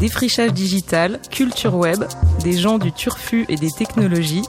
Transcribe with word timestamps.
Défrichage 0.00 0.54
digital, 0.54 1.20
culture 1.30 1.74
web, 1.74 2.02
des 2.42 2.56
gens 2.56 2.78
du 2.78 2.90
turfu 2.90 3.44
et 3.50 3.56
des 3.56 3.70
technologies. 3.70 4.44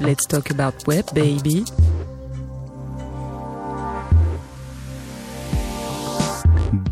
Let's 0.00 0.26
talk 0.26 0.50
about 0.50 0.72
web, 0.88 1.04
baby. 1.14 1.64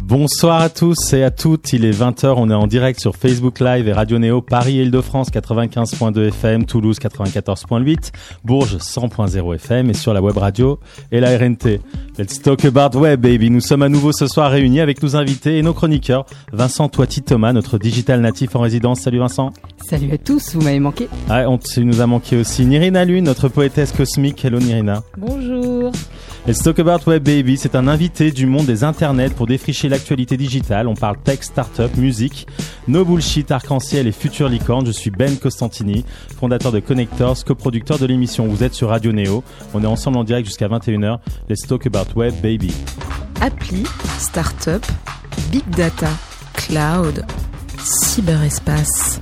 Bonsoir 0.09 0.63
à 0.63 0.71
tous 0.71 1.13
et 1.13 1.23
à 1.23 1.31
toutes, 1.31 1.75
il 1.75 1.85
est 1.85 1.91
20h, 1.91 2.33
on 2.39 2.49
est 2.49 2.55
en 2.55 2.67
direct 2.67 2.99
sur 2.99 3.15
Facebook 3.15 3.61
Live 3.61 3.89
et 3.89 3.93
Radio 3.93 4.19
Néo, 4.19 4.41
Paris 4.41 4.79
et 4.79 4.83
Île-de-France 4.85 5.31
95.2 5.31 6.29
FM, 6.29 6.65
Toulouse 6.65 6.97
94.8, 6.99 8.13
Bourges 8.43 8.79
100.0 8.79 9.55
FM 9.57 9.91
et 9.91 9.93
sur 9.93 10.15
la 10.15 10.23
web 10.23 10.39
radio 10.39 10.81
et 11.13 11.21
la 11.21 11.37
RNT. 11.37 11.83
Let's 12.19 12.41
talk 12.41 12.65
about 12.65 12.99
web 12.99 13.21
baby, 13.21 13.51
nous 13.51 13.61
sommes 13.61 13.83
à 13.83 13.91
nouveau 13.91 14.13
ce 14.13 14.27
soir 14.27 14.51
réunis 14.51 14.81
avec 14.81 15.03
nos 15.03 15.15
invités 15.15 15.59
et 15.59 15.63
nos 15.63 15.75
chroniqueurs, 15.75 16.25
Vincent 16.55 16.89
Toiti 16.89 17.21
Thomas, 17.21 17.53
notre 17.53 17.77
digital 17.77 18.23
natif 18.23 18.57
en 18.57 18.61
résidence. 18.61 19.01
Salut 19.01 19.19
Vincent. 19.19 19.53
Salut 19.91 20.11
à 20.11 20.17
tous, 20.17 20.55
vous 20.55 20.63
m'avez 20.63 20.81
manqué. 20.81 21.07
Ouais, 21.29 21.45
on 21.45 21.59
nous 21.85 22.01
a 22.01 22.07
manqué 22.07 22.39
aussi 22.39 22.65
Nirina 22.65 23.05
Lune, 23.05 23.27
notre 23.27 23.49
poétesse 23.49 23.93
cosmique. 23.93 24.43
Hello 24.43 24.59
Nirina. 24.59 25.03
Bonjour. 25.19 25.93
Let's 26.49 26.63
Talk 26.63 26.79
About 26.79 27.07
Web 27.07 27.25
Baby, 27.25 27.59
c'est 27.59 27.75
un 27.75 27.87
invité 27.87 28.31
du 28.31 28.47
monde 28.47 28.65
des 28.65 28.83
internets 28.83 29.35
pour 29.35 29.47
défricher 29.47 29.91
l'actualité 29.91 30.39
digitale. 30.39 30.89
On 30.89 30.95
parle 30.95 31.19
tech, 31.19 31.43
startup, 31.43 31.95
musique, 31.99 32.47
no 32.87 33.05
bullshit, 33.05 33.51
arc-en-ciel 33.51 34.07
et 34.07 34.13
future 34.13 34.49
licorne. 34.49 34.87
Je 34.87 34.93
suis 34.93 35.11
Ben 35.11 35.37
Costantini, 35.37 36.07
fondateur 36.39 36.73
de 36.73 36.81
Connectors, 36.81 37.45
coproducteur 37.45 37.99
de 37.99 38.07
l'émission. 38.07 38.47
Vous 38.47 38.65
êtes 38.65 38.73
sur 38.73 38.89
Radio 38.89 39.13
Neo. 39.13 39.45
On 39.75 39.85
est 39.85 39.87
ensemble 39.87 40.17
en 40.17 40.25
direct 40.25 40.47
jusqu'à 40.47 40.69
21h. 40.69 41.19
Let's 41.51 41.67
Talk 41.69 41.87
About 41.87 42.19
Web 42.19 42.33
Baby. 42.43 42.73
Appli, 43.43 43.85
startup, 44.19 44.87
big 45.53 45.69
data, 45.77 46.09
cloud, 46.55 47.27
cyberespace. 47.77 49.21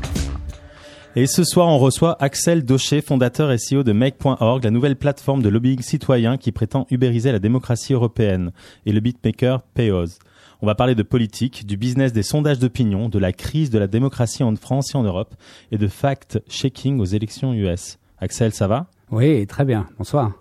Et 1.19 1.27
ce 1.27 1.45
soir, 1.45 1.69
on 1.69 1.79
reçoit 1.79 2.23
Axel 2.23 2.63
Docher, 2.63 3.01
fondateur 3.01 3.51
et 3.51 3.57
CEO 3.57 3.83
de 3.83 3.93
Make.org, 3.93 4.63
la 4.63 4.71
nouvelle 4.71 4.97
plateforme 4.97 5.41
de 5.41 5.49
lobbying 5.49 5.81
citoyen 5.81 6.37
qui 6.37 6.53
prétend 6.53 6.87
ubériser 6.91 7.33
la 7.33 7.39
démocratie 7.39 7.95
européenne, 7.95 8.53
et 8.85 8.93
le 8.93 9.01
beatmaker 9.01 9.63
Peoz. 9.63 10.19
On 10.61 10.67
va 10.67 10.75
parler 10.75 10.95
de 10.95 11.03
politique, 11.03 11.67
du 11.67 11.79
business 11.79 12.13
des 12.13 12.23
sondages 12.23 12.59
d'opinion, 12.59 13.09
de 13.09 13.19
la 13.19 13.33
crise 13.33 13.71
de 13.71 13.79
la 13.79 13.87
démocratie 13.87 14.43
en 14.43 14.55
France 14.57 14.95
et 14.95 14.99
en 14.99 15.05
Europe, 15.05 15.35
et 15.73 15.79
de 15.79 15.89
fact-checking 15.89 17.01
aux 17.01 17.07
élections 17.07 17.55
US. 17.55 17.97
Axel, 18.19 18.53
ça 18.53 18.67
va? 18.67 18.85
Oui, 19.11 19.47
très 19.47 19.65
bien. 19.65 19.87
Bonsoir. 19.97 20.33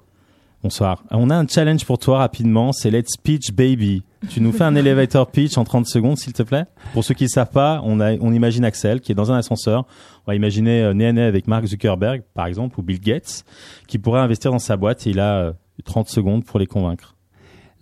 Bonsoir. 0.65 1.03
On 1.11 1.29
a 1.29 1.35
un 1.35 1.45
challenge 1.45 1.85
pour 1.85 1.99
toi 1.99 2.17
rapidement, 2.17 2.71
c'est 2.73 2.89
Let's 2.89 3.17
Pitch 3.21 3.51
Baby. 3.51 4.01
Tu 4.29 4.41
nous 4.41 4.51
fais 4.51 4.63
un 4.63 4.73
elevator 4.75 5.29
pitch 5.29 5.59
en 5.59 5.63
30 5.63 5.85
secondes, 5.85 6.17
s'il 6.17 6.33
te 6.33 6.41
plaît? 6.41 6.65
Pour 6.93 7.03
ceux 7.03 7.13
qui 7.13 7.25
ne 7.25 7.29
savent 7.29 7.51
pas, 7.51 7.81
on, 7.83 7.99
a, 7.99 8.13
on 8.13 8.33
imagine 8.33 8.65
Axel 8.65 8.99
qui 8.99 9.11
est 9.11 9.15
dans 9.15 9.31
un 9.31 9.37
ascenseur. 9.37 9.85
On 10.25 10.31
va 10.31 10.35
imaginer 10.35 10.81
euh, 10.81 10.95
nez 10.95 11.05
à 11.05 11.13
nez 11.13 11.21
avec 11.21 11.45
Mark 11.45 11.67
Zuckerberg, 11.67 12.23
par 12.33 12.47
exemple, 12.47 12.79
ou 12.79 12.81
Bill 12.81 12.99
Gates, 12.99 13.45
qui 13.87 13.99
pourrait 13.99 14.21
investir 14.21 14.49
dans 14.49 14.57
sa 14.57 14.75
boîte 14.75 15.05
et 15.05 15.11
il 15.11 15.19
a 15.19 15.53
30 15.83 16.07
euh, 16.07 16.09
secondes 16.09 16.43
pour 16.43 16.57
les 16.57 16.65
convaincre. 16.65 17.14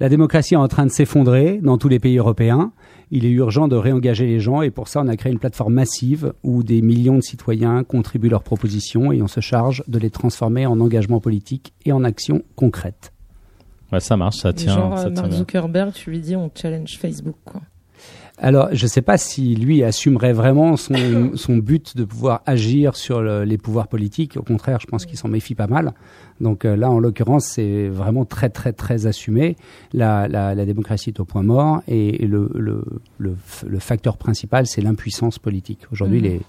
La 0.04 0.10
démocratie 0.10 0.56
est 0.56 0.58
en 0.58 0.68
train 0.68 0.86
de 0.86 0.92
s'effondrer 0.92 1.62
dans 1.64 1.78
tous 1.78 1.88
les 1.88 1.98
pays 1.98 2.18
européens. 2.18 2.74
Il 3.10 3.24
est 3.24 3.30
urgent 3.30 3.70
de 3.70 3.78
réengager 3.78 4.26
les 4.26 4.42
gens 4.42 4.62
et 4.62 4.70
pour 4.70 4.90
ça, 4.90 5.00
on 5.00 5.08
a 5.08 5.16
créé 5.16 5.32
une 5.32 5.40
plateforme 5.40 5.76
massive 5.76 6.34
où 6.44 6.62
des 6.62 6.82
millions 6.82 7.16
de 7.16 7.22
citoyens 7.22 7.86
contribuent 7.86 8.28
leurs 8.28 8.44
propositions 8.44 9.14
et 9.14 9.22
on 9.22 9.30
se 9.30 9.40
charge 9.40 9.82
de 9.88 9.98
les 9.98 10.10
transformer 10.10 10.66
en 10.66 10.82
engagement 10.82 11.22
politique 11.22 11.72
et 11.86 11.94
en 11.94 12.04
actions 12.04 12.42
concrètes. 12.58 13.14
Ouais, 13.94 14.02
ça 14.02 14.18
marche, 14.18 14.40
ça 14.40 14.52
tient. 14.52 14.76
Genre, 14.76 15.00
ça 15.00 15.30
Zuckerberg, 15.32 15.94
tu 15.94 16.10
lui 16.10 16.20
dis 16.20 16.36
on 16.36 16.52
challenge 16.54 16.98
Facebook, 16.98 17.38
quoi. 17.46 17.62
Alors, 18.40 18.70
je 18.74 18.84
ne 18.84 18.90
sais 18.90 19.02
pas 19.02 19.18
si 19.18 19.56
lui 19.56 19.84
assumerait 19.84 20.34
vraiment 20.34 20.76
son, 20.76 21.32
son 21.36 21.58
but 21.58 21.96
de 21.96 22.04
pouvoir 22.04 22.42
agir 22.46 22.96
sur 22.96 23.22
les 23.22 23.58
pouvoirs 23.58 23.88
politiques. 23.88 24.38
Au 24.38 24.42
contraire, 24.42 24.80
je 24.82 24.88
pense 24.88 25.06
qu'il 25.06 25.18
s'en 25.18 25.28
méfie 25.28 25.56
pas 25.56 25.68
mal. 25.68 25.94
Donc 26.42 26.66
euh, 26.66 26.76
là, 26.76 26.90
en 26.90 27.00
l'occurrence, 27.00 27.46
c'est 27.46 27.88
vraiment 27.88 28.26
très, 28.26 28.50
très, 28.50 28.74
très 28.74 29.06
assumé. 29.06 29.56
La, 29.94 30.28
la, 30.28 30.56
la 30.56 30.66
démocratie 30.66 31.12
est 31.12 31.20
au 31.20 31.26
point 31.26 31.44
mort 31.44 31.84
et, 31.88 32.26
le, 32.26 32.50
le, 32.56 32.84
le, 33.18 33.36
le, 33.68 33.80
facteur 33.80 34.18
principal, 34.18 34.66
c'est 34.66 34.82
l'impuissance 34.82 35.38
politique. 35.38 35.82
Aujourd'hui, 35.92 36.20
mmh. 36.20 36.24
les 36.24 36.42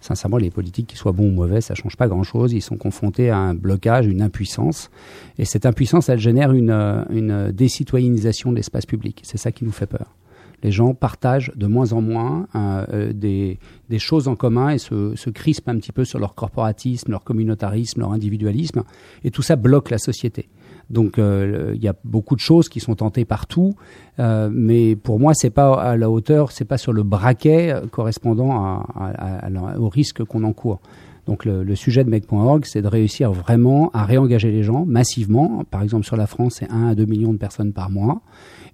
sincèrement, 0.00 0.36
les 0.36 0.50
politiques, 0.50 0.86
qui 0.86 0.96
soient 0.96 1.12
bons 1.12 1.28
ou 1.28 1.32
mauvais, 1.32 1.60
ça 1.60 1.74
change 1.74 1.96
pas 1.96 2.06
grand-chose. 2.06 2.52
Ils 2.52 2.60
sont 2.60 2.76
confrontés 2.76 3.30
à 3.30 3.38
un 3.38 3.54
blocage, 3.54 4.06
une 4.06 4.22
impuissance. 4.22 4.90
Et 5.38 5.44
cette 5.44 5.66
impuissance, 5.66 6.08
elle 6.08 6.20
génère 6.20 6.52
une, 6.52 6.70
une 7.10 7.50
décitoyennisation 7.50 8.52
de 8.52 8.56
l'espace 8.56 8.86
public. 8.86 9.20
C'est 9.24 9.38
ça 9.38 9.50
qui 9.50 9.64
nous 9.64 9.72
fait 9.72 9.86
peur 9.86 10.15
les 10.62 10.72
gens 10.72 10.94
partagent 10.94 11.52
de 11.54 11.66
moins 11.66 11.92
en 11.92 12.00
moins 12.00 12.46
euh, 12.54 12.86
euh, 12.92 13.12
des, 13.12 13.58
des, 13.88 13.98
choses 13.98 14.28
en 14.28 14.36
commun 14.36 14.70
et 14.70 14.78
se, 14.78 15.14
se, 15.14 15.30
crispent 15.30 15.68
un 15.68 15.76
petit 15.76 15.92
peu 15.92 16.04
sur 16.04 16.18
leur 16.18 16.34
corporatisme, 16.34 17.10
leur 17.10 17.24
communautarisme, 17.24 18.00
leur 18.00 18.12
individualisme. 18.12 18.82
Et 19.24 19.30
tout 19.30 19.42
ça 19.42 19.56
bloque 19.56 19.90
la 19.90 19.98
société. 19.98 20.48
Donc 20.88 21.18
euh, 21.18 21.72
il 21.74 21.82
y 21.82 21.88
a 21.88 21.94
beaucoup 22.04 22.36
de 22.36 22.40
choses 22.40 22.68
qui 22.68 22.78
sont 22.80 22.94
tentées 22.94 23.24
partout, 23.24 23.74
euh, 24.20 24.48
mais 24.52 24.94
pour 24.94 25.18
moi 25.18 25.34
c'est 25.34 25.50
pas 25.50 25.74
à 25.74 25.96
la 25.96 26.08
hauteur, 26.08 26.52
c'est 26.52 26.64
pas 26.64 26.78
sur 26.78 26.92
le 26.92 27.02
braquet 27.02 27.74
correspondant 27.90 28.52
à, 28.52 28.86
à, 28.94 29.46
à, 29.46 29.78
au 29.78 29.88
risque 29.88 30.24
qu'on 30.24 30.44
encourt. 30.44 30.80
Donc 31.26 31.44
le, 31.44 31.64
le, 31.64 31.74
sujet 31.74 32.04
de 32.04 32.10
Make.org, 32.10 32.64
c'est 32.66 32.82
de 32.82 32.86
réussir 32.86 33.32
vraiment 33.32 33.90
à 33.92 34.04
réengager 34.04 34.52
les 34.52 34.62
gens 34.62 34.86
massivement. 34.86 35.64
Par 35.72 35.82
exemple 35.82 36.06
sur 36.06 36.16
la 36.16 36.28
France, 36.28 36.58
c'est 36.60 36.70
1 36.70 36.86
à 36.86 36.94
2 36.94 37.04
millions 37.04 37.32
de 37.32 37.38
personnes 37.38 37.72
par 37.72 37.90
mois 37.90 38.22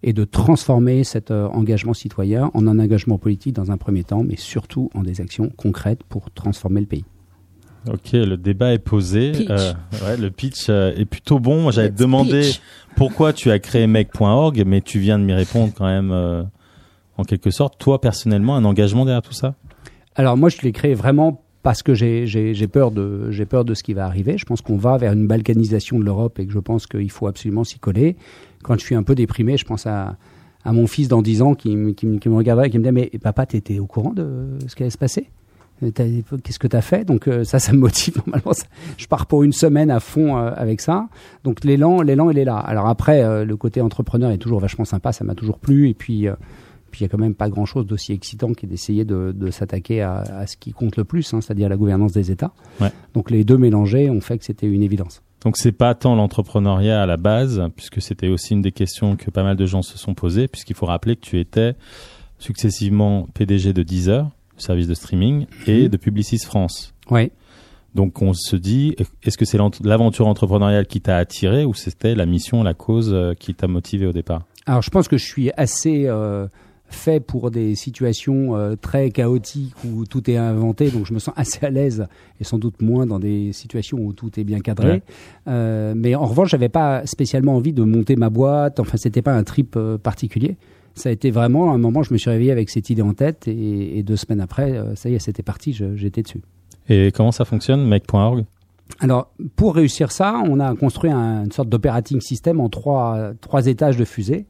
et 0.02 0.12
de 0.12 0.24
transformer 0.24 1.04
cet 1.04 1.30
euh, 1.30 1.46
engagement 1.48 1.94
citoyen 1.94 2.50
en 2.54 2.66
un 2.66 2.78
engagement 2.78 3.18
politique 3.18 3.54
dans 3.54 3.70
un 3.70 3.76
premier 3.76 4.04
temps, 4.04 4.24
mais 4.24 4.36
surtout 4.36 4.90
en 4.94 5.02
des 5.02 5.20
actions 5.20 5.50
concrètes 5.56 6.02
pour 6.04 6.30
transformer 6.30 6.80
le 6.80 6.86
pays. 6.86 7.04
Ok, 7.88 8.12
le 8.12 8.36
débat 8.36 8.72
est 8.72 8.78
posé. 8.78 9.32
Euh, 9.50 9.72
ouais, 10.04 10.16
le 10.16 10.30
pitch 10.30 10.66
euh, 10.68 10.94
est 10.96 11.04
plutôt 11.04 11.40
bon. 11.40 11.70
J'avais 11.70 11.90
demandé 11.90 12.52
pourquoi 12.96 13.32
tu 13.32 13.50
as 13.50 13.58
créé 13.58 13.86
Make.org, 13.86 14.62
mais 14.64 14.80
tu 14.80 15.00
viens 15.00 15.18
de 15.18 15.24
m'y 15.24 15.32
répondre 15.32 15.72
quand 15.76 15.86
même 15.86 16.12
en 17.16 17.24
quelque 17.24 17.50
sorte. 17.50 17.78
Toi, 17.78 18.00
personnellement, 18.00 18.54
un 18.54 18.64
engagement 18.64 19.04
derrière 19.04 19.22
tout 19.22 19.32
ça? 19.32 19.54
Alors 20.14 20.36
moi, 20.36 20.48
je 20.48 20.58
l'ai 20.62 20.70
créé 20.70 20.94
vraiment 20.94 21.42
parce 21.62 21.82
que 21.82 21.94
j'ai 21.94 22.68
peur 22.68 22.90
de 22.90 23.30
j'ai 23.30 23.46
peur 23.46 23.64
de 23.64 23.74
ce 23.74 23.82
qui 23.82 23.94
va 23.94 24.04
arriver. 24.06 24.38
Je 24.38 24.44
pense 24.44 24.60
qu'on 24.60 24.76
va 24.76 24.96
vers 24.96 25.12
une 25.12 25.26
balkanisation 25.26 25.98
de 25.98 26.04
l'Europe 26.04 26.38
et 26.38 26.46
que 26.46 26.52
je 26.52 26.58
pense 26.58 26.86
qu'il 26.86 27.10
faut 27.10 27.26
absolument 27.26 27.64
s'y 27.64 27.78
coller. 27.78 28.16
Quand 28.62 28.74
je 28.74 28.80
suis 28.80 28.94
un 28.94 29.02
peu 29.02 29.14
déprimé, 29.14 29.56
je 29.56 29.64
pense 29.64 29.86
à, 29.86 30.16
à 30.64 30.72
mon 30.72 30.86
fils 30.86 31.08
dans 31.08 31.22
10 31.22 31.42
ans 31.42 31.54
qui, 31.54 31.94
qui, 31.94 32.18
qui 32.18 32.28
me 32.28 32.36
regardait 32.36 32.66
et 32.66 32.70
qui 32.70 32.78
me 32.78 32.82
disait 32.82 32.92
mais 32.92 33.10
papa 33.22 33.46
t'étais 33.46 33.78
au 33.78 33.86
courant 33.86 34.12
de 34.12 34.48
ce 34.66 34.74
qui 34.74 34.82
allait 34.82 34.90
se 34.90 34.98
passer? 34.98 35.28
Qu'est-ce 35.80 36.58
que 36.60 36.68
tu 36.68 36.76
as 36.76 36.82
fait? 36.82 37.04
Donc 37.04 37.26
euh, 37.26 37.42
ça, 37.42 37.58
ça 37.58 37.72
me 37.72 37.78
motive 37.78 38.14
normalement. 38.26 38.52
je 38.96 39.06
pars 39.08 39.26
pour 39.26 39.42
une 39.42 39.52
semaine 39.52 39.90
à 39.90 39.98
fond 39.98 40.36
euh, 40.36 40.52
avec 40.56 40.80
ça. 40.80 41.08
Donc 41.42 41.64
l'élan, 41.64 42.02
l'élan, 42.02 42.30
il 42.30 42.38
est 42.38 42.44
là. 42.44 42.56
Alors 42.56 42.86
après, 42.86 43.22
euh, 43.22 43.44
le 43.44 43.56
côté 43.56 43.80
entrepreneur 43.80 44.30
est 44.30 44.38
toujours 44.38 44.60
vachement 44.60 44.84
sympa. 44.84 45.12
Ça 45.12 45.24
m'a 45.24 45.34
toujours 45.34 45.58
plu. 45.58 45.88
Et 45.88 45.94
puis 45.94 46.28
puis 46.92 47.00
il 47.00 47.02
y 47.02 47.06
a 47.06 47.08
quand 47.08 47.18
même 47.18 47.34
pas 47.34 47.48
grand-chose 47.48 47.86
d'aussi 47.86 48.12
excitant 48.12 48.52
que 48.52 48.66
d'essayer 48.66 49.04
de, 49.04 49.32
de 49.34 49.50
s'attaquer 49.50 50.02
à, 50.02 50.18
à, 50.18 50.46
ce 50.46 50.56
qui 50.56 50.72
compte 50.72 50.96
le 50.96 51.04
plus, 51.04 51.34
hein, 51.34 51.40
c'est-à-dire 51.40 51.68
la 51.68 51.76
gouvernance 51.76 52.12
des 52.12 52.30
États. 52.30 52.52
Ouais. 52.80 52.92
Donc 53.14 53.30
les 53.30 53.42
deux 53.42 53.58
mélangés 53.58 54.08
ont 54.10 54.20
fait 54.20 54.38
que 54.38 54.44
c'était 54.44 54.68
une 54.68 54.82
évidence. 54.82 55.22
Donc 55.42 55.56
c'est 55.56 55.72
pas 55.72 55.94
tant 55.94 56.14
l'entrepreneuriat 56.14 57.02
à 57.02 57.06
la 57.06 57.16
base, 57.16 57.62
puisque 57.74 58.00
c'était 58.00 58.28
aussi 58.28 58.52
une 58.52 58.62
des 58.62 58.70
questions 58.70 59.16
que 59.16 59.30
pas 59.30 59.42
mal 59.42 59.56
de 59.56 59.66
gens 59.66 59.82
se 59.82 59.98
sont 59.98 60.14
posées, 60.14 60.46
puisqu'il 60.46 60.76
faut 60.76 60.86
rappeler 60.86 61.16
que 61.16 61.22
tu 61.22 61.40
étais 61.40 61.74
successivement 62.38 63.26
PDG 63.34 63.72
de 63.72 63.82
Deezer, 63.82 64.30
service 64.56 64.86
de 64.86 64.94
streaming, 64.94 65.46
et 65.66 65.86
mmh. 65.86 65.88
de 65.88 65.96
Publicis 65.96 66.38
France. 66.38 66.94
Oui. 67.10 67.32
Donc 67.94 68.22
on 68.22 68.32
se 68.32 68.56
dit, 68.56 68.96
est-ce 69.22 69.36
que 69.36 69.44
c'est 69.44 69.58
l'aventure 69.82 70.26
entrepreneuriale 70.26 70.86
qui 70.86 71.00
t'a 71.00 71.16
attiré 71.16 71.64
ou 71.64 71.74
c'était 71.74 72.14
la 72.14 72.24
mission, 72.24 72.62
la 72.62 72.74
cause 72.74 73.10
euh, 73.12 73.34
qui 73.34 73.54
t'a 73.54 73.66
motivé 73.66 74.06
au 74.06 74.12
départ? 74.12 74.44
Alors 74.66 74.82
je 74.82 74.90
pense 74.90 75.08
que 75.08 75.18
je 75.18 75.24
suis 75.24 75.50
assez 75.56 76.06
euh, 76.06 76.46
fait 76.94 77.20
pour 77.20 77.50
des 77.50 77.74
situations 77.74 78.56
euh, 78.56 78.74
très 78.76 79.10
chaotiques 79.10 79.74
où 79.84 80.04
tout 80.06 80.30
est 80.30 80.36
inventé, 80.36 80.90
donc 80.90 81.06
je 81.06 81.14
me 81.14 81.18
sens 81.18 81.34
assez 81.36 81.64
à 81.64 81.70
l'aise 81.70 82.06
et 82.40 82.44
sans 82.44 82.58
doute 82.58 82.80
moins 82.82 83.06
dans 83.06 83.18
des 83.18 83.52
situations 83.52 83.98
où 83.98 84.12
tout 84.12 84.38
est 84.38 84.44
bien 84.44 84.60
cadré. 84.60 84.90
Ouais. 84.90 85.02
Euh, 85.48 85.94
mais 85.96 86.14
en 86.14 86.26
revanche, 86.26 86.50
j'avais 86.50 86.68
pas 86.68 87.06
spécialement 87.06 87.56
envie 87.56 87.72
de 87.72 87.82
monter 87.82 88.16
ma 88.16 88.30
boîte. 88.30 88.80
Enfin, 88.80 88.96
c'était 88.96 89.22
pas 89.22 89.34
un 89.34 89.44
trip 89.44 89.74
euh, 89.76 89.98
particulier. 89.98 90.56
Ça 90.94 91.08
a 91.08 91.12
été 91.12 91.30
vraiment 91.30 91.72
un 91.72 91.78
moment, 91.78 92.02
je 92.02 92.12
me 92.12 92.18
suis 92.18 92.30
réveillé 92.30 92.52
avec 92.52 92.68
cette 92.68 92.90
idée 92.90 93.02
en 93.02 93.14
tête 93.14 93.48
et, 93.48 93.98
et 93.98 94.02
deux 94.02 94.16
semaines 94.16 94.42
après, 94.42 94.78
ça 94.94 95.08
y 95.08 95.14
est, 95.14 95.18
c'était 95.18 95.42
parti, 95.42 95.72
j'étais 95.94 96.22
dessus. 96.22 96.42
Et 96.90 97.10
comment 97.12 97.32
ça 97.32 97.46
fonctionne, 97.46 97.86
Make.org 97.86 98.44
alors, 99.00 99.32
pour 99.56 99.74
réussir 99.74 100.12
ça, 100.12 100.42
on 100.46 100.60
a 100.60 100.74
construit 100.74 101.10
un, 101.10 101.44
une 101.44 101.50
sorte 101.52 101.70
d'operating 101.70 102.20
system 102.20 102.60
en 102.60 102.68
trois, 102.68 103.32
trois 103.40 103.66
étages 103.66 103.96
de 103.96 104.04
fusée 104.04 104.44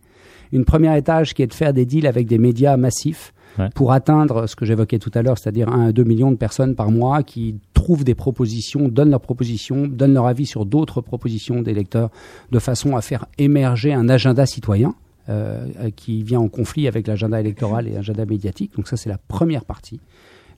une 0.52 0.64
première 0.64 0.94
étage 0.94 1.34
qui 1.34 1.42
est 1.42 1.46
de 1.46 1.54
faire 1.54 1.72
des 1.72 1.86
deals 1.86 2.06
avec 2.06 2.26
des 2.26 2.38
médias 2.38 2.76
massifs 2.76 3.32
ouais. 3.58 3.68
pour 3.74 3.92
atteindre 3.92 4.46
ce 4.46 4.56
que 4.56 4.64
j'évoquais 4.64 4.98
tout 4.98 5.10
à 5.14 5.22
l'heure, 5.22 5.38
c'est-à-dire 5.38 5.68
1 5.68 5.88
à 5.88 5.92
2 5.92 6.04
millions 6.04 6.30
de 6.30 6.36
personnes 6.36 6.74
par 6.74 6.90
mois 6.90 7.22
qui 7.22 7.56
trouvent 7.74 8.04
des 8.04 8.14
propositions, 8.14 8.88
donnent 8.88 9.10
leurs 9.10 9.20
propositions, 9.20 9.86
donnent 9.86 10.14
leur 10.14 10.26
avis 10.26 10.46
sur 10.46 10.66
d'autres 10.66 11.00
propositions 11.00 11.62
des 11.62 11.74
lecteurs 11.74 12.10
de 12.50 12.58
façon 12.58 12.96
à 12.96 13.02
faire 13.02 13.26
émerger 13.38 13.92
un 13.92 14.08
agenda 14.08 14.46
citoyen 14.46 14.94
euh, 15.28 15.66
qui 15.96 16.22
vient 16.22 16.40
en 16.40 16.48
conflit 16.48 16.88
avec 16.88 17.06
l'agenda 17.06 17.40
électoral 17.40 17.88
et 17.88 17.92
l'agenda 17.92 18.24
médiatique. 18.26 18.72
Donc 18.76 18.88
ça, 18.88 18.96
c'est 18.96 19.08
la 19.08 19.18
première 19.18 19.64
partie. 19.64 20.00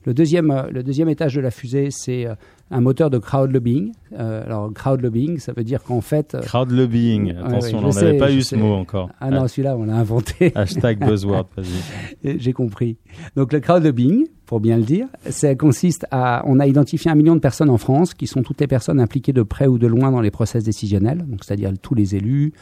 Le 0.05 0.13
deuxième, 0.13 0.51
euh, 0.51 0.69
le 0.71 0.83
deuxième 0.83 1.09
étage 1.09 1.35
de 1.35 1.41
la 1.41 1.51
fusée, 1.51 1.89
c'est 1.91 2.27
euh, 2.27 2.35
un 2.71 2.81
moteur 2.81 3.09
de 3.09 3.17
crowd 3.17 3.51
lobbying. 3.51 3.91
Euh, 4.13 4.43
alors, 4.43 4.73
crowd 4.73 5.01
lobbying, 5.01 5.39
ça 5.39 5.53
veut 5.53 5.63
dire 5.63 5.83
qu'en 5.83 6.01
fait. 6.01 6.35
Crowd 6.41 6.71
lobbying, 6.71 7.35
attention, 7.35 7.79
ouais, 7.79 7.85
on 7.85 7.93
n'avait 7.93 8.17
pas 8.17 8.31
eu 8.31 8.41
sais. 8.41 8.55
ce 8.55 8.61
mot 8.61 8.73
encore. 8.73 9.09
Ah 9.19 9.29
non, 9.29 9.47
celui-là, 9.47 9.77
on 9.77 9.85
l'a 9.85 9.95
inventé. 9.95 10.51
Hashtag 10.55 10.99
buzzword, 10.99 11.47
vas-y. 11.57 12.39
J'ai 12.39 12.53
compris. 12.53 12.97
Donc, 13.35 13.53
le 13.53 13.59
crowd 13.59 13.83
lobbying, 13.83 14.27
pour 14.45 14.59
bien 14.59 14.77
le 14.77 14.83
dire, 14.83 15.07
ça 15.29 15.53
consiste 15.55 16.05
à. 16.11 16.43
On 16.45 16.59
a 16.59 16.67
identifié 16.67 17.11
un 17.11 17.15
million 17.15 17.35
de 17.35 17.39
personnes 17.41 17.69
en 17.69 17.77
France 17.77 18.13
qui 18.13 18.27
sont 18.27 18.41
toutes 18.41 18.61
les 18.61 18.67
personnes 18.67 18.99
impliquées 18.99 19.33
de 19.33 19.43
près 19.43 19.67
ou 19.67 19.77
de 19.77 19.87
loin 19.87 20.11
dans 20.11 20.21
les 20.21 20.31
process 20.31 20.63
décisionnels, 20.63 21.25
donc 21.27 21.43
c'est-à-dire 21.43 21.71
tous 21.81 21.95
les 21.95 22.15
élus, 22.15 22.53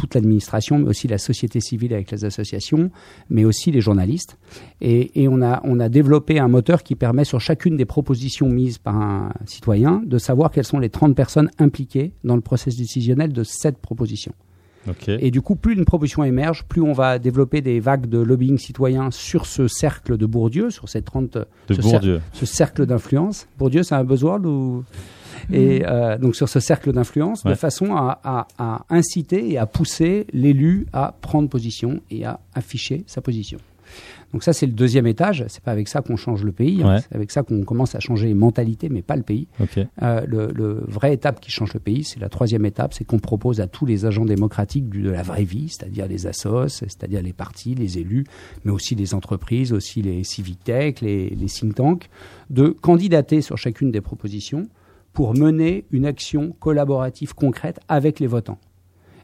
toute 0.00 0.14
l'administration, 0.14 0.78
mais 0.78 0.88
aussi 0.88 1.08
la 1.08 1.18
société 1.18 1.60
civile 1.60 1.92
avec 1.92 2.10
les 2.10 2.24
associations, 2.24 2.90
mais 3.28 3.44
aussi 3.44 3.70
les 3.70 3.82
journalistes. 3.82 4.38
Et, 4.80 5.22
et, 5.22 5.28
on, 5.28 5.42
a, 5.42 5.60
on 5.64 5.78
a 5.78 5.90
développé 5.90 6.38
un 6.38 6.48
moteur 6.48 6.82
qui 6.82 6.94
permet 6.94 7.24
sur 7.24 7.40
chacune 7.40 7.76
des 7.76 7.84
propositions 7.84 8.48
mises 8.48 8.78
par 8.78 8.96
un 8.96 9.32
citoyen 9.44 10.02
de 10.06 10.16
savoir 10.16 10.50
quelles 10.50 10.64
sont 10.64 10.78
les 10.78 10.88
30 10.88 11.14
personnes 11.14 11.50
impliquées 11.58 12.12
dans 12.24 12.34
le 12.34 12.40
processus 12.40 12.78
décisionnel 12.80 13.32
de 13.32 13.42
cette 13.44 13.78
proposition. 13.78 14.32
Okay. 14.88 15.18
Et 15.20 15.30
du 15.30 15.42
coup, 15.42 15.56
plus 15.56 15.74
une 15.74 15.84
proposition 15.84 16.24
émerge, 16.24 16.64
plus 16.64 16.80
on 16.80 16.94
va 16.94 17.18
développer 17.18 17.60
des 17.60 17.80
vagues 17.80 18.06
de 18.06 18.18
lobbying 18.18 18.56
citoyen 18.56 19.10
sur 19.10 19.44
ce 19.44 19.68
cercle 19.68 20.16
de 20.16 20.24
Bourdieu, 20.24 20.70
sur 20.70 20.88
ces 20.88 21.02
30... 21.02 21.36
De 21.68 21.74
ce 21.74 21.82
Bourdieu. 21.82 22.14
Cercle, 22.14 22.22
ce 22.32 22.46
cercle 22.46 22.86
d'influence. 22.86 23.46
Bourdieu, 23.58 23.82
c'est 23.82 23.94
un 23.94 24.04
buzzword 24.04 24.46
ou... 24.46 24.84
Et 25.52 25.82
euh, 25.86 26.18
donc 26.18 26.36
sur 26.36 26.48
ce 26.48 26.60
cercle 26.60 26.92
d'influence, 26.92 27.44
Ouais. 27.44 27.50
de 27.52 27.56
façon 27.56 27.94
à, 27.96 28.20
à- 28.24 28.46
à 28.58 28.84
inciter 28.90 29.50
et 29.50 29.58
à 29.58 29.66
pousser 29.66 30.26
l'élu 30.32 30.86
à 30.92 31.14
prendre 31.20 31.48
position 31.48 32.00
et 32.10 32.24
à 32.24 32.40
afficher 32.54 33.04
sa 33.06 33.20
position. 33.20 33.58
Donc 34.32 34.44
ça, 34.44 34.52
c'est 34.52 34.66
le 34.66 34.72
deuxième 34.72 35.08
étage. 35.08 35.44
C'est 35.48 35.64
pas 35.64 35.72
avec 35.72 35.88
ça 35.88 36.02
qu'on 36.02 36.14
change 36.14 36.44
le 36.44 36.52
pays. 36.52 36.80
hein. 36.84 36.94
Ouais. 36.94 37.00
C'est 37.00 37.16
avec 37.16 37.32
ça 37.32 37.42
qu'on 37.42 37.64
commence 37.64 37.96
à 37.96 37.98
changer 38.00 38.28
les 38.28 38.34
mentalités, 38.34 38.88
mais 38.88 39.02
pas 39.02 39.16
le 39.16 39.24
pays. 39.24 39.48
Ok. 39.60 39.80
Euh, 40.02 40.20
le, 40.28 40.52
le 40.54 40.84
vrai 40.86 41.12
étape 41.12 41.40
qui 41.40 41.50
change 41.50 41.74
le 41.74 41.80
pays, 41.80 42.04
c'est 42.04 42.20
la 42.20 42.28
troisième 42.28 42.64
étape, 42.64 42.94
c'est 42.94 43.02
qu'on 43.04 43.18
propose 43.18 43.60
à 43.60 43.66
tous 43.66 43.86
les 43.86 44.04
agents 44.06 44.24
démocratiques 44.24 44.88
du- 44.88 45.02
de 45.02 45.10
la 45.10 45.22
vraie 45.24 45.42
vie, 45.42 45.68
c'est-à-dire 45.68 46.06
les 46.06 46.28
assos, 46.28 46.68
c'est-à-dire 46.68 47.22
les 47.22 47.32
partis, 47.32 47.74
les 47.74 47.98
élus, 47.98 48.24
mais 48.64 48.70
aussi 48.70 48.94
les 48.94 49.12
entreprises, 49.14 49.72
aussi 49.72 50.00
les 50.02 50.22
civic 50.22 50.62
tech, 50.62 51.00
les, 51.00 51.30
les 51.30 51.46
think 51.46 51.74
tanks, 51.74 52.08
de 52.50 52.68
candidater 52.68 53.40
sur 53.40 53.58
chacune 53.58 53.90
des 53.90 54.00
propositions 54.00 54.68
pour 55.12 55.34
mener 55.34 55.84
une 55.90 56.06
action 56.06 56.54
collaborative 56.60 57.34
concrète 57.34 57.80
avec 57.88 58.20
les 58.20 58.26
votants. 58.26 58.58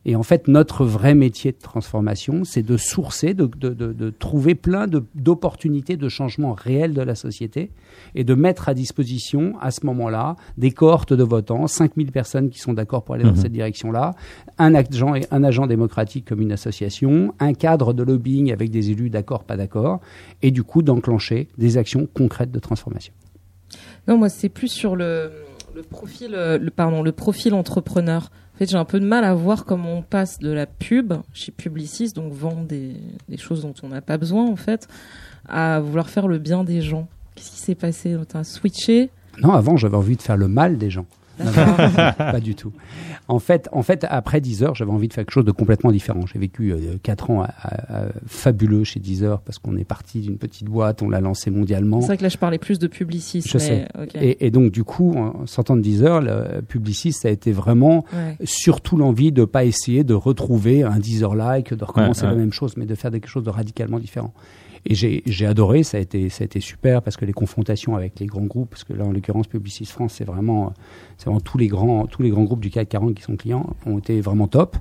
Et 0.09 0.15
en 0.15 0.23
fait, 0.23 0.47
notre 0.47 0.85
vrai 0.85 1.17
métier 1.17 1.51
de 1.51 1.57
transformation, 1.59 2.45
c'est 2.45 2.63
de 2.63 2.77
sourcer, 2.77 3.35
de, 3.35 3.47
de- 3.47 3.71
de- 3.75 3.93
de 3.93 4.11
trouver 4.11 4.55
plein 4.55 4.87
d'opportunités 5.17 5.97
de 5.97 6.09
changement 6.09 6.53
réel 6.53 6.95
de 6.95 7.03
la 7.03 7.17
société 7.17 7.71
et 8.15 8.23
de 8.23 8.35
mettre 8.35 8.69
à 8.69 8.75
disposition, 8.75 9.55
à 9.61 9.73
ce 9.73 9.85
moment-là, 9.85 10.37
des 10.59 10.71
cohortes 10.71 11.13
de 11.13 11.25
votants, 11.25 11.67
5000 11.67 12.13
personnes 12.13 12.51
qui 12.51 12.61
sont 12.61 12.73
d'accord 12.73 13.03
pour 13.03 13.17
aller 13.17 13.25
dans 13.25 13.31
Mhm. 13.31 13.37
cette 13.37 13.53
direction-là, 13.53 14.15
un 14.59 14.77
agent, 14.77 15.15
un 15.33 15.43
agent 15.43 15.67
démocratique 15.67 16.25
comme 16.25 16.41
une 16.41 16.53
association, 16.53 17.35
un 17.41 17.53
cadre 17.53 17.93
de 17.93 18.05
lobbying 18.05 18.53
avec 18.53 18.71
des 18.71 18.93
élus 18.93 19.11
d'accord, 19.11 19.43
pas 19.43 19.57
d'accord, 19.57 20.01
et 20.41 20.53
du 20.53 20.63
coup 20.63 20.83
d'enclencher 20.83 21.49
des 21.59 21.79
actions 21.79 22.07
concrètes 22.15 22.53
de 22.53 22.61
transformation. 22.61 23.13
Non, 24.07 24.17
moi, 24.19 24.29
c'est 24.29 24.49
plus 24.51 24.69
sur 24.69 24.95
le, 24.95 25.33
le 25.77 25.83
profil, 25.83 26.35
euh, 26.35 26.59
le, 26.59 26.71
pardon, 26.71 27.03
le 27.03 27.13
profil 27.13 27.53
entrepreneur. 27.55 28.31
En 28.55 28.59
fait, 28.59 28.71
j'ai 28.71 28.79
un 28.79 28.87
peu 28.87 28.99
de 28.99 29.05
mal 29.05 29.25
à 29.25 29.35
voir 29.35 29.67
comment 29.67 29.99
on 29.99 30.03
passe 30.03 30.39
de 30.39 30.51
la 30.51 30.65
pub 30.65 31.13
chez 31.35 31.53
Publicis, 31.53 32.13
donc 32.13 32.33
vendre 32.33 32.65
des, 32.67 32.97
choses 33.37 33.61
dont 33.61 33.75
on 33.83 33.89
n'a 33.89 34.01
pas 34.01 34.17
besoin, 34.17 34.47
en 34.49 34.57
fait, 34.57 34.89
à 35.47 35.81
vouloir 35.81 36.09
faire 36.09 36.27
le 36.27 36.39
bien 36.39 36.65
des 36.65 36.81
gens. 36.81 37.07
Qu'est-ce 37.35 37.51
qui 37.51 37.61
s'est 37.61 37.75
passé? 37.75 38.17
T'as 38.27 38.45
switché? 38.45 39.11
Non, 39.43 39.53
avant, 39.53 39.77
j'avais 39.77 39.99
envie 39.99 40.17
de 40.17 40.23
faire 40.23 40.39
le 40.39 40.49
mal 40.49 40.79
des 40.79 40.89
gens. 40.89 41.05
Non, 41.39 41.51
D'accord. 41.51 41.77
non, 41.79 42.13
pas 42.33 42.41
du 42.41 42.55
tout. 42.55 42.73
En 43.29 43.39
fait, 43.39 43.69
en 43.73 43.83
fait, 43.83 44.07
après 44.09 44.41
10 44.41 44.63
heures, 44.63 44.75
j'avais 44.75 44.91
envie 44.93 45.09
de 45.09 45.13
faire 45.13 45.25
quelque 45.25 45.33
chose 45.35 45.45
de 45.45 45.51
complètement 45.53 45.91
différent. 45.93 46.21
J'ai 46.33 46.39
vécu 46.39 46.73
4 47.03 47.31
ans 47.31 47.43
à- 47.43 47.47
à- 47.61 48.05
à- 48.05 48.09
fabuleux 48.27 48.85
chez 48.85 49.01
10 49.01 49.25
heures 49.25 49.41
parce 49.41 49.59
qu'on 49.59 49.77
est 49.77 49.85
parti 49.85 50.21
d'une 50.21 50.39
petite 50.39 50.67
boîte, 50.69 51.03
on 51.03 51.11
l'a 51.11 51.21
lancé 51.21 51.51
mondialement. 51.51 52.01
C'est 52.01 52.07
vrai 52.09 52.17
que 52.19 52.23
là, 52.23 52.29
je 52.29 52.39
parlais 52.39 52.59
plus 52.59 52.79
de 52.79 52.87
Publicis. 52.87 53.43
Je 53.47 53.59
mais, 53.59 53.65
sais. 53.65 53.89
ok. 54.01 54.15
Et, 54.15 54.47
et 54.47 54.51
donc, 54.51 54.71
du 54.71 54.85
coup, 54.85 55.13
en 55.17 55.47
sortant 55.47 55.77
de 55.77 55.83
10 55.83 56.03
heures, 56.05 56.21
le 56.23 56.63
Publicis, 56.63 57.13
ça 57.13 57.29
a 57.29 57.31
été 57.31 57.53
vraiment 57.53 58.05
Ouais. 58.13 58.37
surtout 58.45 58.97
l'envie 58.97 59.33
de 59.33 59.45
pas 59.45 59.65
essayer 59.65 60.05
de 60.05 60.15
retrouver 60.15 60.83
un 60.85 60.99
10 60.99 61.23
heures 61.25 61.35
like, 61.35 61.75
de 61.75 61.85
recommencer 61.85 62.23
Ouais, 62.23 62.29
ouais. 62.29 62.35
la 62.35 62.41
même 62.41 62.53
chose, 62.53 62.77
mais 62.77 62.87
de 62.87 62.95
faire 62.95 63.11
quelque 63.11 63.29
chose 63.29 63.45
de 63.45 63.51
radicalement 63.51 63.99
différent. 63.99 64.33
Et 64.89 64.95
j'ai 64.95 65.47
adoré, 65.47 65.83
ça 65.83 65.99
a, 65.99 66.01
été, 66.01 66.29
ça 66.29 66.43
a 66.43 66.45
été 66.45 66.61
super 66.61 67.03
parce 67.03 67.17
que 67.17 67.25
les 67.25 67.33
confrontations 67.33 67.97
avec 67.97 68.21
les 68.21 68.27
grands 68.27 68.45
groupes, 68.45 68.71
parce 68.71 68.85
que 68.85 68.93
là 68.93 69.05
en 69.05 69.11
l'occurrence 69.11 69.49
Publicis 69.49 69.87
France, 69.87 70.15
c'est 70.15 70.25
vraiment, 70.25 70.73
c'est 71.19 71.27
vraiment 71.27 71.41
tous 71.41 71.59
les 71.59 71.67
grands, 71.67 72.07
tous 72.07 72.23
les 72.23 72.31
grands 72.31 72.45
groupes 72.45 72.61
du 72.61 72.71
CAC 72.71 72.91
40 72.91 73.15
qui 73.15 73.23
sont 73.23 73.37
clients 73.37 73.75
ont 73.85 73.99
été 73.99 74.21
vraiment 74.21 74.47
top. 74.47 74.77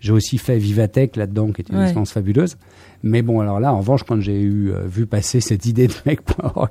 J'ai 0.00 0.12
aussi 0.12 0.38
fait 0.38 0.58
Vivatech 0.58 1.16
là-dedans, 1.16 1.50
qui 1.52 1.60
était 1.62 1.72
une 1.72 1.78
Ouais. 1.78 1.84
expérience 1.84 2.12
fabuleuse. 2.12 2.56
Mais 3.02 3.22
bon, 3.22 3.40
alors 3.40 3.58
là, 3.60 3.72
en 3.72 3.78
revanche, 3.78 4.02
quand 4.04 4.20
j'ai 4.20 4.40
eu 4.40 4.70
euh, 4.72 4.86
vu 4.86 5.06
passer 5.06 5.40
cette 5.40 5.66
idée 5.66 5.86
de 5.88 5.92
mec.org, 6.06 6.70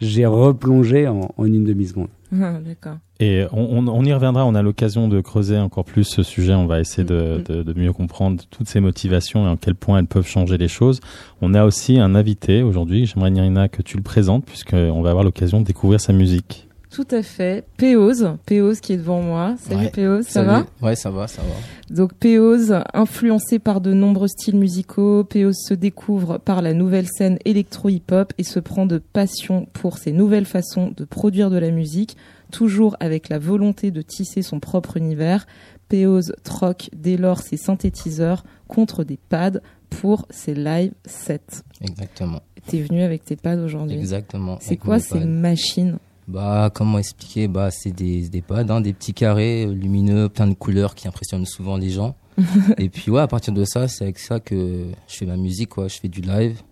j'ai 0.00 0.26
replongé 0.26 1.08
en, 1.08 1.32
en 1.36 1.44
une 1.44 1.64
demi-seconde. 1.64 2.08
Ah, 2.32 2.58
D'accord. 2.64 2.98
Et 3.18 3.44
on, 3.52 3.78
on- 3.78 3.88
on 3.88 4.04
y 4.04 4.12
reviendra, 4.12 4.46
on 4.46 4.54
a 4.54 4.62
l'occasion 4.62 5.08
de 5.08 5.20
creuser 5.20 5.58
encore 5.58 5.84
plus 5.84 6.04
ce 6.04 6.22
sujet, 6.22 6.54
on 6.54 6.66
va 6.66 6.78
essayer 6.78 7.02
de, 7.02 7.38
Mhm. 7.38 7.56
de- 7.56 7.62
de 7.64 7.78
mieux 7.78 7.92
comprendre 7.92 8.40
toutes 8.50 8.68
ces 8.68 8.78
motivations 8.78 9.46
et 9.46 9.48
en 9.50 9.56
quel 9.56 9.74
point 9.74 9.98
elles 9.98 10.06
peuvent 10.06 10.28
changer 10.28 10.56
les 10.56 10.68
choses. 10.68 11.00
On 11.42 11.54
a 11.54 11.64
aussi 11.64 11.98
un 11.98 12.14
invité 12.14 12.62
aujourd'hui, 12.62 13.06
j'aimerais 13.06 13.32
Nirina 13.32 13.68
que 13.68 13.82
tu 13.82 13.96
le 13.96 14.04
présentes 14.04 14.44
puisqu'on 14.46 15.02
va 15.02 15.10
avoir 15.10 15.24
l'occasion 15.24 15.60
de 15.60 15.64
découvrir 15.66 16.00
sa 16.00 16.12
musique. 16.12 16.68
Tout 16.90 17.06
à 17.12 17.22
fait. 17.22 17.64
Péose, 17.76 18.32
Péose 18.46 18.80
qui 18.80 18.92
est 18.94 18.96
devant 18.96 19.22
moi. 19.22 19.54
Salut 19.60 19.84
Ouais. 19.84 19.90
Péose, 19.90 20.24
ça 20.26 20.44
Salut. 20.44 20.48
va 20.48 20.66
Ouais, 20.88 20.96
ça 20.96 21.10
va, 21.10 21.28
ça 21.28 21.40
va. 21.42 21.94
Donc 21.94 22.14
Péose, 22.14 22.74
influencé 22.94 23.60
par 23.60 23.80
de 23.80 23.92
nombreux 23.92 24.26
styles 24.26 24.56
musicaux, 24.56 25.22
Péose 25.22 25.56
se 25.68 25.74
découvre 25.74 26.38
par 26.38 26.62
la 26.62 26.74
nouvelle 26.74 27.06
scène 27.06 27.38
électro-hip-hop 27.44 28.32
et 28.38 28.42
se 28.42 28.58
prend 28.58 28.86
de 28.86 28.98
passion 28.98 29.66
pour 29.72 29.98
ses 29.98 30.10
nouvelles 30.10 30.46
façons 30.46 30.92
de 30.96 31.04
produire 31.04 31.48
de 31.50 31.58
la 31.58 31.70
musique, 31.70 32.16
toujours 32.50 32.96
avec 32.98 33.28
la 33.28 33.38
volonté 33.38 33.92
de 33.92 34.02
tisser 34.02 34.42
son 34.42 34.58
propre 34.58 34.96
univers. 34.96 35.46
Péose 35.88 36.32
troque 36.42 36.90
dès 36.96 37.16
lors 37.16 37.40
ses 37.40 37.56
synthétiseurs 37.56 38.42
contre 38.66 39.04
des 39.04 39.18
pads 39.28 39.60
pour 39.90 40.26
ses 40.30 40.54
live 40.54 40.92
sets. 41.04 41.62
Exactement. 41.80 42.40
T'es 42.66 42.80
venu 42.82 43.02
avec 43.02 43.24
tes 43.24 43.36
pads 43.36 43.58
aujourd'hui. 43.62 43.96
Exactement. 43.96 44.58
C'est 44.60 44.76
quoi 44.76 44.98
ces 44.98 45.20
machines? 45.24 45.98
Bah, 46.30 46.70
comment 46.72 46.98
expliquer? 46.98 47.48
Bah, 47.48 47.70
c'est 47.72 47.90
des, 47.90 48.28
des 48.28 48.40
pads, 48.40 48.70
hein, 48.70 48.80
des 48.80 48.92
petits 48.92 49.14
carrés 49.14 49.66
euh, 49.66 49.72
lumineux, 49.72 50.28
plein 50.28 50.46
de 50.46 50.54
couleurs 50.54 50.94
qui 50.94 51.08
impressionnent 51.08 51.44
souvent 51.44 51.76
les 51.76 51.90
gens. 51.90 52.14
et 52.78 52.88
puis, 52.88 53.10
ouais, 53.10 53.20
à 53.20 53.26
partir 53.26 53.52
de 53.52 53.64
ça, 53.64 53.88
c'est 53.88 54.04
avec 54.04 54.18
ça 54.18 54.38
que 54.38 54.86
je 55.08 55.16
fais 55.16 55.26
ma 55.26 55.36
musique, 55.36 55.70
quoi. 55.70 55.88
Je 55.88 55.98
fais 55.98 56.08
du 56.08 56.20
live. 56.20 56.62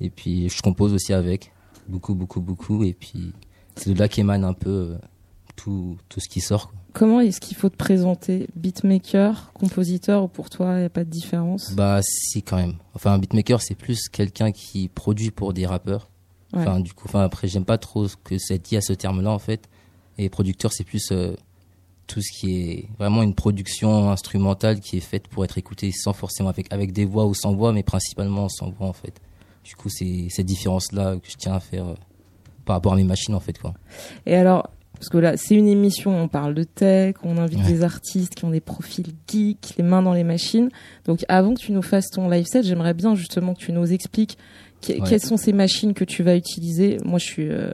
Et 0.00 0.10
puis, 0.10 0.48
je 0.48 0.62
compose 0.62 0.94
aussi 0.94 1.12
avec. 1.12 1.52
Beaucoup, 1.88 2.14
beaucoup, 2.14 2.40
beaucoup. 2.40 2.84
Et 2.84 2.92
puis, 2.92 3.32
c'est 3.74 3.92
de 3.92 3.98
là 3.98 4.06
qu'émane 4.06 4.44
un 4.44 4.52
peu 4.52 4.70
euh, 4.70 4.98
tout, 5.56 5.96
tout 6.08 6.20
ce 6.20 6.28
qui 6.28 6.40
sort, 6.40 6.68
quoi. 6.68 6.78
Comment 6.92 7.20
est-ce 7.20 7.40
qu'il 7.40 7.56
faut 7.56 7.68
te 7.68 7.76
présenter? 7.76 8.48
Beatmaker, 8.56 9.52
compositeur 9.54 10.24
ou 10.24 10.28
pour 10.28 10.50
toi 10.50 10.74
il 10.74 10.80
n'y 10.80 10.84
a 10.86 10.90
pas 10.90 11.04
de 11.04 11.10
différence? 11.10 11.72
Bah, 11.74 12.00
si, 12.02 12.42
quand 12.42 12.56
même. 12.56 12.74
Enfin, 12.94 13.12
un 13.12 13.18
beatmaker, 13.18 13.62
c'est 13.62 13.76
plus 13.76 14.08
quelqu'un 14.08 14.50
qui 14.50 14.88
produit 14.88 15.30
pour 15.30 15.52
des 15.52 15.66
rappeurs. 15.66 16.08
Ouais. 16.52 16.60
Enfin, 16.60 16.80
du 16.80 16.92
coup, 16.92 17.04
enfin, 17.06 17.20
après, 17.22 17.46
j'aime 17.48 17.64
pas 17.64 17.78
trop 17.78 18.08
ce 18.08 18.16
que 18.16 18.36
c'est 18.38 18.58
dit 18.62 18.76
à 18.76 18.80
ce 18.80 18.92
terme-là, 18.92 19.30
en 19.30 19.38
fait. 19.38 19.68
Et 20.18 20.28
producteur, 20.28 20.72
c'est 20.72 20.84
plus 20.84 21.12
euh, 21.12 21.34
tout 22.06 22.20
ce 22.20 22.40
qui 22.40 22.60
est 22.60 22.88
vraiment 22.98 23.22
une 23.22 23.34
production 23.34 24.10
instrumentale 24.10 24.80
qui 24.80 24.96
est 24.96 25.00
faite 25.00 25.28
pour 25.28 25.44
être 25.44 25.58
écoutée 25.58 25.92
sans 25.92 26.12
forcément 26.12 26.48
avec, 26.48 26.72
avec 26.72 26.92
des 26.92 27.04
voix 27.04 27.26
ou 27.26 27.34
sans 27.34 27.54
voix, 27.54 27.72
mais 27.72 27.82
principalement 27.84 28.48
sans 28.48 28.70
voix, 28.70 28.88
en 28.88 28.92
fait. 28.92 29.20
Du 29.64 29.76
coup, 29.76 29.88
c'est 29.88 30.26
cette 30.30 30.46
différence-là 30.46 31.16
que 31.22 31.30
je 31.30 31.36
tiens 31.36 31.54
à 31.54 31.60
faire 31.60 31.86
euh, 31.86 31.94
par 32.64 32.76
rapport 32.76 32.92
à 32.94 32.96
mes 32.96 33.04
machines, 33.04 33.34
en 33.34 33.40
fait, 33.40 33.58
quoi. 33.58 33.74
Et 34.26 34.34
alors, 34.34 34.68
parce 34.94 35.08
que 35.08 35.18
là, 35.18 35.36
c'est 35.36 35.54
une 35.54 35.68
émission, 35.68 36.14
on 36.20 36.28
parle 36.28 36.52
de 36.54 36.64
tech, 36.64 37.14
on 37.22 37.38
invite 37.38 37.60
Ouais. 37.60 37.66
des 37.72 37.82
artistes 37.84 38.34
qui 38.34 38.44
ont 38.44 38.50
des 38.50 38.60
profils 38.60 39.06
geeks, 39.28 39.74
les 39.78 39.84
mains 39.84 40.02
dans 40.02 40.12
les 40.12 40.24
machines. 40.24 40.68
Donc, 41.06 41.24
avant 41.28 41.54
que 41.54 41.60
tu 41.60 41.72
nous 41.72 41.80
fasses 41.82 42.10
ton 42.10 42.28
live 42.28 42.44
set, 42.46 42.64
j'aimerais 42.66 42.92
bien 42.92 43.14
justement 43.14 43.54
que 43.54 43.60
tu 43.60 43.72
nous 43.72 43.90
expliques 43.92 44.36
que- 44.80 44.92
Ouais. 44.94 45.00
quelles 45.08 45.20
sont 45.20 45.36
ces 45.36 45.52
machines 45.52 45.94
que 45.94 46.04
tu 46.04 46.22
vas 46.22 46.36
utiliser? 46.36 46.98
Moi, 47.04 47.18
je 47.18 47.24
suis 47.26 47.48
euh, 47.48 47.72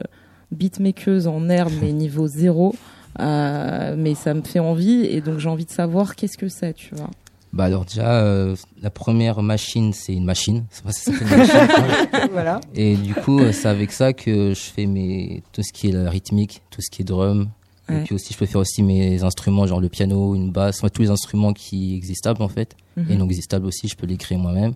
beatmakeuse 0.51 1.27
en 1.27 1.49
herbe, 1.49 1.73
mais 1.81 1.91
niveau 1.91 2.27
zéro. 2.27 2.75
Euh, 3.19 3.95
mais 3.97 4.13
ça 4.13 4.33
me 4.35 4.41
fait 4.43 4.59
envie 4.59 5.05
et 5.05 5.21
donc 5.21 5.39
j'ai 5.39 5.49
envie 5.49 5.65
de 5.65 5.71
savoir 5.71 6.15
qu'est-ce 6.15 6.37
que 6.37 6.49
c'est, 6.49 6.73
tu 6.73 6.93
vois. 6.93 7.09
Bah, 7.53 7.63
alors, 7.63 7.85
déjà, 7.85 8.21
euh, 8.21 8.55
la 8.83 8.91
première 8.91 9.41
machine, 9.41 9.91
c'est 9.93 10.13
une 10.13 10.25
machine. 10.25 10.65
C'est 10.69 10.83
pas 10.83 10.91
ça 10.91 11.11
s'appelle 11.11 11.27
une 11.31 11.37
machine, 11.37 12.29
voilà. 12.31 12.61
Et 12.75 12.95
du 12.95 13.15
coup, 13.15 13.39
euh, 13.39 13.51
c'est 13.53 13.69
avec 13.69 13.91
ça 13.91 14.13
que 14.13 14.53
je 14.53 14.59
fais 14.59 14.85
mes, 14.85 15.41
tout 15.51 15.63
ce 15.63 15.73
qui 15.73 15.87
est 15.89 15.91
la 15.93 16.09
rythmique, 16.11 16.61
tout 16.69 16.81
ce 16.81 16.91
qui 16.91 17.01
est 17.01 17.05
drum, 17.05 17.49
Ouais. 17.89 18.01
Et 18.01 18.03
puis 18.03 18.15
aussi, 18.15 18.33
je 18.33 18.37
peux 18.37 18.45
faire 18.45 18.59
aussi 18.59 18.83
mes 18.83 19.23
instruments, 19.23 19.65
genre 19.65 19.79
le 19.79 19.87
piano, 19.87 20.35
une 20.35 20.51
basse, 20.51 20.79
enfin, 20.79 20.89
tous 20.89 21.03
les 21.03 21.09
instruments 21.09 21.53
qui 21.53 21.95
existables 21.95 22.43
en 22.43 22.49
fait, 22.49 22.75
Mhm. 22.97 23.05
et 23.09 23.15
non 23.15 23.23
existables 23.25 23.65
aussi, 23.65 23.87
je 23.87 23.95
peux 23.95 24.05
les 24.05 24.17
créer 24.17 24.37
moi-même. 24.37 24.73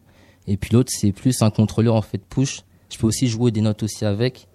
Et 0.48 0.58
puis 0.58 0.74
l'autre, 0.74 0.90
c'est 0.92 1.12
plus 1.12 1.42
un 1.42 1.50
contrôleur 1.50 1.96
en 1.96 2.02
fait 2.02 2.18
push. 2.18 2.62
Je 2.92 2.98
peux 2.98 3.08
aussi 3.08 3.28
jouer 3.28 3.52
des 3.52 3.62
notes 3.62 3.84
aussi 3.84 4.06
avec, 4.06 4.48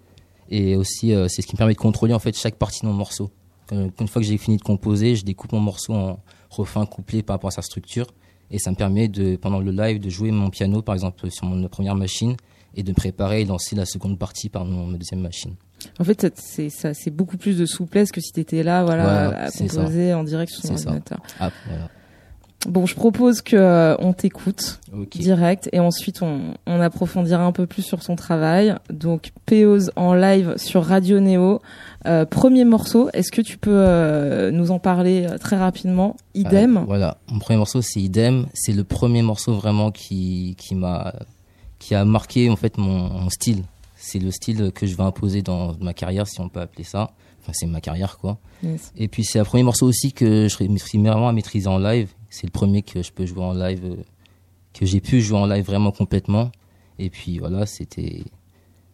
et 0.50 0.76
aussi 0.76 1.14
euh, 1.14 1.26
c'est 1.28 1.42
ce 1.42 1.46
qui 1.46 1.54
me 1.54 1.58
permet 1.58 1.74
de 1.74 1.78
contrôler 1.78 2.12
en 2.12 2.18
fait 2.18 2.36
chaque 2.36 2.56
partie 2.56 2.82
de 2.82 2.86
mon 2.86 2.92
morceau. 2.92 3.30
Euh, 3.72 3.88
Une 4.00 4.08
fois 4.08 4.20
que 4.20 4.28
j'ai 4.28 4.36
fini 4.38 4.56
de 4.58 4.62
composer, 4.62 5.16
je 5.16 5.24
découpe 5.24 5.52
mon 5.52 5.60
morceau 5.60 5.94
en 5.94 6.20
refrain, 6.50 6.86
couplet 6.86 7.22
par 7.22 7.34
rapport 7.34 7.48
à 7.48 7.52
sa 7.52 7.62
structure, 7.62 8.06
et 8.50 8.58
ça 8.58 8.70
me 8.70 8.76
permet 8.76 9.08
de 9.08 9.36
pendant 9.36 9.58
le 9.58 9.70
live 9.72 9.98
de 10.00 10.10
jouer 10.10 10.30
mon 10.30 10.50
piano 10.50 10.82
par 10.82 10.94
exemple 10.94 11.30
sur 11.30 11.46
mon 11.46 11.66
première 11.68 11.96
machine 11.96 12.36
et 12.74 12.82
de 12.82 12.92
préparer 12.92 13.40
et 13.40 13.44
lancer 13.44 13.74
la 13.74 13.86
seconde 13.86 14.18
partie 14.18 14.48
par 14.48 14.64
mon 14.64 14.86
ma 14.86 14.98
deuxième 14.98 15.20
machine. 15.20 15.54
En 15.98 16.04
fait, 16.04 16.26
c'est 16.36 16.70
ça, 16.70 16.94
c'est 16.94 17.10
beaucoup 17.10 17.36
plus 17.36 17.58
de 17.58 17.66
souplesse 17.66 18.12
que 18.12 18.20
si 18.20 18.32
t'étais 18.32 18.62
là, 18.62 18.84
voilà, 18.84 19.46
à 19.46 19.50
composer 19.50 20.14
en 20.14 20.24
direct 20.24 20.52
sur 20.52 20.62
ça. 20.62 20.72
ordinateur. 20.72 21.20
Ah 21.38 21.50
voilà. 21.66 21.90
Bon, 22.66 22.84
je 22.84 22.96
propose 22.96 23.42
que 23.42 23.54
euh, 23.54 23.94
on 24.00 24.12
t'écoute 24.12 24.80
Ok. 24.92 25.10
direct 25.18 25.68
et 25.72 25.78
ensuite 25.78 26.22
on, 26.22 26.54
on 26.66 26.80
approfondira 26.80 27.44
un 27.44 27.52
peu 27.52 27.66
plus 27.66 27.82
sur 27.82 28.02
ton 28.02 28.16
travail. 28.16 28.74
Donc, 28.90 29.30
Péose 29.44 29.92
en 29.94 30.14
live 30.14 30.54
sur 30.56 30.84
Radio 30.84 31.20
Néo. 31.20 31.60
Euh, 32.06 32.24
premier 32.24 32.64
morceau, 32.64 33.08
est-ce 33.12 33.30
que 33.30 33.40
tu 33.42 33.56
peux 33.58 33.70
euh, 33.72 34.50
nous 34.50 34.72
en 34.72 34.78
parler 34.80 35.26
euh, 35.28 35.38
très 35.38 35.56
rapidement? 35.56 36.16
Idem? 36.34 36.84
Voilà, 36.88 37.18
mon 37.30 37.38
premier 37.38 37.58
morceau 37.58 37.82
c'est 37.82 38.00
Idem. 38.00 38.46
C'est 38.54 38.72
le 38.72 38.82
premier 38.84 39.22
morceau 39.22 39.54
vraiment 39.54 39.92
qui 39.92 40.56
qui 40.58 40.74
m'a 40.74 41.14
qui 41.78 41.94
a 41.94 42.04
marqué 42.04 42.50
en 42.50 42.56
fait 42.56 42.78
mon, 42.78 43.10
mon 43.10 43.30
style. 43.30 43.62
C'est 43.96 44.18
le 44.18 44.30
style 44.32 44.72
que 44.72 44.86
je 44.86 44.96
vais 44.96 45.02
imposer 45.04 45.42
dans 45.42 45.74
ma 45.80 45.94
carrière, 45.94 46.26
si 46.26 46.40
on 46.40 46.48
peut 46.48 46.60
appeler 46.60 46.84
ça. 46.84 47.10
Enfin, 47.42 47.52
c'est 47.54 47.66
ma 47.66 47.80
carrière 47.80 48.18
quoi. 48.18 48.38
Yes. 48.64 48.92
Et 48.96 49.06
puis 49.08 49.24
c'est 49.24 49.38
le 49.38 49.44
premier 49.44 49.62
morceau 49.62 49.86
aussi 49.86 50.12
que 50.12 50.48
je 50.48 50.56
réussis 50.56 50.98
vraiment 50.98 51.28
à 51.28 51.32
maîtriser 51.32 51.68
en 51.68 51.78
live. 51.78 52.08
C'est 52.30 52.46
le 52.46 52.52
premier 52.52 52.82
que 52.82 53.02
je 53.02 53.12
peux 53.12 53.26
jouer 53.26 53.42
en 53.42 53.52
live, 53.52 53.84
euh, 53.84 54.02
que 54.74 54.86
j'ai 54.86 55.00
pu 55.00 55.20
jouer 55.20 55.38
en 55.38 55.46
live 55.46 55.64
vraiment 55.64 55.92
complètement. 55.92 56.50
Et 56.98 57.10
puis 57.10 57.38
voilà, 57.38 57.66
c'était 57.66 58.22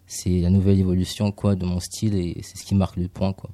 c'est 0.06 0.40
la 0.40 0.50
nouvelle 0.50 0.78
évolution 0.78 1.32
quoi 1.32 1.54
de 1.54 1.64
mon 1.64 1.80
style 1.80 2.14
et 2.14 2.40
c'est 2.42 2.58
ce 2.58 2.64
qui 2.64 2.74
marque 2.74 2.96
le 2.96 3.08
point 3.08 3.32
quoi. 3.32 3.50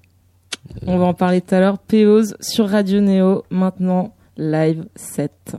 Euh, 0.73 0.87
On 0.87 0.99
va 0.99 1.07
en 1.07 1.15
parler 1.15 1.41
tout 1.41 1.55
à 1.55 1.61
l'heure. 1.61 1.79
Péose 1.79 2.37
sur 2.41 2.69
Radio 2.69 3.01
Néo. 3.01 3.45
Maintenant, 3.51 4.15
live 4.37 4.87
7. 4.97 5.57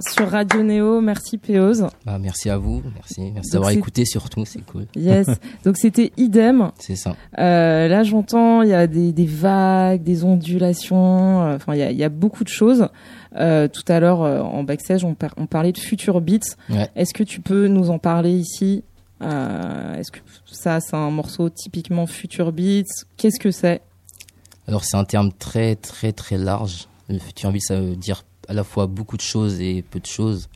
Sur 0.00 0.28
Radio 0.30 0.62
Néo. 0.62 1.00
Merci 1.00 1.38
Péose. 1.38 1.86
Bah, 2.04 2.18
merci 2.18 2.50
à 2.50 2.58
vous, 2.58 2.82
merci, 2.94 3.32
d'avoir 3.52 3.70
écouté 3.70 4.04
surtout, 4.04 4.44
c'est 4.44 4.64
cool. 4.64 4.86
Yes. 4.96 5.26
Donc 5.64 5.76
c'était 5.76 6.12
idem. 6.16 6.70
C'est 6.78 6.96
ça. 6.96 7.16
Euh, 7.38 7.88
là, 7.88 8.02
j'entends, 8.02 8.62
il 8.62 8.68
y 8.68 8.74
a 8.74 8.86
des, 8.86 9.12
des 9.12 9.26
vagues, 9.26 10.02
des 10.02 10.24
ondulations. 10.24 11.42
euh, 11.42 11.56
Enfin, 11.56 11.74
il 11.74 11.78
y 11.78 11.82
a, 11.82 11.90
il 11.90 11.96
y 11.98 12.04
a 12.04 12.08
beaucoup 12.08 12.44
de 12.44 12.48
choses. 12.48 12.88
Euh, 13.36 13.68
tout 13.68 13.84
à 13.88 14.00
l'heure, 14.00 14.20
en 14.20 14.62
backstage, 14.64 15.04
on, 15.04 15.14
par- 15.14 15.34
on 15.36 15.46
parlait 15.46 15.72
de 15.72 15.78
Future 15.78 16.20
Beats. 16.20 16.56
Ouais. 16.70 16.88
Est-ce 16.96 17.12
que 17.14 17.22
tu 17.22 17.40
peux 17.40 17.66
nous 17.68 17.90
en 17.90 17.98
parler 17.98 18.32
ici? 18.32 18.84
Euh, 19.22 19.94
Est-ce 19.96 20.10
que 20.12 20.18
ça, 20.46 20.80
c'est 20.80 20.94
un 20.96 21.10
morceau 21.10 21.50
typiquement 21.50 22.06
Future 22.06 22.52
Beats? 22.52 22.84
Qu'est-ce 23.16 23.38
que 23.40 23.50
c'est? 23.50 23.80
Alors 24.66 24.84
c'est 24.84 24.96
un 24.98 25.04
terme 25.04 25.30
très 25.38 25.76
très 25.76 26.12
très 26.12 26.36
large. 26.36 26.88
Le 27.08 27.18
futur 27.18 27.50
beat, 27.52 27.62
ça 27.62 27.80
veut 27.80 27.96
dire 27.96 28.24
à 28.48 28.54
la 28.54 28.64
fois 28.64 28.86
beaucoup 28.86 29.16
de 29.16 29.22
choses 29.22 29.60
et 29.60 29.82
peu 29.82 30.00
de 30.00 30.06
choses. 30.06 30.48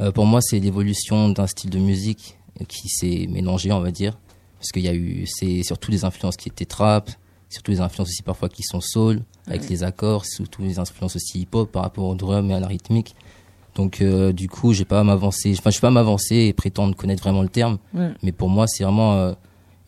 Euh, 0.00 0.12
pour 0.12 0.26
moi, 0.26 0.40
c'est 0.40 0.58
l'évolution 0.60 1.28
d'un 1.30 1.46
style 1.46 1.70
de 1.70 1.78
musique 1.78 2.38
qui 2.68 2.88
s'est 2.88 3.26
mélangé, 3.30 3.72
on 3.72 3.80
va 3.80 3.90
dire, 3.90 4.18
parce 4.58 4.70
qu'il 4.72 4.82
y 4.82 4.88
a 4.88 4.94
eu, 4.94 5.24
c'est 5.26 5.62
surtout 5.62 5.90
des 5.90 6.04
influences 6.04 6.36
qui 6.36 6.48
étaient 6.48 6.64
trap, 6.66 7.10
surtout 7.48 7.72
des 7.72 7.80
influences 7.80 8.08
aussi 8.10 8.22
parfois 8.22 8.48
qui 8.48 8.62
sont 8.62 8.80
soul 8.80 9.22
avec 9.46 9.62
Ouais. 9.62 9.68
les 9.68 9.82
accords, 9.82 10.24
surtout 10.26 10.62
les 10.62 10.78
influences 10.78 11.16
aussi 11.16 11.40
hip-hop 11.40 11.70
par 11.72 11.82
rapport 11.82 12.04
au 12.04 12.14
drum 12.14 12.50
et 12.50 12.54
à 12.54 12.60
la 12.60 12.66
rythmique. 12.66 13.14
Donc 13.74 14.00
euh, 14.02 14.32
du 14.32 14.48
coup, 14.48 14.72
j'ai 14.74 14.84
pas 14.84 15.00
à 15.00 15.04
m'avancer. 15.04 15.54
Enfin, 15.58 15.70
je 15.70 15.76
vais 15.78 15.80
pas 15.80 15.90
m'avancer 15.90 16.36
et 16.36 16.52
prétendre 16.52 16.94
connaître 16.94 17.22
vraiment 17.22 17.42
le 17.42 17.48
terme. 17.48 17.78
Ouais. 17.94 18.10
Mais 18.22 18.32
pour 18.32 18.48
moi, 18.50 18.66
c'est 18.66 18.84
vraiment 18.84 19.14
euh, 19.14 19.32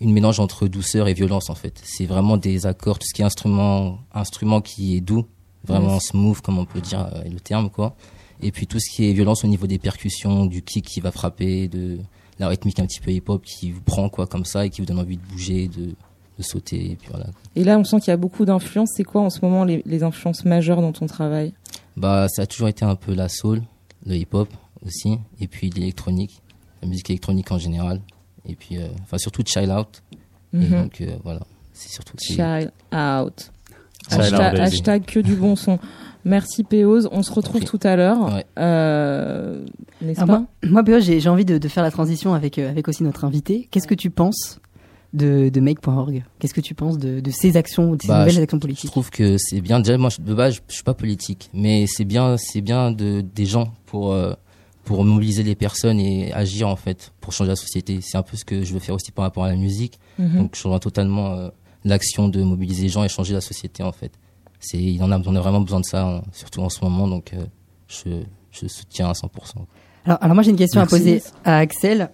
une 0.00 0.12
mélange 0.12 0.40
entre 0.40 0.66
douceur 0.68 1.06
et 1.06 1.14
violence 1.14 1.50
en 1.50 1.54
fait. 1.54 1.80
C'est 1.84 2.06
vraiment 2.06 2.36
des 2.38 2.64
accords, 2.66 2.98
tout 2.98 3.06
ce 3.06 3.14
qui 3.14 3.20
est 3.22 3.26
instrument, 3.26 3.98
instrument 4.14 4.60
qui 4.62 4.96
est 4.96 5.00
doux, 5.02 5.26
vraiment 5.66 5.98
smooth 6.00 6.40
comme 6.40 6.58
on 6.58 6.64
peut 6.64 6.80
dire 6.80 7.08
euh, 7.14 7.22
le 7.28 7.40
terme 7.40 7.70
quoi. 7.70 7.94
Et 8.42 8.50
puis 8.52 8.66
tout 8.66 8.78
ce 8.80 8.90
qui 8.94 9.08
est 9.08 9.12
violence 9.12 9.44
au 9.44 9.46
niveau 9.48 9.66
des 9.66 9.78
percussions, 9.78 10.46
du 10.46 10.62
kick 10.62 10.84
qui 10.84 11.00
va 11.00 11.10
frapper, 11.10 11.68
de 11.68 11.98
la 12.38 12.48
rythmique 12.48 12.78
un 12.80 12.86
petit 12.86 13.00
peu 13.00 13.10
hip-hop 13.12 13.42
qui 13.44 13.70
vous 13.70 13.80
prend 13.80 14.08
quoi 14.08 14.26
comme 14.26 14.44
ça 14.44 14.66
et 14.66 14.70
qui 14.70 14.80
vous 14.80 14.86
donne 14.86 14.98
envie 14.98 15.16
de 15.16 15.22
bouger, 15.22 15.68
de, 15.68 15.86
de 16.38 16.42
sauter. 16.42 16.90
Et 16.92 16.96
puis 16.96 17.08
voilà. 17.10 17.26
Et 17.54 17.62
là, 17.64 17.78
on 17.78 17.84
sent 17.84 18.00
qu'il 18.00 18.08
y 18.08 18.10
a 18.12 18.16
beaucoup 18.16 18.44
d'influences. 18.44 18.90
C'est 18.96 19.04
quoi 19.04 19.22
en 19.22 19.30
ce 19.30 19.38
moment 19.40 19.64
les, 19.64 19.82
les 19.86 20.02
influences 20.02 20.44
majeures 20.44 20.80
dans 20.82 20.92
ton 20.92 21.06
travail? 21.06 21.54
Bah, 21.96 22.26
ça 22.28 22.42
a 22.42 22.46
toujours 22.46 22.66
été 22.68 22.84
un 22.84 22.96
peu 22.96 23.14
la 23.14 23.28
soul, 23.28 23.62
le 24.04 24.16
hip-hop 24.16 24.48
aussi, 24.84 25.16
et 25.40 25.46
puis 25.46 25.70
l'électronique, 25.70 26.42
la 26.82 26.88
musique 26.88 27.08
électronique 27.08 27.50
en 27.52 27.58
général, 27.58 28.00
et 28.46 28.56
puis, 28.56 28.76
euh, 28.78 28.88
enfin, 29.04 29.16
surtout 29.16 29.42
Child 29.46 29.70
Out. 29.70 30.02
Et 30.52 30.56
Mhm. 30.58 30.82
donc, 30.82 31.00
euh, 31.00 31.16
voilà, 31.22 31.40
c'est 31.72 31.88
surtout. 31.90 32.16
Child 32.20 32.72
out. 32.92 33.52
Hashtag, 34.10 35.04
que 35.06 35.20
du 35.20 35.34
bon 35.34 35.56
son. 35.56 35.78
Merci 36.24 36.64
Péose. 36.64 37.08
On 37.12 37.22
se 37.22 37.32
retrouve 37.32 37.64
tout 37.64 37.80
à 37.82 37.96
l'heure. 37.96 38.32
Ouais. 38.34 38.44
Euh, 38.58 39.62
N'est-ce 40.00 40.20
pas 40.24 40.26
moi, 40.62 40.82
moi 40.82 40.98
j'ai 41.00 41.20
j'ai 41.20 41.28
envie 41.28 41.44
de, 41.44 41.58
de 41.58 41.68
faire 41.68 41.82
la 41.82 41.90
transition 41.90 42.32
avec, 42.34 42.58
euh, 42.58 42.70
avec 42.70 42.88
aussi 42.88 43.02
notre 43.02 43.24
invité. 43.24 43.68
Qu'est-ce 43.70 43.86
que 43.86 43.94
tu 43.94 44.08
penses 44.10 44.58
de, 45.12 45.48
de 45.50 45.60
Make.org 45.60 46.24
Qu'est-ce 46.38 46.54
que 46.54 46.62
tu 46.62 46.74
penses 46.74 46.98
de, 46.98 47.20
de 47.20 47.30
ces 47.30 47.56
actions, 47.58 47.94
de 47.94 48.00
ces 48.02 48.08
Bah, 48.08 48.24
nouvelles 48.24 48.42
actions 48.42 48.56
Je 48.56 48.60
politiques 48.62 48.90
trouve 48.90 49.10
que 49.10 49.36
c'est 49.38 49.60
bien. 49.60 49.80
Déjà, 49.80 49.98
moi, 49.98 50.08
je- 50.10 50.22
de 50.22 50.34
base, 50.34 50.54
je, 50.54 50.60
je 50.68 50.74
suis 50.74 50.82
pas 50.82 50.94
politique, 50.94 51.50
mais 51.52 51.84
c'est 51.86 52.04
bien, 52.06 52.36
c'est 52.38 52.62
bien 52.62 52.90
de 52.90 53.20
des 53.20 53.44
gens 53.46 53.72
pour 53.86 54.12
euh, 54.12 54.32
pour 54.84 55.04
mobiliser 55.04 55.42
les 55.42 55.54
personnes 55.54 56.00
et 56.00 56.32
agir 56.32 56.68
en 56.68 56.76
fait 56.76 57.12
pour 57.20 57.32
changer 57.34 57.50
la 57.50 57.56
société. 57.56 57.98
C'est 58.02 58.16
un 58.16 58.22
peu 58.22 58.36
ce 58.38 58.44
que 58.46 58.64
je 58.64 58.72
veux 58.72 58.80
faire 58.80 58.94
aussi 58.94 59.12
par 59.12 59.24
rapport 59.24 59.44
à 59.44 59.48
la 59.48 59.56
musique. 59.56 59.98
Mhm. 60.18 60.38
Donc, 60.38 60.56
je 60.56 60.62
rejoins 60.62 60.78
totalement 60.78 61.32
euh, 61.34 61.48
l'action 61.84 62.28
de 62.28 62.42
mobiliser 62.42 62.82
les 62.84 62.88
gens 62.88 63.04
et 63.04 63.08
changer 63.08 63.34
la 63.34 63.40
société 63.40 63.82
en 63.82 63.92
fait. 63.92 64.12
C'est, 64.60 64.78
il 64.78 65.02
en 65.02 65.10
a, 65.12 65.18
on 65.24 65.36
a 65.36 65.40
vraiment 65.40 65.60
besoin 65.60 65.80
de 65.80 65.84
ça, 65.84 66.06
hein, 66.06 66.22
surtout 66.32 66.60
en 66.62 66.68
ce 66.70 66.82
moment. 66.84 67.06
Donc, 67.08 67.32
euh, 67.34 67.44
je 67.88 68.22
je 68.50 68.66
soutiens 68.68 69.08
à 69.08 69.12
100%. 69.12 69.26
alors, 70.06 70.18
alors 70.22 70.34
moi 70.34 70.42
j'ai 70.44 70.50
une 70.50 70.56
question 70.56 70.80
Merci. 70.80 70.94
à 70.94 70.98
poser 70.98 71.22
à 71.44 71.56
Axel. 71.58 72.10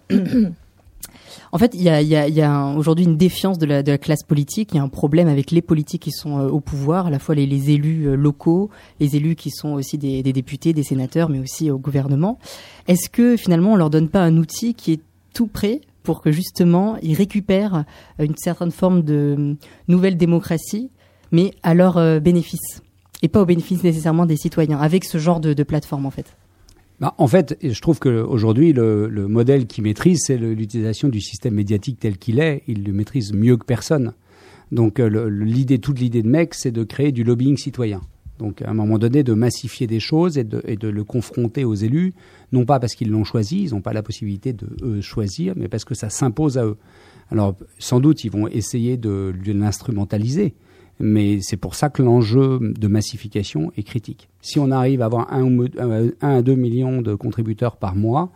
en 1.53 1.59
fait, 1.59 1.75
il 1.75 1.83
y 1.83 1.89
a, 1.89 2.01
il 2.01 2.09
y 2.09 2.17
a, 2.17 2.29
il 2.29 2.35
y 2.35 2.41
a 2.41 2.51
un- 2.51 2.77
aujourd'hui 2.77 3.05
une 3.05 3.17
défiance 3.17 3.59
de 3.59 3.67
la, 3.67 3.83
de 3.83 3.91
la 3.93 3.99
classe 3.99 4.23
politique. 4.23 4.71
Il 4.73 4.77
y 4.77 4.81
a 4.81 4.83
un 4.83 4.89
problème 4.89 5.29
avec 5.29 5.51
les 5.51 5.61
politiques 5.63 6.03
qui 6.03 6.13
sont 6.13 6.39
euh, 6.39 6.49
au 6.49 6.61
pouvoir, 6.61 7.07
à 7.07 7.11
la 7.11 7.19
fois 7.19 7.35
les, 7.35 7.47
les 7.47 7.71
élus 7.71 8.07
euh, 8.09 8.15
locaux, 8.15 8.71
les 9.01 9.17
élus 9.17 9.35
qui 9.37 9.51
sont 9.51 9.73
aussi 9.75 9.99
des, 9.99 10.23
des 10.23 10.33
députés, 10.33 10.73
des 10.73 10.83
sénateurs, 10.83 11.29
mais 11.29 11.41
aussi 11.41 11.71
au 11.71 11.79
gouvernement. 11.79 12.39
Est-ce 12.89 13.09
que 13.11 13.37
finalement 13.37 13.73
on 13.73 13.77
leur 13.77 13.91
donne 13.91 14.09
pas 14.09 14.23
un 14.23 14.37
outil 14.39 14.75
qui 14.75 14.93
est 14.93 15.01
tout 15.35 15.47
prêt 15.47 15.81
pour 16.11 16.23
que 16.23 16.33
justement 16.33 16.97
ils 17.03 17.15
récupèrent 17.15 17.85
euh, 18.19 18.25
une 18.25 18.35
certaine 18.35 18.73
forme 18.73 19.03
de 19.03 19.37
euh, 19.39 19.55
nouvelle 19.87 20.17
démocratie, 20.17 20.91
mais 21.31 21.53
à 21.63 21.73
leur 21.73 21.99
euh, 21.99 22.19
bénéfice 22.19 22.83
et 23.23 23.29
pas 23.29 23.41
au 23.41 23.47
bénéfice 23.47 23.85
nécessairement 23.85 24.27
des 24.27 24.37
citoyens, 24.37 24.81
avec 24.81 25.05
ce 25.05 25.19
genre 25.19 25.39
de, 25.39 25.63
plateforme 25.63 26.07
en 26.07 26.11
fait. 26.11 26.37
Bah, 26.99 27.15
en 27.17 27.29
fait, 27.29 27.57
je 27.63 27.81
trouve 27.81 28.01
qu'aujourd'hui, 28.01 28.73
le, 28.73 29.09
le 29.09 29.29
modèle 29.29 29.69
qu'il 29.69 29.85
maîtrise, 29.85 30.19
c'est 30.27 30.37
l'utilisation 30.37 31.09
du 31.09 31.21
système 31.21 31.55
médiatique 31.55 32.01
tel 32.01 32.19
qu'il 32.19 32.41
est. 32.41 32.65
Il 32.67 32.83
le 32.83 32.93
maîtrise 32.93 33.33
mieux 33.33 33.57
que 33.57 33.65
personne. 33.65 34.13
Donc, 34.73 34.99
euh, 34.99 35.29
l'idée, 35.31 35.79
toute 35.79 36.01
l'idée 36.01 36.23
de 36.23 36.29
mec, 36.29 36.55
c'est 36.55 36.73
de 36.73 36.83
créer 36.83 37.13
du 37.13 37.23
lobbying 37.23 37.57
citoyen. 37.57 38.01
Donc, 38.41 38.63
à 38.63 38.71
un 38.71 38.75
moment 38.75 38.99
donné, 38.99 39.23
de 39.23 39.35
massifier 39.35 39.87
des 39.87 40.01
choses 40.01 40.39
et 40.39 40.45
de, 40.45 40.89
le 40.89 41.05
confronter 41.05 41.65
aux 41.65 41.75
élus, 41.75 42.15
non 42.53 42.65
pas 42.65 42.81
parce 42.81 42.95
qu'ils 42.95 43.11
l'ont 43.11 43.23
choisi, 43.25 43.65
ils 43.65 43.71
n'ont 43.73 43.83
pas 43.83 43.93
la 43.93 44.03
possibilité 44.03 44.53
de 44.55 45.01
choisir, 45.03 45.53
mais 45.57 45.69
parce 45.69 45.85
que 45.85 45.95
ça 45.95 46.09
s'impose 46.09 46.57
à 46.59 46.65
eux. 46.65 46.77
Alors, 47.31 47.55
sans 47.79 48.01
doute, 48.01 48.25
ils 48.25 48.31
vont 48.31 48.49
essayer 48.49 48.97
de, 48.97 49.33
l'instrumentaliser, 49.47 50.55
mais 50.99 51.39
c'est 51.43 51.57
pour 51.59 51.75
ça 51.75 51.91
que 51.91 52.03
l'enjeu 52.03 52.59
de 52.61 52.89
massification 52.89 53.73
est 53.77 53.83
critique. 53.83 54.29
Si 54.41 54.59
on 54.59 54.71
arrive 54.71 55.03
à 55.03 55.05
avoir 55.05 55.33
un, 55.33 55.43
ou 55.45 55.51
me- 55.51 55.81
un- 55.81 56.11
un 56.23 56.37
à 56.39 56.43
deux 56.43 56.57
millions 56.57 57.03
de 57.03 57.15
contributeurs 57.15 57.77
par 57.77 57.95
mois, 57.95 58.33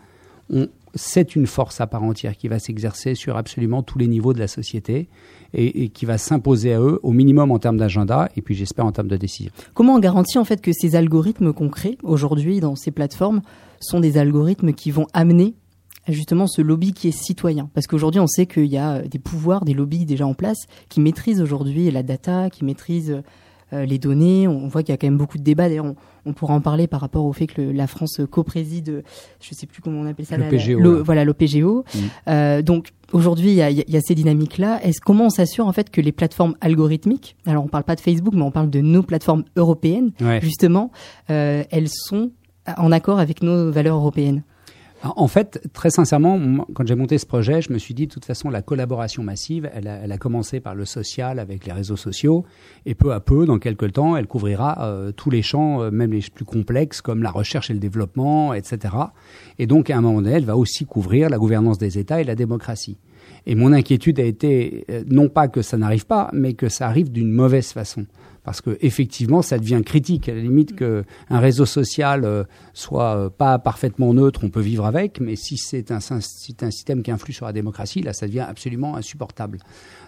on- 0.50 0.68
c'est 0.94 1.37
une 1.37 1.46
force 1.46 1.80
à 1.80 1.87
part 1.87 2.02
entière 2.02 2.37
qui 2.37 2.48
va 2.48 2.59
s'exercer 2.59 3.14
sur 3.14 3.37
absolument 3.37 3.83
tous 3.83 3.98
les 3.98 4.07
niveaux 4.07 4.33
de 4.33 4.38
la 4.38 4.48
société 4.48 5.09
et, 5.52 5.88
qui 5.88 6.04
va 6.04 6.18
s'imposer 6.18 6.74
à 6.74 6.80
eux 6.80 7.00
au 7.02 7.12
minimum 7.12 7.50
en 7.50 7.59
termes 7.59 7.76
d'agenda 7.76 8.28
et 8.37 8.42
puis 8.42 8.54
j'espère 8.54 8.87
en 8.87 8.92
termes 8.92 9.09
de 9.09 9.16
décision. 9.16 9.52
Comment 9.74 9.94
on 9.94 10.00
garantit 10.00 10.38
en 10.38 10.44
fait 10.44 10.61
que 10.61 10.72
ces 10.72 10.96
algorithmes 10.96 11.52
crée 11.52 11.98
aujourd'hui 12.02 12.61
dans 12.61 12.76
ces 12.76 12.90
plateformes 12.90 13.42
sont 13.80 14.00
des 14.00 14.18
algorithmes 14.18 14.72
qui 14.72 14.90
vont 14.90 15.07
amener 15.12 15.54
justement 16.09 16.46
ce 16.46 16.62
lobby 16.62 16.92
qui 16.92 17.09
est 17.09 17.16
citoyen? 17.16 17.70
Parce 17.74 17.87
qu'aujourd'hui, 17.87 18.20
on 18.20 18.26
sait 18.26 18.46
qu'il 18.46 18.66
y 18.66 18.78
a 18.78 19.02
des 19.02 19.18
pouvoirs, 19.18 19.64
des 19.64 19.74
lobbies 19.74 20.04
déjà 20.04 20.26
en 20.26 20.35
place 20.35 20.59
qui 20.88 21.00
maîtrisent 21.00 21.40
aujourd'hui 21.40 21.90
la 21.90 22.02
data, 22.02 22.50
qui 22.50 22.64
maîtrisent 22.64 23.22
les 23.84 23.98
données. 23.98 24.46
On 24.48 24.68
voit 24.68 24.82
qu'il 24.82 24.92
y 24.92 24.94
a 24.94 24.96
quand 24.96 25.06
même 25.06 25.16
beaucoup 25.18 25.38
de 25.38 25.42
débats. 25.42 25.68
D'ailleurs, 25.68 25.84
on, 25.87 25.96
on 26.26 26.32
pourra 26.32 26.54
en 26.54 26.60
parler 26.60 26.87
par 26.87 27.00
rapport 27.00 27.24
au 27.24 27.32
fait 27.32 27.46
que 27.46 27.60
le- 27.60 27.72
la 27.72 27.87
France 27.87 28.20
co-préside, 28.30 29.02
je 29.40 29.54
sais 29.54 29.66
plus 29.66 29.82
comment 29.82 30.00
on 30.00 30.06
appelle 30.06 30.26
ça, 30.26 30.37
Le 30.37 30.44
la- 30.44 30.50
la- 30.50 30.58
PGO, 30.58 30.78
le- 30.80 31.02
voilà, 31.02 31.24
l'OPGO. 31.24 31.84
Mm. 31.94 31.98
Euh, 32.28 32.62
donc 32.62 32.90
aujourd'hui, 33.12 33.48
il 33.50 33.54
y 33.56 33.62
a, 33.62 33.70
il 33.70 33.84
y 33.88 33.96
a 33.96 34.00
ces 34.00 34.14
dynamiques-là. 34.14 34.80
Est-ce 34.84 35.00
comment 35.00 35.26
on 35.26 35.30
s'assure 35.30 35.66
en 35.66 35.72
fait 35.72 35.90
que 35.90 36.00
les 36.00 36.12
plateformes 36.12 36.54
algorithmiques, 36.60 37.37
alors 37.46 37.64
on 37.64 37.68
parle 37.68 37.84
pas 37.84 37.94
de 37.96 38.00
Facebook, 38.00 38.34
mais 38.34 38.42
on 38.42 38.50
parle 38.50 38.70
de 38.70 38.80
nos 38.80 39.02
plateformes 39.02 39.44
européennes, 39.56 40.12
Ouais. 40.20 40.40
justement, 40.42 40.90
euh, 41.30 41.64
elles 41.70 41.88
sont 41.90 42.30
en 42.78 42.92
accord 42.92 43.18
avec 43.18 43.42
nos 43.42 43.70
valeurs 43.70 43.96
européennes? 43.96 44.42
En 45.05 45.29
fait, 45.29 45.61
très 45.75 45.90
sincèrement, 45.90 46.67
quand 46.73 46.87
j'ai 46.87 46.95
monté 46.95 47.19
ce 47.19 47.27
projet, 47.27 47.61
je 47.61 47.71
me 47.71 47.79
suis 47.79 47.93
dit, 47.93 48.07
de 48.07 48.12
toute 48.12 48.25
façon, 48.25 48.49
la 48.49 48.62
collaboration 48.62 49.23
massive, 49.23 49.71
elle 49.75 49.87
a, 49.87 49.99
elle 50.03 50.12
a 50.12 50.17
commencé 50.17 50.61
par 50.61 50.75
le 50.75 50.87
social 50.87 51.38
avec 51.38 51.67
les 51.67 51.73
réseaux 51.73 51.97
sociaux, 51.97 52.47
et 52.87 52.95
peu 52.95 53.12
à 53.12 53.21
peu, 53.21 53.45
dans 53.45 53.59
quelques 53.59 53.93
temps, 53.93 54.17
elle 54.17 54.27
couvrira 54.27 54.79
euh, 54.81 55.12
tous 55.12 55.29
les 55.29 55.43
champs, 55.43 55.83
euh, 55.83 55.90
même 55.90 56.12
les 56.12 56.23
plus 56.35 56.47
complexes, 56.47 57.03
comme 57.03 57.23
la 57.23 57.31
recherche 57.31 57.69
et 57.69 57.75
le 57.75 57.81
développement, 57.81 58.55
etc. 58.55 58.95
Et 59.59 59.67
donc, 59.67 59.90
à 59.90 59.99
un 59.99 60.01
moment 60.01 60.23
donné, 60.23 60.37
elle 60.37 60.47
va 60.47 60.57
aussi 60.57 60.87
couvrir 60.87 61.29
la 61.29 61.37
gouvernance 61.37 61.77
des 61.77 61.99
États 61.99 62.23
et 62.23 62.25
la 62.25 62.35
démocratie. 62.35 62.97
Et 63.47 63.55
mon 63.55 63.75
inquiétude 63.75 64.19
a 64.21 64.25
été, 64.25 64.87
euh, 64.90 65.05
non 65.07 65.29
pas 65.29 65.49
que 65.49 65.61
ça 65.61 65.77
n'arrive 65.77 66.07
pas, 66.07 66.31
mais 66.33 66.55
que 66.55 66.71
ça 66.71 66.87
arrive 66.88 67.12
d'une 67.12 67.31
mauvaise 67.31 67.73
façon. 67.73 68.07
Parce 68.44 68.61
que 68.61 68.76
effectivement, 68.83 69.40
ça 69.40 69.59
devient 69.59 69.80
critique. 69.85 70.28
À 70.28 70.35
la 70.35 70.40
limite 70.40 70.76
que 70.76 71.04
un 71.30 71.40
réseau 71.40 71.64
social 71.64 72.24
euh, 72.24 72.44
soit 72.74 73.16
euh, 73.16 73.30
pas 73.30 73.59
parfaitement 73.59 74.12
neutre, 74.12 74.40
on 74.44 74.50
peut 74.50 74.61
vivre 74.61 74.85
avec. 74.85 75.18
Mais 75.18 75.35
si 75.35 75.57
c'est 75.57 75.90
un, 75.90 76.00
système 76.00 77.02
qui 77.02 77.11
influe 77.11 77.33
sur 77.33 77.46
la 77.46 77.52
démocratie, 77.52 78.02
là, 78.02 78.12
ça 78.12 78.26
devient 78.26 78.44
absolument 78.46 78.96
insupportable. 78.96 79.59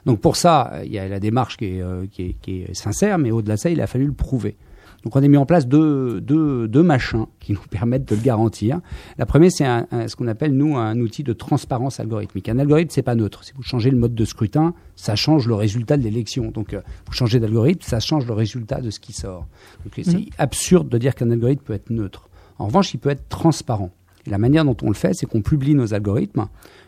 Donc 0.05 0.21
pour 0.21 0.37
ça, 0.37 0.71
euh, 0.73 0.85
il 0.85 0.93
y 0.93 0.99
a 0.99 1.09
la 1.09 1.19
démarche 1.19 1.57
qui 1.57 1.65
est, 1.65 1.83
euh, 1.83 2.07
qui 2.11 2.23
est, 2.23 2.37
qui 2.41 2.63
est 2.63 2.75
sincère, 2.75 3.19
mais 3.19 3.31
au-delà 3.31 3.55
de 3.55 3.61
ça, 3.61 3.71
il 3.71 3.81
a 3.81 3.87
fallu 3.87 4.07
le 4.07 4.13
prouver. 4.13 4.57
Donc 5.05 5.15
on 5.15 5.23
a 5.23 5.29
mis 5.29 5.37
en 5.37 5.47
place 5.47 5.67
deux, 5.69 6.21
deux, 6.21 6.67
deux 6.67 6.83
machins 6.83 7.27
qui 7.39 7.53
nous 7.53 7.61
permettent 7.71 8.09
de 8.09 8.17
le 8.17 8.23
garantir. 8.23 8.81
La 9.19 9.27
première, 9.27 9.51
c'est 9.53 9.65
un- 9.65 9.87
un- 9.93 10.09
ce 10.09 10.17
qu'on 10.17 10.27
appelle, 10.27 10.53
nous, 10.53 10.77
un 10.77 10.99
outil 10.99 11.23
de 11.23 11.33
transparence 11.33 12.01
algorithmique. 12.01 12.49
Un 12.49 12.59
algorithme, 12.59 12.91
c'est 12.93 13.03
pas 13.03 13.15
neutre. 13.15 13.45
Si 13.45 13.53
vous 13.55 13.63
changez 13.63 13.91
le 13.91 13.97
mode 13.99 14.15
de 14.15 14.25
scrutin, 14.25 14.75
ça 14.97 15.15
change 15.15 15.47
le 15.47 15.55
résultat 15.55 15.97
de 15.97 16.03
l'élection. 16.03 16.51
Donc 16.51 16.75
euh, 16.75 16.81
vous 17.07 17.13
changez 17.13 17.39
d'algorithme, 17.39 17.83
ça 17.83 18.01
change 18.01 18.27
le 18.27 18.33
résultat 18.35 18.81
de 18.81 18.91
ce 18.91 18.99
qui 18.99 19.13
sort. 19.13 19.47
Donc 19.85 19.93
c'est 20.05 20.11
absurde 20.39 20.89
de 20.89 20.99
dire 20.99 21.15
qu'un 21.15 21.31
algorithme 21.31 21.63
peut 21.63 21.75
être 21.75 21.91
neutre. 21.91 22.29
En 22.59 22.67
revanche, 22.67 22.93
il 22.95 22.99
peut 22.99 23.11
être 23.11 23.29
transparent. 23.29 23.91
Et 24.27 24.31
la 24.31 24.39
manière 24.39 24.65
dont 24.65 24.77
on 24.83 24.89
le 24.89 24.95
fait, 24.95 25.13
c'est 25.15 25.27
qu'on 25.27 25.43
publie 25.43 25.75
nos 25.75 25.95
algorithmes, 25.95 26.47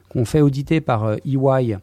qu'on 0.09 0.25
fait 0.25 0.41
auditer 0.41 0.81
par 0.81 1.05
euh, 1.05 1.17
EY 1.25 1.37
le- 1.73 1.79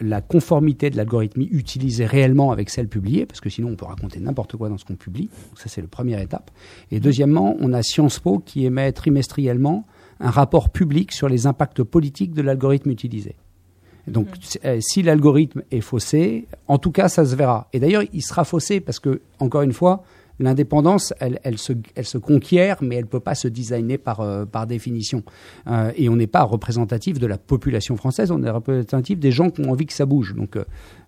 la 0.00 0.20
conformité 0.20 0.88
de 0.88 0.96
l'algorithme 0.96 1.42
utilisé 1.42 2.06
réellement 2.06 2.52
avec 2.52 2.70
celle 2.70 2.88
publiée, 2.88 3.26
parce 3.26 3.40
que 3.40 3.50
sinon 3.50 3.70
on 3.70 3.76
peut 3.76 3.86
raconter 3.86 4.20
n'importe 4.20 4.56
quoi 4.56 4.68
dans 4.68 4.78
ce 4.78 4.84
qu'on 4.84 4.94
publie. 4.94 5.28
Donc 5.50 5.58
ça 5.58 5.68
c'est 5.68 5.80
la 5.80 5.88
première 5.88 6.20
étape. 6.20 6.50
Et 6.92 7.00
deuxièmement, 7.00 7.56
on 7.60 7.72
a 7.72 7.82
Sciences 7.82 8.20
Po 8.20 8.38
qui 8.38 8.64
émet 8.66 8.92
trimestriellement 8.92 9.84
un 10.20 10.30
rapport 10.30 10.70
public 10.70 11.10
sur 11.10 11.28
les 11.28 11.46
impacts 11.48 11.82
politiques 11.82 12.32
de 12.34 12.42
l'algorithme 12.42 12.90
utilisé. 12.90 13.34
Donc 14.06 14.28
c'est- 14.40 14.64
euh, 14.64 14.78
si 14.80 15.02
l'algorithme 15.02 15.62
est 15.72 15.80
faussé, 15.80 16.46
en 16.68 16.78
tout 16.78 16.92
cas 16.92 17.08
ça 17.08 17.24
se 17.24 17.34
verra. 17.34 17.68
Et 17.72 17.80
d'ailleurs 17.80 18.02
il 18.12 18.22
sera 18.22 18.44
faussé 18.44 18.80
parce 18.80 19.00
que, 19.00 19.22
encore 19.40 19.62
une 19.62 19.72
fois, 19.72 20.04
L'indépendance, 20.40 21.14
elle, 21.20 21.38
elle, 21.44 21.58
se, 21.58 21.72
elle 21.94 22.04
se 22.04 22.18
conquiert, 22.18 22.78
mais 22.82 22.96
elle 22.96 23.06
peut 23.06 23.20
pas 23.20 23.34
se 23.34 23.46
designer 23.46 23.98
par, 23.98 24.20
euh, 24.20 24.44
par 24.44 24.66
définition. 24.66 25.22
Euh, 25.68 25.92
et 25.96 26.08
on 26.08 26.16
n'est 26.16 26.26
pas 26.26 26.42
représentatif 26.42 27.18
de 27.18 27.26
la 27.26 27.38
population 27.38 27.96
française, 27.96 28.30
on 28.30 28.42
est 28.42 28.50
représentatif 28.50 29.18
des 29.18 29.30
gens 29.30 29.50
qui 29.50 29.60
ont 29.60 29.70
envie 29.70 29.86
que 29.86 29.92
ça 29.92 30.06
bouge. 30.06 30.34
Donc, 30.34 30.56
euh, 30.56 30.64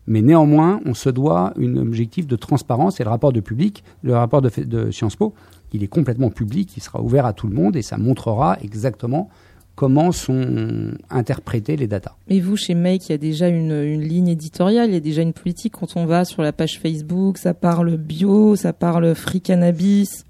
mais 0.07 0.23
néanmoins, 0.23 0.81
on 0.87 0.95
se 0.95 1.11
doit 1.11 1.53
un 1.59 1.77
objectif 1.77 2.29
de 2.29 2.37
transparence. 2.37 3.01
Et 3.01 3.05
le 3.05 3.11
rapport 3.11 3.33
de 3.33 3.41
public, 3.41 3.83
le 4.03 4.15
rapport 4.15 4.43
de, 4.43 4.51
de 4.65 4.93
Sciences 4.93 5.17
Po, 5.17 5.35
il 5.73 5.83
est 5.83 5.89
complètement 5.89 6.31
public, 6.31 6.77
il 6.77 6.83
sera 6.83 7.03
ouvert 7.03 7.27
à 7.27 7.33
tout 7.33 7.49
le 7.49 7.55
monde 7.55 7.75
et 7.77 7.83
ça 7.83 7.99
montrera 7.99 8.57
exactement 8.63 9.29
comment 9.77 10.11
sont 10.11 10.95
interprétées 11.11 11.77
les 11.77 11.87
datas. 11.87 12.17
Mais 12.29 12.41
vous, 12.41 12.57
chez 12.57 12.75
Make, 12.75 13.09
il 13.09 13.13
y 13.13 13.15
a 13.15 13.19
déjà 13.19 13.49
une, 13.49 13.73
une, 13.73 14.03
ligne 14.03 14.29
éditoriale, 14.29 14.91
il 14.91 14.95
y 14.95 14.97
a 14.97 15.01
déjà 15.01 15.23
une 15.23 15.35
politique. 15.35 15.75
Quand 15.79 15.97
on 15.97 16.07
va 16.07 16.25
sur 16.25 16.43
la 16.43 16.53
page 16.53 16.81
Facebook, 16.81 17.39
ça 17.39 17.55
parle 17.55 17.97
bio, 17.97 18.57
ça 18.57 18.73
parle 18.73 19.15
free 19.15 19.41
cannabis. 19.41 20.25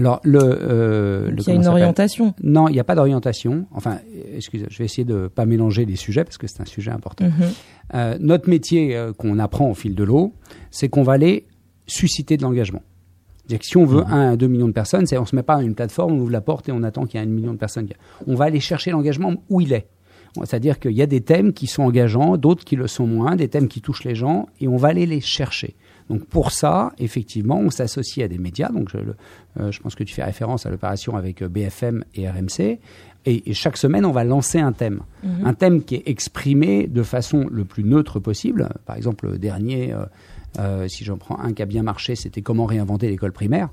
Alors, 0.00 0.20
le. 0.24 0.40
Euh, 0.42 1.30
il 1.36 1.46
y 1.46 1.50
a 1.50 1.54
une 1.54 1.66
orientation. 1.66 2.32
Non, 2.42 2.68
il 2.68 2.72
n'y 2.72 2.80
a 2.80 2.84
pas 2.84 2.94
d'orientation. 2.94 3.66
Enfin, 3.72 3.98
excusez, 4.34 4.66
je 4.70 4.78
vais 4.78 4.84
essayer 4.86 5.04
de 5.04 5.14
ne 5.14 5.28
pas 5.28 5.44
mélanger 5.44 5.84
les 5.84 5.96
sujets 5.96 6.24
parce 6.24 6.38
que 6.38 6.46
c'est 6.46 6.62
un 6.62 6.66
sujet 6.66 6.90
important. 6.90 7.26
Mhm. 7.26 7.32
Euh, 7.94 8.16
notre 8.18 8.48
métier 8.48 8.96
euh, 8.96 9.12
qu'on 9.12 9.38
apprend 9.38 9.68
au 9.68 9.74
fil 9.74 9.94
de 9.94 10.04
l'eau, 10.04 10.32
c'est 10.70 10.88
qu'on 10.88 11.02
va 11.02 11.12
aller 11.12 11.46
susciter 11.86 12.38
de 12.38 12.42
l'engagement. 12.42 12.82
Si 13.60 13.76
on 13.76 13.84
veut 13.84 14.02
1 14.02 14.04
mhm. 14.04 14.32
à 14.32 14.36
2 14.36 14.46
millions 14.46 14.68
de 14.68 14.72
personnes, 14.72 15.04
on 15.12 15.20
ne 15.20 15.26
se 15.26 15.36
met 15.36 15.42
pas 15.42 15.56
à 15.56 15.62
une 15.62 15.74
plateforme, 15.74 16.14
on 16.14 16.18
ouvre 16.20 16.30
la 16.30 16.40
porte 16.40 16.68
et 16.68 16.72
on 16.72 16.82
attend 16.82 17.06
qu'il 17.06 17.20
y 17.20 17.22
ait 17.22 17.26
un 17.26 17.30
million 17.30 17.52
de 17.52 17.58
personnes. 17.58 17.88
On 18.26 18.34
va 18.34 18.46
aller 18.46 18.60
chercher 18.60 18.90
l'engagement 18.90 19.34
où 19.48 19.60
il 19.60 19.72
est. 19.72 19.86
C'est-à-dire 20.36 20.78
qu'il 20.78 20.92
y 20.92 21.02
a 21.02 21.06
des 21.06 21.22
thèmes 21.22 21.52
qui 21.52 21.66
sont 21.66 21.82
engageants, 21.82 22.36
d'autres 22.36 22.64
qui 22.64 22.76
le 22.76 22.86
sont 22.86 23.06
moins, 23.06 23.34
des 23.34 23.48
thèmes 23.48 23.68
qui 23.68 23.80
touchent 23.80 24.04
les 24.04 24.14
gens, 24.14 24.48
et 24.60 24.68
on 24.68 24.76
va 24.76 24.88
aller 24.88 25.06
les 25.06 25.20
chercher. 25.20 25.74
Donc 26.08 26.24
pour 26.26 26.50
ça, 26.50 26.92
effectivement, 26.98 27.58
on 27.58 27.70
s'associe 27.70 28.24
à 28.24 28.28
des 28.28 28.38
médias. 28.38 28.68
Donc 28.68 28.90
je, 28.90 28.98
euh, 29.60 29.70
je, 29.70 29.80
pense 29.80 29.94
que 29.94 30.04
tu 30.04 30.14
fais 30.14 30.24
référence 30.24 30.66
à 30.66 30.70
l'opération 30.70 31.16
avec 31.16 31.42
euh, 31.42 31.48
BFM 31.48 32.04
et 32.14 32.28
RMC. 32.28 32.78
Et, 33.26 33.52
chaque 33.52 33.76
semaine, 33.76 34.04
on 34.04 34.12
va 34.12 34.24
lancer 34.24 34.58
un 34.58 34.72
thème. 34.72 35.02
Mhm. 35.22 35.46
Un 35.46 35.54
thème 35.54 35.84
qui 35.84 35.96
est 35.96 36.02
exprimé 36.06 36.86
de 36.86 37.02
façon 37.02 37.46
le 37.50 37.64
plus 37.64 37.84
neutre 37.84 38.18
possible. 38.18 38.70
Par 38.86 38.96
exemple, 38.96 39.28
le 39.28 39.38
dernier, 39.38 39.92
euh, 39.92 40.04
si 40.88 41.04
j'en 41.04 41.16
prends 41.16 41.38
un 41.38 41.52
qui 41.52 41.62
a 41.62 41.66
bien 41.66 41.82
marché, 41.82 42.16
c'était 42.16 42.42
comment 42.42 42.66
réinventer 42.66 43.08
l'école 43.08 43.32
primaire. 43.32 43.70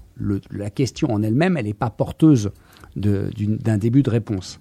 la 0.51 0.69
question 0.69 1.11
en 1.11 1.21
elle-même, 1.21 1.57
elle 1.57 1.65
n'est 1.65 1.73
pas 1.73 1.89
porteuse 1.89 2.51
d'un 2.95 3.77
début 3.77 4.03
de 4.03 4.09
réponse. 4.09 4.59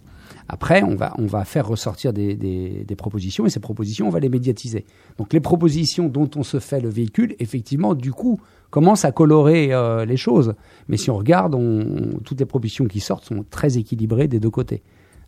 Après, 0.49 0.83
on 0.83 0.95
va, 0.95 1.13
on 1.19 1.27
va 1.27 1.45
faire 1.45 1.67
ressortir 1.67 2.13
des, 2.13 2.35
des, 2.37 2.97
propositions 2.97 3.47
et 3.47 3.51
ces 3.51 3.61
propositions, 3.61 4.07
on 4.07 4.11
va 4.11 4.21
les 4.21 4.29
médiatiser. 4.29 4.85
Donc 5.19 5.33
les 5.33 5.41
propositions 5.41 6.09
dont 6.09 6.31
on 6.37 6.43
se 6.43 6.61
fait 6.61 6.81
le 6.81 6.89
véhicule, 6.89 7.35
effectivement, 7.41 7.95
du 7.95 8.13
coup, 8.13 8.41
commencent 8.71 9.05
à 9.05 9.13
colorer 9.13 9.73
euh, 9.73 10.05
les 10.05 10.17
choses. 10.17 10.55
Mais 10.89 10.97
si 10.97 11.11
on 11.11 11.17
regarde, 11.17 11.55
on, 11.55 12.21
toutes 12.25 12.39
les 12.39 12.47
propositions 12.47 12.87
qui 12.87 13.01
sortent 13.01 13.25
sont 13.25 13.45
très 13.51 13.77
équilibrées 13.77 14.29
des 14.29 14.39
deux 14.39 14.51
côtés. 14.51 14.83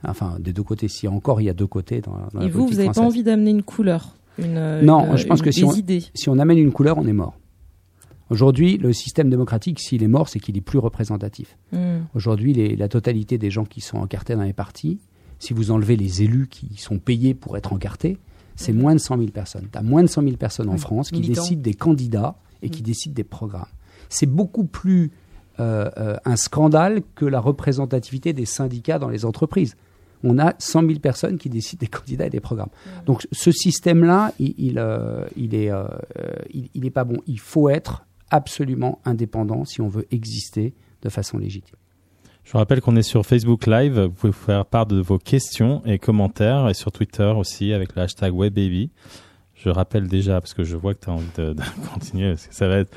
Enfin, 0.05 0.37
des 0.39 0.53
deux 0.53 0.63
côtés. 0.63 0.87
Si 0.87 1.09
encore 1.09 1.41
il 1.41 1.45
y 1.45 1.51
a 1.51 1.55
deux 1.55 1.67
côtés 1.67 2.01
dans, 2.01 2.17
dans 2.33 2.41
et 2.41 2.49
vous, 2.49 2.69
vous 2.69 2.75
n'avez 2.75 2.91
pas 2.91 3.01
envie 3.01 3.25
d'amener 3.25 3.51
une 3.51 3.65
couleur? 3.65 4.15
Une, 4.39 4.81
Non, 4.83 5.17
je 5.17 5.27
pense 5.27 5.43
que 5.43 5.51
si 5.51 5.65
on, 5.65 5.73
si 5.73 6.29
on 6.29 6.39
amène 6.39 6.59
une 6.59 6.73
couleur, 6.73 6.99
on 6.99 7.07
est 7.07 7.13
mort. 7.13 7.35
Aujourd'hui, 8.31 8.77
le 8.77 8.93
système 8.93 9.31
démocratique, 9.31 9.81
s'il 9.81 10.03
est 10.03 10.09
mort, 10.09 10.29
c'est 10.29 10.39
qu'il 10.39 10.57
est 10.57 10.63
plus 10.63 10.79
représentatif. 10.79 11.57
Hmm. 11.73 12.01
Aujourd'hui, 12.15 12.77
la 12.77 12.89
totalité 12.89 13.39
des 13.39 13.51
gens 13.51 13.65
qui 13.65 13.81
sont 13.81 13.99
encartés 13.99 14.35
dans 14.35 14.43
les 14.43 14.53
partis, 14.53 15.01
si 15.39 15.55
vous 15.55 15.71
enlevez 15.71 15.97
les 15.97 16.23
élus 16.23 16.49
qui 16.49 16.77
sont 16.77 16.99
payés 16.99 17.35
pour 17.35 17.57
être 17.57 17.73
encartés, 17.73 18.19
c'est 18.57 18.73
hmm. 18.73 18.81
moins 18.81 18.95
de 18.95 19.01
100 19.01 19.19
000 19.19 19.31
personnes. 19.31 19.69
Tu 19.73 19.79
as 19.79 19.83
moins 19.83 20.03
de 20.03 20.09
100 20.09 20.23
000 20.23 20.37
personnes 20.37 20.69
en 20.69 20.77
France 20.77 21.11
qui 21.11 21.21
décident 21.21 21.63
des 21.63 21.75
candidats 21.75 22.37
et 22.61 22.69
qui 22.69 22.83
hmm. 22.83 22.87
décident 22.87 23.15
des 23.15 23.25
programmes. 23.25 23.67
C'est 24.11 24.27
beaucoup 24.27 24.65
plus 24.65 25.11
euh, 25.61 25.91
euh, 25.97 26.17
un 26.25 26.37
scandale 26.37 27.03
que 27.15 27.25
la 27.25 27.41
représentativité 27.41 28.33
des 28.33 28.45
syndicats 28.45 28.99
dans 28.99 29.09
les 29.09 29.25
entreprises. 29.25 29.75
On 30.25 30.39
a 30.39 30.55
100 30.59 30.87
000 30.87 30.99
personnes 30.99 31.39
qui 31.39 31.49
décident 31.49 31.81
des 31.81 31.87
candidats 31.87 32.27
et 32.27 32.31
des 32.31 32.41
programmes. 32.41 32.71
Donc 33.07 33.27
ce 33.33 33.53
système-là, 33.53 34.33
il, 34.39 34.55
il, 34.59 34.79
euh, 34.79 35.25
il 35.37 35.55
est, 35.55 35.71
il, 36.53 36.69
il 36.75 36.87
est 36.87 36.91
pas 36.91 37.05
bon. 37.05 37.19
Il 37.27 37.41
faut 37.41 37.69
être 37.69 38.05
absolument 38.31 39.01
indépendant 39.05 39.65
si 39.65 39.81
on 39.81 39.89
veut 39.89 40.07
exister 40.11 40.75
de 41.03 41.09
façon 41.09 41.39
légitime. 41.39 41.77
Je 42.49 42.53
vous 42.53 42.59
rappelle 42.61 42.81
qu'on 42.81 42.97
est 42.97 43.03
sur 43.03 43.27
Facebook 43.27 43.67
Live. 43.67 44.01
Vous 44.01 44.11
pouvez 44.11 44.33
faire 44.33 44.65
part 44.65 44.87
de 44.87 45.01
vos 45.01 45.19
questions 45.19 45.83
et 45.85 45.99
commentaires 45.99 46.67
et 46.71 46.73
sur 46.75 46.91
Twitter 46.91 47.31
aussi 47.37 47.75
avec 47.75 47.95
le 47.95 48.01
hashtag 48.01 48.35
WebBaby. 48.35 48.91
Je 49.55 49.69
rappelle 49.69 50.09
déjà 50.09 50.41
parce 50.41 50.55
que 50.55 50.65
je 50.65 50.75
vois 50.75 50.95
que 50.95 51.01
tu 51.05 51.11
as 51.11 51.13
envie 51.13 51.27
de, 51.37 51.55
continuer 51.93 52.35
ça 52.37 52.67
va 52.67 52.79
être. 52.79 52.97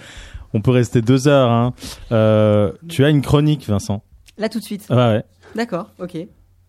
On 0.53 0.61
peut 0.61 0.71
rester 0.71 1.01
deux 1.01 1.27
heures. 1.27 1.49
Hein. 1.49 1.73
Euh, 2.13 2.71
tu 2.87 3.03
as 3.03 3.09
une 3.09 3.21
chronique, 3.21 3.67
Vincent? 3.67 4.03
Là 4.37 4.47
tout 4.47 4.59
de 4.59 4.63
suite. 4.63 4.85
Ah 4.89 5.11
ouais. 5.11 5.23
D'accord. 5.55 5.91
Ok. 5.99 6.15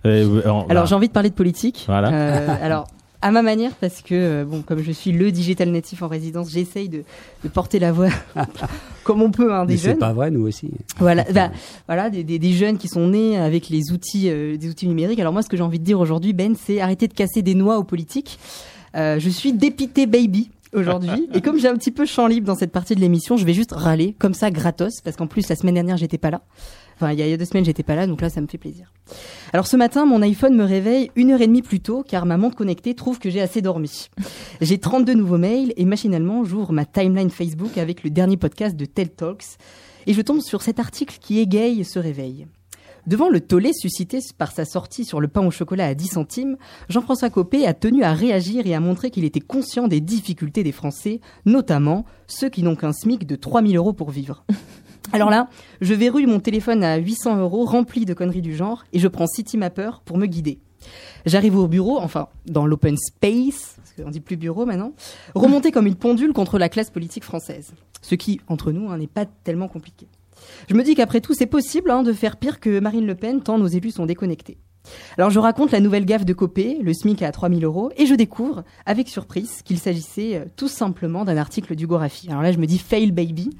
Alors, 0.04 0.86
j'ai 0.86 0.94
envie 0.94 1.08
de 1.08 1.12
parler 1.12 1.30
de 1.30 1.34
politique. 1.34 1.84
Voilà. 1.86 2.12
Euh, 2.12 2.56
alors 2.62 2.86
à 3.24 3.30
ma 3.30 3.42
manière 3.42 3.70
parce 3.80 4.02
que 4.02 4.14
euh, 4.14 4.44
bon 4.44 4.62
comme 4.62 4.82
je 4.82 4.90
suis 4.90 5.12
le 5.12 5.30
digital 5.30 5.70
natif 5.70 6.02
en 6.02 6.08
résidence 6.08 6.50
j'essaye 6.50 6.88
de, 6.88 7.04
de, 7.44 7.48
porter 7.48 7.78
la 7.78 7.92
voix 7.92 8.08
comme 9.04 9.22
on 9.22 9.30
peut 9.30 9.54
hein, 9.54 9.64
des 9.64 9.76
jeunes 9.76 9.92
c'est 9.92 9.98
pas 10.00 10.12
vrai 10.12 10.32
nous 10.32 10.44
aussi 10.44 10.72
voilà 10.98 11.24
bah, 11.32 11.52
voilà 11.86 12.10
des, 12.10 12.24
des, 12.24 12.40
des, 12.40 12.52
jeunes 12.52 12.78
qui 12.78 12.88
sont 12.88 13.06
nés 13.06 13.38
avec 13.38 13.68
les 13.68 13.92
outils 13.92 14.28
euh, 14.28 14.56
des 14.56 14.68
outils 14.68 14.88
numériques 14.88 15.20
alors 15.20 15.32
moi 15.32 15.42
ce 15.42 15.48
que 15.48 15.56
j'ai 15.56 15.62
envie 15.62 15.78
de 15.78 15.84
dire 15.84 16.00
aujourd'hui 16.00 16.32
Ben 16.32 16.56
c'est 16.60 16.80
arrêter 16.80 17.06
de 17.06 17.14
casser 17.14 17.42
des 17.42 17.54
noix 17.54 17.78
aux 17.78 17.84
politiques 17.84 18.40
euh, 18.94 19.18
je 19.18 19.28
suis 19.28 19.52
dépité 19.52 20.06
baby 20.06 20.50
aujourd'hui. 20.72 21.28
Et 21.34 21.40
comme 21.40 21.58
j'ai 21.58 21.68
un 21.68 21.76
petit 21.76 21.90
peu 21.90 22.06
champ 22.06 22.26
libre 22.26 22.46
dans 22.46 22.54
cette 22.54 22.72
partie 22.72 22.94
de 22.94 23.00
l'émission, 23.00 23.36
je 23.36 23.44
vais 23.44 23.54
juste 23.54 23.72
râler 23.72 24.14
comme 24.18 24.34
ça 24.34 24.50
gratos 24.50 25.00
parce 25.02 25.16
qu'en 25.16 25.26
plus 25.26 25.48
la 25.48 25.56
semaine 25.56 25.74
dernière 25.74 25.96
j'étais 25.96 26.18
pas 26.18 26.30
là. 26.30 26.42
Il 27.10 27.18
y, 27.18 27.22
a, 27.22 27.36
deux 27.36 27.44
semaines, 27.44 27.64
j'étais 27.64 27.82
pas 27.82 27.94
là, 27.94 28.06
donc 28.06 28.20
là, 28.20 28.28
ça 28.28 28.40
me 28.40 28.46
fait 28.46 28.58
plaisir. 28.58 28.92
Alors 29.52 29.66
ce 29.66 29.76
matin, 29.76 30.06
mon 30.06 30.22
iPhone 30.22 30.54
me 30.54 30.64
réveille 30.64 31.10
une 31.16 31.30
heure 31.30 31.40
et 31.40 31.46
demie 31.46 31.62
plus 31.62 31.80
tôt, 31.80 32.04
car 32.06 32.26
ma 32.26 32.36
montre 32.36 32.56
connectée 32.56 32.94
trouve 32.94 33.18
que 33.18 33.30
j'ai 33.30 33.40
assez 33.40 33.62
dormi. 33.62 34.08
J'ai 34.60 34.78
32 34.78 35.14
nouveaux 35.14 35.38
mails 35.38 35.72
et 35.76 35.84
machinalement, 35.84 36.44
j'ouvre 36.44 36.72
ma 36.72 36.84
timeline 36.84 37.30
Facebook 37.30 37.78
avec 37.78 38.04
le 38.04 38.10
dernier 38.10 38.36
podcast 38.36 38.76
de 38.76 38.84
TED 38.84 39.16
Talks 39.16 39.58
et 40.06 40.14
je 40.14 40.22
tombe 40.22 40.40
sur 40.40 40.62
cet 40.62 40.78
article 40.78 41.18
qui 41.20 41.38
égaye 41.38 41.84
ce 41.84 41.98
réveil. 41.98 42.46
Devant 43.06 43.28
le 43.28 43.40
tollé 43.40 43.72
suscité 43.72 44.20
par 44.38 44.52
sa 44.52 44.64
sortie 44.64 45.04
sur 45.04 45.20
le 45.20 45.26
pain 45.26 45.44
au 45.44 45.50
chocolat 45.50 45.86
à 45.86 45.94
10 45.94 46.06
centimes, 46.06 46.56
Jean-François 46.88 47.30
Copé 47.30 47.66
a 47.66 47.74
tenu 47.74 48.04
à 48.04 48.12
réagir 48.12 48.64
et 48.68 48.74
à 48.74 48.80
montrer 48.80 49.10
qu'il 49.10 49.24
était 49.24 49.40
conscient 49.40 49.88
des 49.88 50.00
difficultés 50.00 50.62
des 50.62 50.70
Français, 50.70 51.20
notamment 51.44 52.04
ceux 52.28 52.48
qui 52.48 52.62
n'ont 52.62 52.76
qu'un 52.76 52.92
SMIC 52.92 53.26
de 53.26 53.34
3000 53.34 53.76
euros 53.76 53.92
pour 53.92 54.10
vivre. 54.10 54.44
Alors 55.10 55.30
là, 55.30 55.48
je 55.80 55.94
verrouille 55.94 56.26
mon 56.26 56.40
téléphone 56.40 56.84
à 56.84 56.96
800 56.96 57.38
euros 57.38 57.64
rempli 57.64 58.04
de 58.04 58.14
conneries 58.14 58.42
du 58.42 58.54
genre 58.54 58.84
et 58.92 58.98
je 58.98 59.08
prends 59.08 59.26
Citymapper 59.26 59.90
pour 60.04 60.16
me 60.16 60.26
guider. 60.26 60.58
J'arrive 61.26 61.56
au 61.56 61.68
bureau, 61.68 61.98
enfin 61.98 62.28
dans 62.46 62.66
l'open 62.66 62.96
space, 62.96 63.76
parce 63.76 63.92
qu'on 63.96 64.10
dit 64.10 64.20
plus 64.20 64.36
bureau 64.36 64.66
maintenant, 64.66 64.92
remonté 65.34 65.70
comme 65.70 65.86
une 65.86 65.94
pendule 65.96 66.32
contre 66.32 66.58
la 66.58 66.68
classe 66.68 66.90
politique 66.90 67.24
française. 67.24 67.72
Ce 68.00 68.14
qui, 68.14 68.40
entre 68.48 68.72
nous, 68.72 68.90
hein, 68.90 68.98
n'est 68.98 69.06
pas 69.06 69.26
tellement 69.26 69.68
compliqué. 69.68 70.08
Je 70.68 70.74
me 70.74 70.82
dis 70.82 70.94
qu'après 70.94 71.20
tout, 71.20 71.34
c'est 71.34 71.46
possible 71.46 71.90
hein, 71.90 72.02
de 72.02 72.12
faire 72.12 72.36
pire 72.36 72.58
que 72.58 72.80
Marine 72.80 73.06
Le 73.06 73.14
Pen, 73.14 73.42
tant 73.42 73.58
nos 73.58 73.68
élus 73.68 73.92
sont 73.92 74.06
déconnectés. 74.06 74.58
Alors 75.16 75.30
je 75.30 75.38
raconte 75.38 75.70
la 75.70 75.78
nouvelle 75.78 76.04
gaffe 76.04 76.24
de 76.24 76.32
Copé, 76.32 76.78
le 76.82 76.92
SMIC 76.92 77.22
à 77.22 77.30
3000 77.30 77.64
euros, 77.64 77.92
et 77.96 78.06
je 78.06 78.14
découvre, 78.14 78.64
avec 78.84 79.08
surprise, 79.08 79.62
qu'il 79.62 79.78
s'agissait 79.78 80.36
euh, 80.36 80.44
tout 80.56 80.66
simplement 80.66 81.24
d'un 81.24 81.36
article 81.36 81.76
du 81.76 81.86
Gorafi. 81.86 82.28
Alors 82.30 82.42
là, 82.42 82.50
je 82.50 82.58
me 82.58 82.66
dis 82.66 82.78
fail 82.78 83.12
baby. 83.12 83.50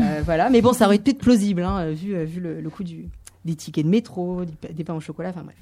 Euh, 0.00 0.22
voilà, 0.24 0.50
mais 0.50 0.60
bon, 0.60 0.72
ça 0.72 0.86
aurait 0.86 1.00
être 1.04 1.18
plausible, 1.18 1.62
hein, 1.62 1.90
vu, 1.90 2.14
euh, 2.14 2.24
vu 2.24 2.40
le, 2.40 2.60
le 2.60 2.70
coût 2.70 2.84
du, 2.84 3.06
des 3.44 3.54
tickets 3.54 3.84
de 3.84 3.90
métro, 3.90 4.42
des 4.70 4.84
pains 4.84 4.94
au 4.94 5.00
chocolat, 5.00 5.30
enfin 5.30 5.42
bref. 5.42 5.56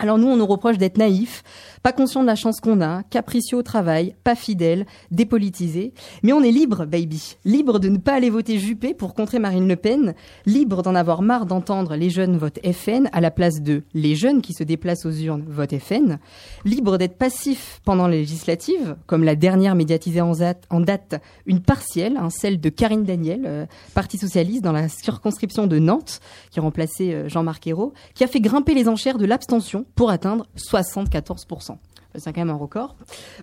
Alors 0.00 0.16
nous, 0.16 0.28
on 0.28 0.36
nous 0.38 0.46
reproche 0.46 0.78
d'être 0.78 0.96
naïfs, 0.96 1.42
pas 1.82 1.92
conscients 1.92 2.22
de 2.22 2.26
la 2.26 2.34
chance 2.34 2.58
qu'on 2.62 2.80
a, 2.80 3.02
capricieux 3.02 3.58
au 3.58 3.62
travail, 3.62 4.14
pas 4.24 4.34
fidèles, 4.34 4.86
dépolitisés. 5.10 5.92
Mais 6.22 6.32
on 6.32 6.42
est 6.42 6.50
libre, 6.50 6.86
baby. 6.86 7.36
Libre 7.44 7.78
de 7.78 7.90
ne 7.90 7.98
pas 7.98 8.14
aller 8.14 8.30
voter 8.30 8.58
Juppé 8.58 8.94
pour 8.94 9.12
contrer 9.12 9.38
Marine 9.38 9.68
Le 9.68 9.76
Pen. 9.76 10.14
Libre 10.46 10.80
d'en 10.82 10.94
avoir 10.94 11.20
marre 11.20 11.44
d'entendre 11.44 11.96
les 11.96 12.08
jeunes 12.08 12.38
votent 12.38 12.60
FN 12.72 13.10
à 13.12 13.20
la 13.20 13.30
place 13.30 13.60
de 13.60 13.82
les 13.92 14.14
jeunes 14.14 14.40
qui 14.40 14.54
se 14.54 14.64
déplacent 14.64 15.04
aux 15.04 15.12
urnes 15.12 15.44
votent 15.46 15.78
FN. 15.78 16.18
Libre 16.64 16.96
d'être 16.96 17.18
passif 17.18 17.82
pendant 17.84 18.08
les 18.08 18.20
législatives, 18.20 18.96
comme 19.06 19.22
la 19.22 19.36
dernière 19.36 19.74
médiatisée 19.74 20.22
en 20.22 20.32
date, 20.80 21.22
une 21.44 21.60
partielle, 21.60 22.16
hein, 22.16 22.30
celle 22.30 22.58
de 22.58 22.70
Karine 22.70 23.04
Daniel, 23.04 23.42
euh, 23.44 23.66
Parti 23.92 24.16
Socialiste 24.16 24.64
dans 24.64 24.72
la 24.72 24.88
circonscription 24.88 25.66
de 25.66 25.78
Nantes, 25.78 26.20
qui 26.50 26.60
remplaçait 26.60 27.12
euh, 27.12 27.28
Jean-Marc 27.28 27.66
Ayrault, 27.66 27.92
qui 28.14 28.24
a 28.24 28.28
fait 28.28 28.40
grimper 28.40 28.72
les 28.72 28.88
enchères 28.88 29.18
de 29.18 29.26
l'abstention 29.26 29.84
pour 29.94 30.10
atteindre 30.10 30.46
74%. 30.56 31.76
C'est 32.14 32.32
quand 32.32 32.40
même 32.40 32.50
un 32.50 32.54
record. 32.54 32.96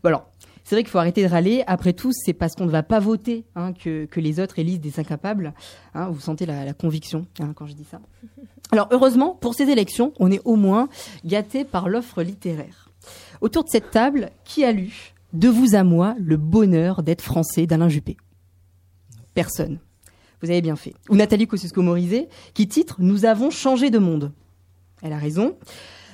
Alors, 0.03 0.29
c'est 0.63 0.75
vrai 0.75 0.83
qu'il 0.83 0.91
faut 0.91 0.97
arrêter 0.97 1.23
de 1.23 1.29
râler. 1.29 1.63
Après 1.67 1.93
tout, 1.93 2.11
c'est 2.11 2.33
parce 2.33 2.53
qu'on 2.55 2.65
ne 2.65 2.71
va 2.71 2.83
pas 2.83 2.99
voter 2.99 3.45
hein, 3.55 3.71
que, 3.71 4.05
que, 4.05 4.19
les 4.19 4.41
autres 4.41 4.59
élisent 4.59 4.81
des 4.81 4.99
incapables. 4.99 5.53
Hein, 5.93 6.09
vous 6.09 6.19
sentez 6.19 6.45
la, 6.45 6.65
la 6.65 6.73
conviction 6.73 7.25
hein, 7.39 7.53
quand 7.55 7.67
je 7.67 7.73
dis 7.73 7.85
ça. 7.89 8.01
Alors 8.71 8.89
heureusement, 8.91 9.33
pour 9.33 9.53
ces 9.53 9.69
élections, 9.69 10.11
on 10.19 10.29
est 10.29 10.41
au 10.43 10.57
moins 10.57 10.89
gâté 11.23 11.63
par 11.63 11.87
l'offre 11.87 12.21
littéraire. 12.21 12.89
Autour 13.39 13.63
de 13.63 13.69
cette 13.69 13.91
table, 13.91 14.29
qui 14.43 14.65
a 14.65 14.73
lu 14.73 15.13
De 15.31 15.47
vous 15.47 15.75
à 15.75 15.83
moi, 15.83 16.15
le 16.19 16.35
bonheur 16.35 17.01
d'être 17.01 17.21
français 17.21 17.65
d'Alain 17.65 17.87
Juppé? 17.87 18.17
Personne. 19.33 19.79
Vous 20.41 20.49
avez 20.49 20.61
bien 20.61 20.75
fait. 20.75 20.93
Ou 21.09 21.15
Nathalie 21.15 21.47
Kosciusko-Morizet, 21.47 22.27
qui 22.53 22.67
titre 22.67 22.97
Nous 22.99 23.25
avons 23.25 23.51
changé 23.51 23.89
de 23.89 23.99
monde. 23.99 24.31
Elle 25.01 25.13
a 25.13 25.17
raison. 25.17 25.55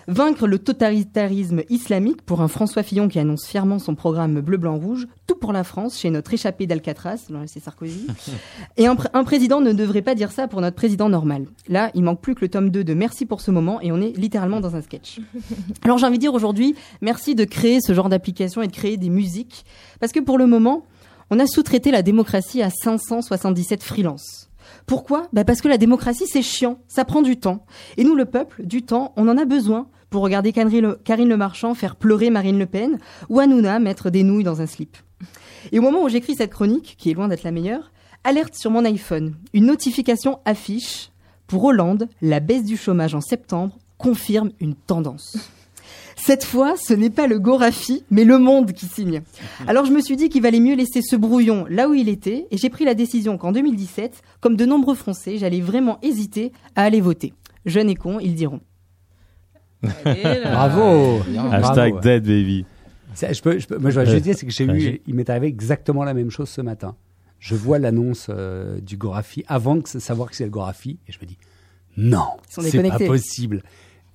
Vaincre 0.08 0.48
le 0.48 0.60
totalitarisme 0.60 1.62
islamique 1.70 2.22
pour 2.24 2.42
un 2.42 2.48
François 2.48 2.84
Fillon 2.84 3.08
qui 3.08 3.20
annonce 3.20 3.46
fièrement 3.46 3.80
son 3.80 3.96
programme 3.96 4.42
bleu-blanc-rouge, 4.42 5.08
tout 5.28 5.36
pour 5.36 5.54
la 5.54 5.64
France 5.64 5.98
chez 5.98 6.10
notre 6.10 6.34
échappé 6.34 6.68
d'Alcatraz, 6.68 7.28
c'est 7.48 7.60
Sarkozy. 7.62 8.08
Et 8.78 8.88
un, 8.88 8.96
président 8.96 9.62
ne 9.62 9.72
devrait 9.72 10.02
pas 10.02 10.16
dire 10.16 10.32
ça 10.32 10.48
pour 10.48 10.62
notre 10.62 10.76
président 10.76 11.10
normal. 11.10 11.46
Là, 11.68 11.90
il 11.94 12.04
manque 12.04 12.22
plus 12.22 12.36
que 12.36 12.42
le 12.42 12.50
tome 12.50 12.70
2 12.70 12.84
de 12.84 12.94
Merci 12.94 13.26
pour 13.26 13.42
ce 13.42 13.52
moment 13.52 13.80
et 13.82 13.92
on 13.92 14.02
est 14.02 14.18
littéralement 14.18 14.60
dans 14.60 14.76
un 14.76 14.82
sketch. 14.82 15.20
Alors 15.84 15.98
j'ai 15.98 16.06
envie 16.06 16.18
de 16.18 16.22
dire 16.22 16.34
aujourd'hui, 16.34 16.76
merci 17.02 17.36
de 17.36 17.46
créer 17.46 17.80
ce 17.82 17.94
genre 17.94 18.10
d'application 18.10 18.62
et 18.62 18.68
de 18.68 18.74
créer 18.74 18.98
des 18.98 19.10
musiques, 19.10 19.66
parce 20.00 20.12
que 20.12 20.20
pour 20.20 20.38
le 20.38 20.48
moment, 20.48 20.86
on 21.30 21.40
a 21.40 21.48
sous-traité 21.48 21.92
la 21.92 22.02
démocratie 22.02 22.62
à 22.62 22.70
577 22.70 23.84
freelances. 23.84 24.50
Pourquoi? 24.86 25.28
Bah 25.34 25.44
Parce 25.44 25.62
que 25.62 25.68
la 25.68 25.78
démocratie, 25.78 26.28
c'est 26.28 26.42
chiant, 26.42 26.80
ça 26.88 27.06
prend 27.06 27.22
du 27.22 27.38
temps. 27.38 27.66
Et 27.98 28.04
nous, 28.04 28.16
le 28.16 28.26
peuple, 28.26 28.66
du 28.66 28.84
temps, 28.84 29.14
on 29.16 29.28
en 29.28 29.38
a 29.38 29.46
besoin 29.46 29.88
pour 30.10 30.22
regarder 30.22 30.54
Karine 30.54 31.30
Le 31.30 31.38
Marchand 31.38 31.74
faire 31.74 31.96
pleurer 31.96 32.30
Marine 32.30 32.60
Le 32.60 32.68
Pen 32.68 33.00
ou 33.30 33.40
Hanouna 33.40 33.80
mettre 33.80 34.10
des 34.12 34.24
nouilles 34.24 34.44
dans 34.44 34.62
un 34.62 34.68
slip. 34.68 34.98
Et 35.72 35.80
au 35.80 35.82
moment 35.82 36.04
où 36.04 36.10
j'écris 36.10 36.36
cette 36.36 36.52
chronique, 36.52 36.96
qui 37.00 37.10
est 37.10 37.14
loin 37.14 37.28
d'être 37.28 37.44
la 37.44 37.52
meilleure, 37.52 37.92
alerte 38.24 38.56
sur 38.56 38.70
mon 38.70 38.86
iPhone, 38.86 39.36
une 39.54 39.66
notification 39.66 40.40
affiche 40.46 41.10
pour 41.48 41.64
Hollande, 41.64 42.08
la 42.22 42.40
baisse 42.40 42.64
du 42.64 42.78
chômage 42.78 43.16
en 43.16 43.22
septembre 43.22 43.78
confirme 43.98 44.52
une 44.60 44.76
tendance. 44.76 45.38
Cette 46.26 46.46
fois, 46.46 46.76
ce 46.78 46.94
n'est 46.94 47.10
pas 47.10 47.28
le 47.28 47.38
Gorafi, 47.38 48.06
mais 48.10 48.24
le 48.24 48.38
monde 48.38 48.72
qui 48.72 48.86
signe. 48.86 49.24
Alors 49.68 49.84
je 49.84 49.92
me 49.92 50.00
suis 50.00 50.16
dit 50.16 50.30
qu'il 50.30 50.42
valait 50.42 50.62
mieux 50.62 50.74
laisser 50.74 51.02
ce 51.02 51.18
brouillon 51.18 51.66
là 51.70 51.90
où 51.90 51.94
il 51.94 52.08
était, 52.08 52.48
et 52.50 52.56
j'ai 52.56 52.70
pris 52.70 52.86
la 52.86 52.94
décision 52.94 53.38
qu'en 53.38 53.52
2017, 53.52 54.22
comme 54.40 54.56
de 54.56 54.66
nombreux 54.66 54.96
Français, 54.96 55.38
j'allais 55.38 55.60
vraiment 55.60 56.00
hésiter 56.02 56.54
à 56.78 56.84
aller 56.84 57.02
voter. 57.02 57.34
Jeunes 57.66 57.90
et 57.90 57.96
cons, 57.96 58.20
ils 58.22 58.36
diront. 58.36 58.62
Bravo. 59.84 61.20
Hashtag 61.52 62.00
dead 62.00 62.24
baby. 62.24 62.66
je 63.22 63.42
peux, 63.42 63.60
je 63.60 63.68
peux, 63.68 63.78
moi, 63.78 63.90
je 63.90 64.06
juste 64.06 64.24
dire, 64.24 64.36
c'est 64.38 64.46
que 64.46 64.54
j'ai 64.54 64.64
eu, 64.64 65.02
il 65.06 65.16
m'est 65.16 65.30
arrivé 65.30 65.48
exactement 65.48 66.06
la 66.06 66.14
même 66.14 66.32
chose 66.32 66.48
ce 66.48 66.62
matin. 66.62 66.96
Je 67.40 67.54
vois 67.54 67.80
l'annonce 67.80 68.28
euh, 68.30 68.80
du 68.80 68.96
Gorafi 68.96 69.44
avant 69.50 69.76
de 69.76 69.86
savoir 69.86 70.30
que 70.30 70.38
c'est 70.38 70.46
le 70.46 70.52
Gorafi, 70.52 71.00
et 71.06 71.12
je 71.12 71.20
me 71.20 71.26
dis, 71.26 71.38
non, 71.98 72.38
c'est 72.48 72.82
pas 72.82 72.98
possible. 72.98 73.62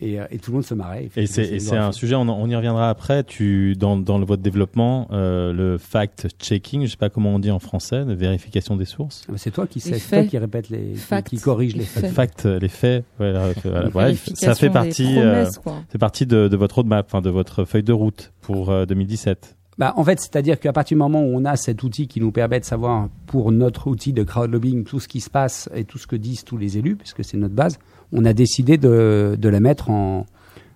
Et, 0.00 0.20
euh, 0.20 0.26
et, 0.30 0.38
tout 0.38 0.52
le 0.52 0.56
monde 0.56 0.64
se 0.64 0.74
marrait. 0.74 1.08
Et 1.16 1.26
c'est 1.26 1.76
un 1.76 1.92
sujet, 1.92 2.14
on, 2.14 2.28
on, 2.28 2.48
y 2.48 2.54
reviendra 2.54 2.88
après. 2.88 3.24
Tu 3.24 3.74
dans 3.74 3.96
dans 3.96 4.18
le, 4.18 4.24
votre 4.24 4.42
développement, 4.42 5.08
euh, 5.10 5.52
le 5.52 5.76
fact 5.76 6.28
checking, 6.38 6.84
je 6.84 6.92
sais 6.92 6.96
pas 6.96 7.10
comment 7.10 7.34
on 7.34 7.38
dit 7.38 7.50
en 7.50 7.58
français, 7.58 8.04
de 8.04 8.14
vérification 8.14 8.76
des 8.76 8.84
sources. 8.84 9.26
Ah, 9.28 9.32
c'est 9.36 9.50
toi 9.50 9.66
qui 9.66 9.80
sais, 9.80 9.98
toi 9.98 10.24
qui 10.24 10.38
répète 10.38 10.68
les, 10.70 10.94
qui 11.24 11.38
corrige 11.38 11.74
les, 11.74 11.84
faits. 11.84 12.12
Fact, 12.12 12.44
les 12.44 12.68
faits. 12.68 13.04
Voilà, 13.18 13.50
bref, 13.92 14.28
ça 14.34 14.54
fait 14.54 14.70
partie, 14.70 15.18
euh, 15.18 15.44
c'est 15.90 15.98
partie 15.98 16.26
de, 16.26 16.48
de 16.48 16.56
votre 16.56 16.76
roadmap, 16.76 17.06
enfin 17.06 17.20
de 17.20 17.30
votre 17.30 17.64
feuille 17.64 17.82
de 17.82 17.92
route 17.92 18.32
pour 18.40 18.72
2017. 18.86 19.56
Bah, 19.78 19.94
en 19.96 20.02
fait, 20.02 20.18
c'est-à-dire 20.18 20.58
qu'à 20.58 20.72
partir 20.72 20.96
du 20.96 20.98
moment 20.98 21.22
où 21.22 21.36
on 21.36 21.44
a 21.44 21.56
cet 21.56 21.84
outil 21.84 22.08
qui 22.08 22.20
nous 22.20 22.32
permet 22.32 22.58
de 22.58 22.64
savoir 22.64 23.08
pour 23.26 23.52
notre 23.52 23.86
outil 23.86 24.12
de 24.12 24.24
crowdlobbying 24.24 24.82
tout 24.82 24.98
ce 24.98 25.06
qui 25.06 25.20
se 25.20 25.30
passe 25.30 25.70
et 25.72 25.84
tout 25.84 25.98
ce 25.98 26.08
que 26.08 26.16
disent 26.16 26.42
tous 26.42 26.56
les 26.56 26.78
élus, 26.78 26.96
puisque 26.96 27.24
c'est 27.24 27.36
notre 27.36 27.54
base, 27.54 27.78
on 28.12 28.24
a 28.24 28.32
décidé 28.32 28.78
de, 28.78 29.36
de 29.38 29.48
la 29.48 29.60
mettre 29.60 29.90
en 29.90 30.26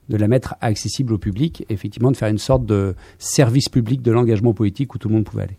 de 0.08 0.16
la 0.16 0.28
mettre 0.28 0.56
accessible 0.60 1.14
au 1.14 1.18
public, 1.18 1.64
effectivement 1.70 2.10
de 2.10 2.16
faire 2.16 2.28
une 2.28 2.38
sorte 2.38 2.66
de 2.66 2.94
service 3.18 3.68
public 3.68 4.02
de 4.02 4.10
l'engagement 4.10 4.52
politique 4.52 4.94
où 4.94 4.98
tout 4.98 5.08
le 5.08 5.14
monde 5.14 5.24
pouvait 5.24 5.44
aller. 5.44 5.58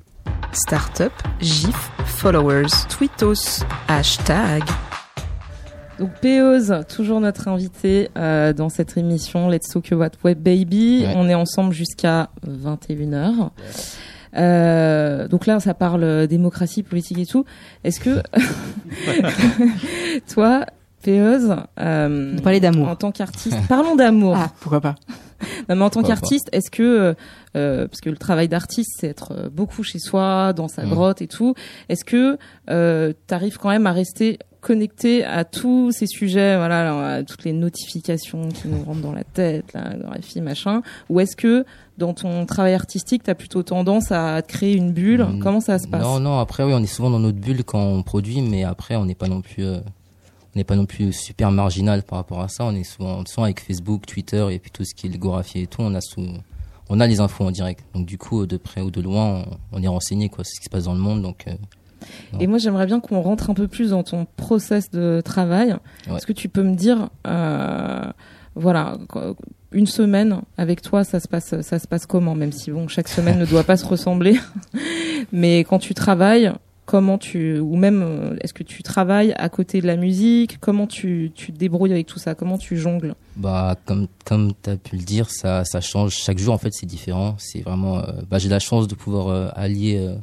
Startup, 0.51 1.11
GIF, 1.39 1.91
followers, 2.05 2.67
tweetos, 2.89 3.63
hashtag. 3.87 4.63
Donc 5.97 6.11
Péose, 6.21 6.73
toujours 6.93 7.19
notre 7.19 7.47
invité 7.47 8.09
euh, 8.17 8.53
dans 8.53 8.69
cette 8.69 8.97
émission 8.97 9.49
Let's 9.49 9.69
Talk 9.69 9.91
About 9.91 10.17
Web 10.23 10.39
Baby. 10.39 11.05
On 11.15 11.29
est 11.29 11.35
ensemble 11.35 11.73
jusqu'à 11.73 12.29
21h. 12.47 13.49
Euh, 14.35 15.27
donc 15.27 15.45
là, 15.45 15.59
ça 15.59 15.73
parle 15.73 16.27
démocratie, 16.27 16.83
politique 16.83 17.19
et 17.19 17.25
tout. 17.25 17.45
Est-ce 17.83 17.99
que 17.99 18.21
toi, 20.33 20.65
Euh, 21.07 22.39
parler 22.39 22.59
d'amour 22.59 22.87
en 22.87 22.95
tant 22.95 23.11
qu'artiste, 23.11 23.57
parlons 23.69 23.95
d'amour. 23.95 24.35
Ah, 24.37 24.51
pourquoi 24.59 24.81
pas 24.81 24.95
non, 25.69 25.75
mais 25.75 25.83
en 25.83 25.89
tant 25.89 26.03
qu'artiste, 26.03 26.49
est-ce 26.51 26.71
que 26.71 26.83
euh, 26.83 27.13
euh, 27.55 27.87
parce 27.87 28.01
que 28.01 28.09
le 28.09 28.17
travail 28.17 28.47
d'artiste, 28.47 28.91
c'est 28.99 29.07
être 29.07 29.33
euh, 29.35 29.49
beaucoup 29.49 29.83
chez 29.83 29.99
soi, 29.99 30.53
dans 30.53 30.67
sa 30.67 30.85
mm. 30.85 30.89
grotte 30.89 31.21
et 31.21 31.27
tout, 31.27 31.53
est-ce 31.89 32.05
que 32.05 32.37
euh, 32.69 33.13
tu 33.27 33.33
arrives 33.33 33.57
quand 33.57 33.69
même 33.69 33.87
à 33.87 33.91
rester 33.91 34.39
connecté 34.61 35.25
à 35.25 35.43
tous 35.43 35.91
ces 35.91 36.07
sujets, 36.07 36.55
voilà, 36.55 37.15
à 37.15 37.23
toutes 37.23 37.43
les 37.43 37.51
notifications 37.51 38.47
qui 38.47 38.69
nous 38.69 38.81
rentrent 38.81 39.01
dans 39.01 39.11
la 39.11 39.25
tête, 39.25 39.73
là, 39.73 39.93
dans 39.97 40.09
la 40.09 40.21
fille, 40.21 40.41
machin, 40.41 40.81
ou 41.09 41.19
est-ce 41.19 41.35
que 41.35 41.65
dans 41.97 42.13
ton 42.13 42.45
travail 42.45 42.73
artistique, 42.73 43.23
tu 43.23 43.29
as 43.29 43.35
plutôt 43.35 43.61
tendance 43.61 44.13
à 44.13 44.41
créer 44.41 44.75
une 44.75 44.93
bulle? 44.93 45.25
Mm. 45.25 45.39
Comment 45.39 45.59
ça 45.59 45.79
se 45.79 45.87
passe? 45.87 46.01
Non, 46.01 46.19
non, 46.19 46.39
après 46.39 46.63
oui, 46.63 46.73
on 46.73 46.81
est 46.81 46.87
souvent 46.87 47.09
dans 47.09 47.19
notre 47.19 47.39
bulle 47.39 47.63
quand 47.65 47.83
on 47.83 48.03
produit, 48.03 48.41
mais 48.41 48.63
après 48.63 48.95
on 48.95 49.05
n'est 49.05 49.15
pas 49.15 49.27
non 49.27 49.41
plus 49.41 49.65
on 50.55 50.59
n'est 50.59 50.63
pas 50.63 50.75
non 50.75 50.85
plus 50.85 51.13
super 51.13 51.51
marginal 51.51 52.03
par 52.03 52.19
rapport 52.19 52.41
à 52.41 52.47
ça. 52.47 52.65
On 52.65 52.75
est 52.75 52.83
souvent, 52.83 53.25
souvent 53.25 53.45
avec 53.45 53.59
Facebook, 53.59 54.05
Twitter 54.05 54.45
et 54.51 54.59
puis 54.59 54.71
tout 54.71 54.83
ce 54.83 54.93
qui 54.93 55.07
est 55.07 55.09
le 55.09 55.19
et 55.55 55.67
tout. 55.67 55.81
On 55.81 55.95
a 55.95 56.01
sous, 56.01 56.25
on 56.89 56.99
a 56.99 57.07
les 57.07 57.19
infos 57.19 57.43
en 57.43 57.51
direct. 57.51 57.83
Donc 57.93 58.05
du 58.05 58.17
coup, 58.17 58.45
de 58.45 58.57
près 58.57 58.81
ou 58.81 58.91
de 58.91 59.01
loin, 59.01 59.45
on, 59.71 59.81
est 59.81 59.87
renseigné 59.87 60.29
quoi, 60.29 60.43
c'est 60.43 60.55
ce 60.55 60.59
qui 60.59 60.65
se 60.65 60.69
passe 60.69 60.83
dans 60.85 60.93
le 60.93 60.99
monde. 60.99 61.21
Donc 61.21 61.45
euh, 61.47 61.53
et 62.39 62.47
moi, 62.47 62.57
j'aimerais 62.57 62.85
bien 62.85 62.99
qu'on 62.99 63.21
rentre 63.21 63.49
un 63.49 63.53
peu 63.53 63.67
plus 63.67 63.91
dans 63.91 64.03
ton 64.03 64.27
process 64.35 64.91
de 64.91 65.21
travail. 65.23 65.75
Est-ce 66.13 66.25
que 66.25 66.33
tu 66.33 66.49
peux 66.49 66.63
me 66.63 66.75
dire, 66.75 67.09
euh, 67.27 68.03
voilà, 68.55 68.97
une 69.71 69.87
semaine 69.87 70.41
avec 70.57 70.81
toi, 70.81 71.03
ça 71.03 71.19
se 71.19 71.27
passe, 71.27 71.61
ça 71.61 71.79
se 71.79 71.87
passe 71.87 72.05
comment? 72.05 72.35
Même 72.35 72.51
si 72.51 72.71
bon, 72.71 72.87
chaque 72.87 73.07
semaine 73.07 73.39
ne 73.39 73.45
doit 73.45 73.63
pas 73.63 73.77
se 73.77 73.85
ressembler, 73.85 74.37
mais 75.31 75.59
quand 75.59 75.79
tu 75.79 75.93
travailles, 75.93 76.51
comment 76.85 77.17
tu 77.17 77.59
ou 77.59 77.75
même 77.75 78.01
euh, 78.01 78.35
est-ce 78.41 78.53
que 78.53 78.63
tu 78.63 78.83
travailles 78.83 79.33
à 79.37 79.49
côté 79.49 79.81
de 79.81 79.87
la 79.87 79.95
musique? 79.95 80.59
Comment 80.59 80.87
tu, 80.87 81.31
tu 81.33 81.53
te 81.53 81.57
débrouilles 81.57 81.91
avec 81.91 82.07
tout 82.07 82.19
ça? 82.19 82.35
Comment 82.35 82.57
tu 82.57 82.77
jongles? 82.77 83.15
Bah 83.35 83.75
comme 83.85 84.07
comme 84.25 84.53
tu 84.61 84.69
as 84.69 84.77
pu 84.77 84.97
le 84.97 85.03
dire 85.03 85.29
ça 85.29 85.63
ça 85.65 85.81
change. 85.81 86.13
Chaque 86.13 86.37
jour 86.37 86.53
en 86.53 86.57
fait 86.57 86.73
c'est 86.73 86.85
différent. 86.85 87.35
C'est 87.37 87.61
vraiment 87.61 87.99
euh, 87.99 88.11
bah, 88.29 88.37
j'ai 88.37 88.49
la 88.49 88.59
chance 88.59 88.87
de 88.87 88.95
pouvoir 88.95 89.27
euh, 89.27 89.49
allier 89.55 90.15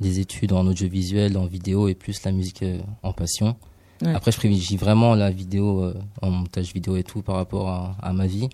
des 0.00 0.20
études 0.20 0.52
en 0.52 0.66
audiovisuel 0.66 1.36
en 1.36 1.46
vidéo 1.46 1.88
et 1.88 1.94
plus 1.94 2.22
la 2.24 2.32
musique 2.32 2.64
en 3.02 3.12
passion. 3.12 3.56
Après 4.04 4.30
je 4.30 4.36
privilégie 4.36 4.76
vraiment 4.76 5.14
la 5.14 5.30
vidéo 5.30 5.92
en 6.22 6.30
montage 6.30 6.72
vidéo 6.72 6.96
et 6.96 7.02
tout 7.02 7.22
par 7.22 7.36
rapport 7.36 7.68
à, 7.68 7.96
à 8.00 8.12
ma 8.12 8.26
vie. 8.26 8.48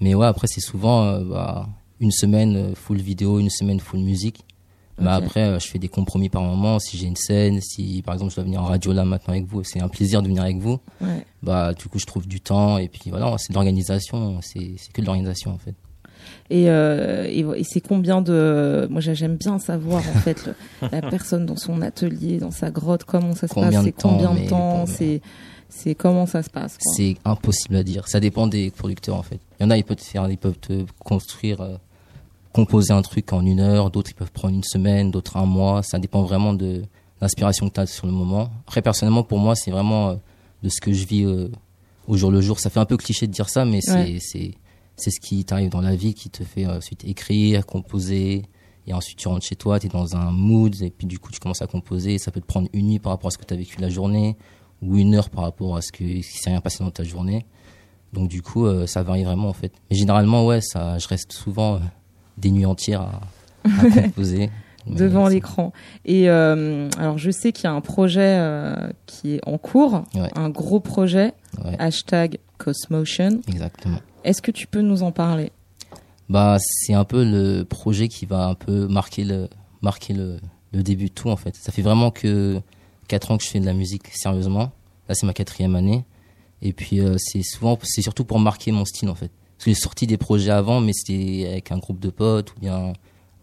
Mais 0.00 0.14
ouais 0.14 0.26
après 0.26 0.46
c'est 0.46 0.62
souvent 0.62 1.20
bah, 1.20 1.68
une 2.00 2.10
semaine 2.10 2.74
full 2.74 2.98
vidéo 2.98 3.38
une 3.38 3.50
semaine 3.50 3.80
full 3.80 4.00
musique 4.00 4.44
mais 4.98 5.10
après, 5.10 5.42
euh, 5.42 5.58
je 5.58 5.66
fais 5.68 5.78
des 5.78 5.88
compromis 5.88 6.28
par 6.28 6.42
moment. 6.42 6.78
Si 6.78 6.96
j'ai 6.96 7.06
une 7.06 7.16
scène, 7.16 7.60
si 7.60 8.02
par 8.04 8.14
exemple 8.14 8.30
je 8.30 8.36
dois 8.36 8.44
venir 8.44 8.62
en 8.62 8.66
radio 8.66 8.92
là 8.92 9.04
maintenant 9.04 9.34
avec 9.34 9.46
vous, 9.46 9.62
c'est 9.62 9.80
un 9.80 9.88
plaisir 9.88 10.22
de 10.22 10.28
venir 10.28 10.42
avec 10.42 10.58
vous. 10.58 10.78
Ouais. 11.00 11.24
Bah, 11.42 11.74
du 11.74 11.86
coup, 11.88 11.98
je 11.98 12.06
trouve 12.06 12.26
du 12.26 12.40
temps 12.40 12.78
et 12.78 12.88
puis 12.88 13.10
voilà, 13.10 13.34
c'est 13.38 13.50
de 13.50 13.54
l'organisation. 13.54 14.40
C'est 14.42 14.76
que 14.92 15.00
de 15.00 15.06
l'organisation 15.06 15.52
en 15.52 15.58
fait. 15.58 15.74
Et, 16.48 16.70
euh, 16.70 17.26
et, 17.28 17.40
et 17.60 17.64
c'est 17.64 17.80
combien 17.80 18.22
de. 18.22 18.86
Moi, 18.90 19.00
j'aime 19.00 19.36
bien 19.36 19.58
savoir 19.58 20.02
en 20.16 20.20
fait 20.20 20.50
la 20.92 21.02
personne 21.02 21.44
dans 21.44 21.56
son 21.56 21.82
atelier, 21.82 22.38
dans 22.38 22.50
sa 22.50 22.70
grotte, 22.70 23.04
comment 23.04 23.34
ça 23.34 23.48
se 23.48 23.54
passe, 23.54 23.74
c'est 23.84 23.92
combien 23.92 24.34
de 24.34 24.48
temps, 24.48 24.86
c'est 24.86 25.20
c'est 25.68 25.94
comment 25.94 26.26
ça 26.26 26.42
se 26.42 26.48
passe. 26.48 26.78
C'est 26.80 27.16
impossible 27.24 27.76
à 27.76 27.82
dire. 27.82 28.08
Ça 28.08 28.20
dépend 28.20 28.46
des 28.46 28.70
producteurs 28.70 29.16
en 29.16 29.22
fait. 29.22 29.40
Il 29.58 29.64
y 29.64 29.66
en 29.66 29.70
a, 29.70 29.76
ils 29.76 29.84
peuvent 29.84 29.96
te 29.96 30.04
faire, 30.04 30.28
ils 30.30 30.38
peuvent 30.38 30.58
te 30.58 30.86
construire. 31.00 31.78
Composer 32.56 32.94
un 32.94 33.02
truc 33.02 33.34
en 33.34 33.44
une 33.44 33.60
heure, 33.60 33.90
d'autres 33.90 34.12
ils 34.12 34.14
peuvent 34.14 34.32
prendre 34.32 34.54
une 34.54 34.64
semaine, 34.64 35.10
d'autres 35.10 35.36
un 35.36 35.44
mois. 35.44 35.82
Ça 35.82 35.98
dépend 35.98 36.22
vraiment 36.22 36.54
de 36.54 36.84
l'inspiration 37.20 37.68
que 37.68 37.74
tu 37.74 37.80
as 37.80 37.86
sur 37.86 38.06
le 38.06 38.14
moment. 38.14 38.48
Après, 38.66 38.80
personnellement, 38.80 39.24
pour 39.24 39.38
moi, 39.38 39.54
c'est 39.54 39.70
vraiment 39.70 40.08
euh, 40.08 40.14
de 40.62 40.70
ce 40.70 40.80
que 40.80 40.90
je 40.90 41.04
vis 41.04 41.26
euh, 41.26 41.50
au 42.06 42.16
jour 42.16 42.30
le 42.30 42.40
jour. 42.40 42.58
Ça 42.58 42.70
fait 42.70 42.80
un 42.80 42.86
peu 42.86 42.96
cliché 42.96 43.26
de 43.26 43.32
dire 43.32 43.50
ça, 43.50 43.66
mais 43.66 43.82
c'est 43.82 44.20
c'est 44.20 44.54
c'est 44.96 45.10
ce 45.10 45.20
qui 45.20 45.44
t'arrive 45.44 45.68
dans 45.68 45.82
la 45.82 45.94
vie 45.96 46.14
qui 46.14 46.30
te 46.30 46.44
fait 46.44 46.64
euh, 46.64 46.78
ensuite 46.78 47.04
écrire, 47.04 47.66
composer. 47.66 48.46
Et 48.86 48.94
ensuite, 48.94 49.18
tu 49.18 49.28
rentres 49.28 49.44
chez 49.44 49.56
toi, 49.56 49.78
tu 49.78 49.88
es 49.88 49.90
dans 49.90 50.16
un 50.16 50.30
mood, 50.30 50.80
et 50.80 50.88
puis 50.88 51.06
du 51.06 51.18
coup, 51.18 51.30
tu 51.30 51.40
commences 51.40 51.60
à 51.60 51.66
composer. 51.66 52.16
Ça 52.16 52.30
peut 52.30 52.40
te 52.40 52.46
prendre 52.46 52.70
une 52.72 52.86
nuit 52.86 52.98
par 52.98 53.12
rapport 53.12 53.28
à 53.28 53.32
ce 53.32 53.36
que 53.36 53.44
tu 53.44 53.52
as 53.52 53.58
vécu 53.58 53.82
la 53.82 53.90
journée, 53.90 54.34
ou 54.80 54.96
une 54.96 55.14
heure 55.14 55.28
par 55.28 55.44
rapport 55.44 55.76
à 55.76 55.82
ce 55.82 55.92
qui 55.92 56.22
s'est 56.22 56.48
rien 56.48 56.62
passé 56.62 56.82
dans 56.82 56.90
ta 56.90 57.04
journée. 57.04 57.44
Donc 58.14 58.30
du 58.30 58.40
coup, 58.40 58.66
ça 58.86 59.02
varie 59.02 59.24
vraiment 59.24 59.50
en 59.50 59.52
fait. 59.52 59.74
Mais 59.90 59.96
généralement, 59.96 60.46
ouais, 60.46 60.62
ça, 60.62 60.96
je 60.96 61.06
reste 61.06 61.32
souvent 61.32 61.80
des 62.38 62.50
nuits 62.50 62.66
entières 62.66 63.02
à, 63.02 63.20
composer. 64.02 64.50
devant 64.86 65.28
l'écran. 65.28 65.72
Et 66.04 66.28
euh, 66.28 66.88
alors 66.98 67.18
je 67.18 67.30
sais 67.30 67.52
qu'il 67.52 67.64
y 67.64 67.66
a 67.66 67.72
un 67.72 67.80
projet 67.80 68.36
euh, 68.38 68.90
qui 69.06 69.34
est 69.34 69.40
en 69.46 69.58
cours, 69.58 70.04
un 70.34 70.50
gros 70.50 70.80
projet, 70.80 71.32
hashtag 71.78 72.38
Cosmotion. 72.58 73.40
Exactement. 73.48 73.98
Est-ce 74.24 74.42
que 74.42 74.50
tu 74.50 74.66
peux 74.66 74.80
nous 74.80 75.02
en 75.02 75.12
parler? 75.12 75.52
Bah 76.28 76.56
c'est 76.60 76.94
un 76.94 77.04
peu 77.04 77.24
le 77.24 77.62
projet 77.64 78.08
qui 78.08 78.26
va 78.26 78.46
un 78.48 78.54
peu 78.54 78.88
marquer 78.88 79.24
le 79.24 79.48
marquer 79.82 80.14
le, 80.14 80.38
le 80.72 80.82
début 80.82 81.06
de 81.06 81.12
tout 81.12 81.30
en 81.30 81.36
fait. 81.36 81.54
Ça 81.54 81.70
fait 81.70 81.82
vraiment 81.82 82.10
que 82.10 82.60
quatre 83.08 83.30
ans 83.30 83.38
que 83.38 83.44
je 83.44 83.48
fais 83.48 83.60
de 83.60 83.66
la 83.66 83.72
musique 83.72 84.08
sérieusement. 84.12 84.72
Là 85.08 85.14
c'est 85.14 85.26
ma 85.26 85.32
quatrième 85.32 85.76
année. 85.76 86.04
Et 86.62 86.72
puis 86.72 87.00
euh, 87.00 87.16
c'est 87.18 87.42
souvent 87.42 87.78
c'est 87.82 88.02
surtout 88.02 88.24
pour 88.24 88.40
marquer 88.40 88.72
mon 88.72 88.84
style 88.84 89.08
en 89.08 89.14
fait. 89.14 89.30
Parce 89.56 89.64
que 89.64 89.70
j'ai 89.70 89.74
sorti 89.74 90.06
des 90.06 90.18
projets 90.18 90.50
avant, 90.50 90.80
mais 90.80 90.92
c'était 90.92 91.46
avec 91.50 91.72
un 91.72 91.78
groupe 91.78 91.98
de 91.98 92.10
potes 92.10 92.52
ou 92.52 92.60
bien 92.60 92.92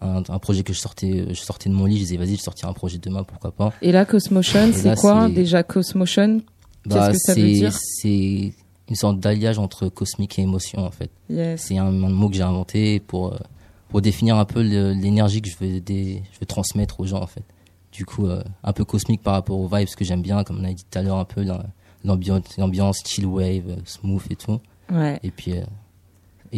un, 0.00 0.22
un, 0.28 0.38
projet 0.38 0.62
que 0.62 0.72
je 0.72 0.78
sortais, 0.78 1.26
je 1.28 1.40
sortais 1.40 1.68
de 1.68 1.74
mon 1.74 1.86
lit. 1.86 1.96
Je 1.96 2.02
disais, 2.02 2.16
vas-y, 2.16 2.36
je 2.36 2.42
sortirai 2.42 2.70
un 2.70 2.74
projet 2.74 2.98
demain, 2.98 3.24
pourquoi 3.24 3.52
pas. 3.52 3.72
Et 3.82 3.92
là, 3.92 4.04
Cosmotion, 4.04 4.70
c'est 4.72 4.96
quoi 4.96 5.28
déjà 5.28 5.62
Cosmotion? 5.62 6.42
Bah, 6.86 7.08
Qu'est-ce 7.10 7.18
que 7.18 7.18
ça 7.18 7.34
veut 7.34 7.50
dire? 7.50 7.72
C'est 7.72 8.52
une 8.88 8.96
sorte 8.96 9.18
d'alliage 9.18 9.58
entre 9.58 9.88
cosmique 9.88 10.38
et 10.38 10.42
émotion, 10.42 10.84
en 10.84 10.90
fait. 10.90 11.10
C'est 11.56 11.78
un, 11.78 11.90
mot 11.90 12.28
que 12.28 12.36
j'ai 12.36 12.42
inventé 12.42 13.00
pour, 13.00 13.32
euh, 13.32 13.38
pour 13.88 14.02
définir 14.02 14.36
un 14.36 14.44
peu 14.44 14.60
l'énergie 14.60 15.40
que 15.40 15.48
je 15.48 15.56
veux, 15.58 15.80
des, 15.80 16.22
je 16.32 16.40
veux 16.40 16.46
transmettre 16.46 17.00
aux 17.00 17.06
gens, 17.06 17.22
en 17.22 17.26
fait. 17.26 17.44
du 17.92 18.04
coup 18.04 18.28
un 18.62 18.72
peu 18.72 18.84
cosmique 18.84 19.22
par 19.22 19.34
rapport 19.34 19.58
aux 19.58 19.68
vibes 19.68 19.88
que 19.88 20.04
j'aime 20.04 20.22
bien, 20.22 20.44
comme 20.44 20.60
on 20.60 20.64
a 20.64 20.72
dit 20.72 20.84
tout 20.88 20.98
à 20.98 21.02
l'heure, 21.02 21.16
un 21.16 21.24
peu 21.24 21.44
l'ambiance, 22.04 22.56
l'ambiance 22.58 23.02
chill 23.06 23.26
wave, 23.26 23.76
smooth 23.84 24.22
et 24.30 24.36
tout. 24.36 24.60
Ouais. 24.92 25.18
Et 25.22 25.30
puis 25.30 25.54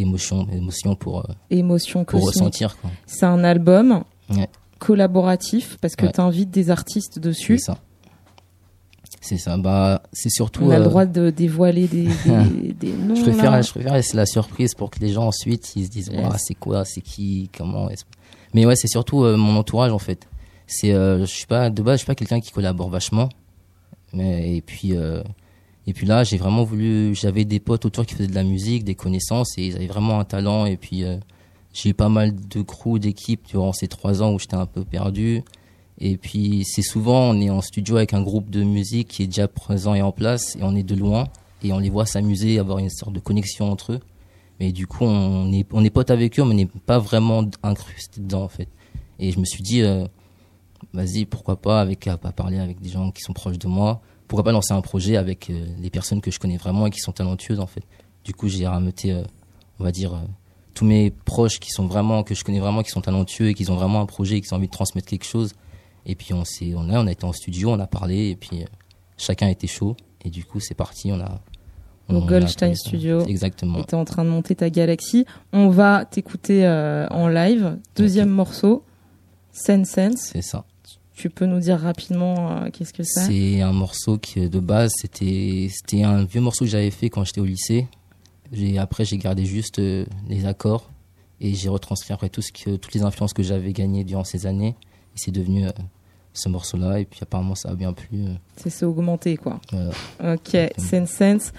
émotion, 0.00 0.46
émotion 0.52 0.94
pour 0.94 1.26
émotion 1.50 2.04
pour 2.04 2.24
ressentir. 2.24 2.76
C'est 3.06 3.26
un 3.26 3.44
album 3.44 4.04
ouais. 4.30 4.48
collaboratif 4.78 5.76
parce 5.80 5.96
que 5.96 6.06
tu 6.06 6.20
invites 6.20 6.50
des 6.50 6.70
artistes 6.70 7.18
dessus. 7.18 7.58
C'est 7.58 7.72
ça. 7.72 7.78
C'est 9.20 9.38
ça. 9.38 9.56
Bah, 9.56 10.02
c'est 10.12 10.30
surtout. 10.30 10.64
On 10.64 10.70
a 10.70 10.78
le 10.78 10.84
droit 10.84 11.04
de 11.04 11.30
dévoiler 11.30 11.88
des, 11.88 12.08
des, 12.78 12.92
noms. 12.92 13.16
Je 13.16 13.22
préfère, 13.22 13.60
je 13.62 13.70
préfère 13.70 13.94
laisser 13.94 14.16
la 14.16 14.26
surprise 14.26 14.74
pour 14.74 14.90
que 14.90 15.00
les 15.00 15.08
gens 15.08 15.26
ensuite 15.26 15.74
ils 15.74 15.86
se 15.86 15.90
disent, 15.90 16.12
c'est 16.38 16.54
quoi, 16.54 16.84
c'est 16.84 17.00
qui, 17.00 17.50
comment. 17.56 17.88
Mais 18.54 18.66
ouais, 18.66 18.76
c'est 18.76 18.88
surtout 18.88 19.24
mon 19.24 19.56
entourage 19.56 19.92
en 19.92 19.98
fait 19.98 20.28
c'est 20.66 20.92
euh, 20.92 21.20
je 21.20 21.24
suis 21.26 21.46
pas 21.46 21.70
de 21.70 21.82
base 21.82 21.94
je 21.94 21.98
suis 21.98 22.06
pas 22.06 22.14
quelqu'un 22.14 22.40
qui 22.40 22.50
collabore 22.50 22.90
vachement 22.90 23.28
mais 24.12 24.56
et 24.56 24.60
puis 24.60 24.96
euh, 24.96 25.22
et 25.86 25.92
puis 25.92 26.06
là 26.06 26.24
j'ai 26.24 26.36
vraiment 26.36 26.64
voulu 26.64 27.14
j'avais 27.14 27.44
des 27.44 27.60
potes 27.60 27.84
autour 27.84 28.06
qui 28.06 28.14
faisaient 28.14 28.28
de 28.28 28.34
la 28.34 28.42
musique 28.42 28.84
des 28.84 28.94
connaissances 28.94 29.56
et 29.58 29.66
ils 29.66 29.76
avaient 29.76 29.86
vraiment 29.86 30.18
un 30.18 30.24
talent. 30.24 30.66
Et 30.66 30.76
puis 30.76 31.04
euh, 31.04 31.16
j'ai 31.72 31.90
eu 31.90 31.94
pas 31.94 32.08
mal 32.08 32.34
de 32.34 32.62
crew 32.62 32.98
d'équipes 32.98 33.46
durant 33.46 33.72
ces 33.72 33.88
trois 33.88 34.22
ans 34.22 34.32
où 34.32 34.38
j'étais 34.38 34.56
un 34.56 34.66
peu 34.66 34.84
perdu. 34.84 35.42
Et 35.98 36.16
puis 36.16 36.64
c'est 36.64 36.82
souvent 36.82 37.30
on 37.30 37.40
est 37.40 37.50
en 37.50 37.60
studio 37.60 37.96
avec 37.96 38.14
un 38.14 38.22
groupe 38.22 38.50
de 38.50 38.62
musique 38.62 39.08
qui 39.08 39.22
est 39.22 39.26
déjà 39.26 39.48
présent 39.48 39.94
et 39.94 40.02
en 40.02 40.12
place 40.12 40.56
et 40.56 40.62
on 40.62 40.74
est 40.74 40.82
de 40.82 40.94
loin 40.94 41.28
et 41.62 41.72
on 41.72 41.78
les 41.78 41.90
voit 41.90 42.06
s'amuser 42.06 42.58
avoir 42.58 42.78
une 42.78 42.90
sorte 42.90 43.12
de 43.12 43.20
connexion 43.20 43.70
entre 43.70 43.92
eux. 43.92 44.00
Mais 44.58 44.72
du 44.72 44.86
coup 44.86 45.04
on 45.04 45.52
est 45.52 45.66
on 45.72 45.84
est 45.84 45.90
potes 45.90 46.10
avec 46.10 46.38
eux 46.38 46.44
mais 46.44 46.50
on 46.50 46.54
n'est 46.54 46.66
pas 46.66 46.98
vraiment 46.98 47.44
incrusté 47.62 48.20
dedans 48.20 48.42
en 48.42 48.48
fait. 48.48 48.68
Et 49.18 49.30
je 49.30 49.38
me 49.38 49.44
suis 49.44 49.62
dit 49.62 49.82
vas-y, 50.92 51.26
pourquoi 51.26 51.56
pas, 51.56 51.80
avec, 51.80 52.06
à, 52.06 52.16
parler 52.16 52.58
avec 52.58 52.80
des 52.80 52.88
gens 52.88 53.10
qui 53.10 53.22
sont 53.22 53.32
proches 53.32 53.58
de 53.58 53.68
moi. 53.68 54.00
Pourquoi 54.28 54.44
pas 54.44 54.52
lancer 54.52 54.72
un 54.72 54.80
projet 54.80 55.16
avec 55.16 55.50
euh, 55.50 55.66
des 55.78 55.90
personnes 55.90 56.20
que 56.20 56.30
je 56.30 56.38
connais 56.38 56.56
vraiment 56.56 56.86
et 56.86 56.90
qui 56.90 57.00
sont 57.00 57.12
talentueuses, 57.12 57.60
en 57.60 57.66
fait. 57.66 57.82
Du 58.24 58.34
coup, 58.34 58.48
j'ai 58.48 58.66
rameuté, 58.66 59.12
euh, 59.12 59.22
on 59.78 59.84
va 59.84 59.92
dire, 59.92 60.14
euh, 60.14 60.20
tous 60.74 60.84
mes 60.84 61.10
proches 61.10 61.60
qui 61.60 61.70
sont 61.70 61.86
vraiment, 61.86 62.22
que 62.22 62.34
je 62.34 62.42
connais 62.42 62.58
vraiment, 62.58 62.82
qui 62.82 62.90
sont 62.90 63.00
talentueux 63.00 63.48
et 63.48 63.54
qui 63.54 63.70
ont 63.70 63.76
vraiment 63.76 64.00
un 64.00 64.06
projet 64.06 64.36
et 64.36 64.40
qui 64.40 64.52
ont 64.52 64.56
envie 64.56 64.66
de 64.66 64.72
transmettre 64.72 65.06
quelque 65.06 65.24
chose. 65.24 65.52
Et 66.06 66.14
puis, 66.14 66.34
on 66.34 66.44
s'est, 66.44 66.74
on 66.74 66.88
a, 66.90 67.00
on 67.00 67.06
a 67.06 67.12
été 67.12 67.24
en 67.24 67.32
studio, 67.32 67.70
on 67.70 67.78
a 67.78 67.86
parlé, 67.86 68.30
et 68.30 68.36
puis, 68.36 68.64
chacun 69.16 69.48
était 69.48 69.66
chaud. 69.66 69.96
Et 70.24 70.30
du 70.30 70.44
coup, 70.44 70.60
c'est 70.60 70.74
parti, 70.74 71.12
on 71.12 71.20
a, 71.20 71.40
au 72.08 72.20
Goldstein 72.20 72.74
Studio. 72.74 73.24
Exactement. 73.26 73.82
Tu 73.82 73.90
es 73.90 73.94
en 73.94 74.04
train 74.04 74.24
de 74.24 74.30
monter 74.30 74.54
ta 74.54 74.70
galaxie. 74.70 75.24
On 75.52 75.68
va 75.68 76.04
t'écouter 76.04 76.66
en 77.10 77.28
live. 77.28 77.78
Deuxième 77.96 78.28
morceau, 78.28 78.84
Sense 79.52 79.88
Sense. 79.88 80.30
C'est 80.32 80.42
ça. 80.42 80.64
Tu 81.16 81.30
peux 81.30 81.46
nous 81.46 81.60
dire 81.60 81.80
rapidement 81.80 82.50
euh, 82.50 82.70
qu'est-ce 82.70 82.92
que 82.92 83.02
c'est 83.02 83.24
C'est 83.26 83.62
un 83.62 83.72
morceau 83.72 84.18
qui, 84.18 84.50
de 84.50 84.60
base, 84.60 84.92
c'était 84.96 85.70
c'était 85.72 86.02
un 86.02 86.24
vieux 86.24 86.42
morceau 86.42 86.66
que 86.66 86.70
j'avais 86.70 86.90
fait 86.90 87.08
quand 87.08 87.24
j'étais 87.24 87.40
au 87.40 87.46
lycée. 87.46 87.88
Après, 88.78 89.06
j'ai 89.06 89.16
gardé 89.16 89.46
juste 89.46 89.78
euh, 89.78 90.04
les 90.28 90.44
accords 90.44 90.90
et 91.40 91.54
j'ai 91.54 91.70
retranscrit 91.70 92.12
après 92.12 92.28
tout 92.28 92.42
ce 92.42 92.52
que, 92.52 92.76
toutes 92.76 92.92
les 92.92 93.02
influences 93.02 93.32
que 93.32 93.42
j'avais 93.42 93.72
gagnées 93.72 94.04
durant 94.04 94.24
ces 94.24 94.46
années. 94.46 94.76
Et 95.14 95.18
c'est 95.18 95.30
devenu 95.30 95.66
euh, 95.66 95.72
ce 96.34 96.50
morceau-là. 96.50 97.00
Et 97.00 97.06
puis 97.06 97.20
apparemment, 97.22 97.54
ça 97.54 97.70
a 97.70 97.74
bien 97.74 97.94
plu. 97.94 98.26
C'est 98.56 98.84
augmenté, 98.84 99.38
quoi. 99.38 99.58
Voilà. 99.72 100.34
Ok, 100.34 100.54
Sense 100.76 101.10
Sense. 101.10 101.52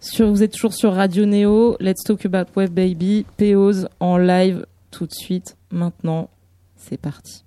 Sur, 0.00 0.30
vous 0.30 0.42
êtes 0.42 0.52
toujours 0.52 0.72
sur 0.72 0.94
Radio 0.94 1.26
Neo. 1.26 1.76
Let's 1.78 2.02
talk 2.04 2.24
about 2.24 2.50
Web 2.56 2.72
Baby. 2.72 3.26
POs 3.36 3.86
en 4.00 4.16
live 4.16 4.66
tout 4.90 5.06
de 5.06 5.12
suite. 5.12 5.56
Maintenant, 5.70 6.30
c'est 6.76 6.98
parti. 6.98 7.43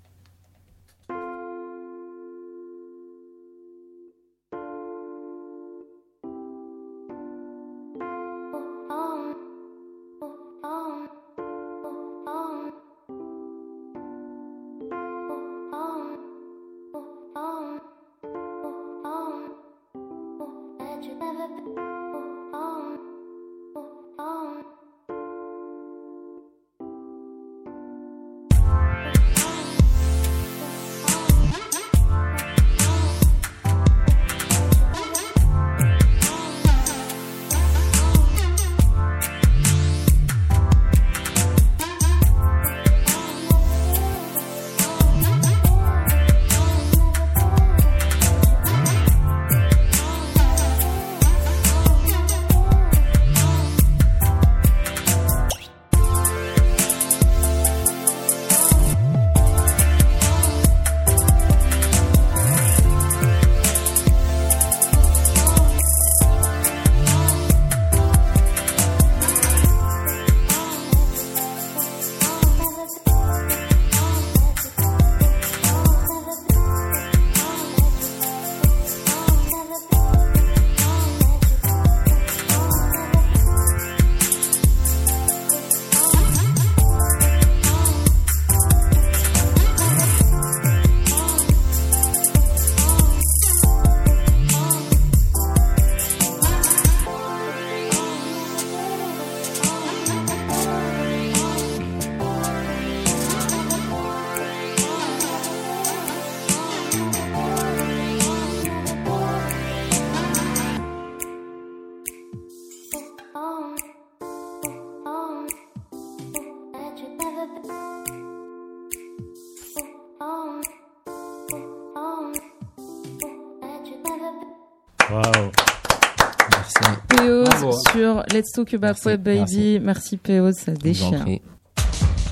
Let's 128.33 128.51
Talk 128.51 128.73
About 128.73 129.05
Web 129.05 129.23
Baby. 129.23 129.79
Merci, 129.79 130.17
PO, 130.17 130.51
ça 130.51 130.73
déchire. 130.73 131.25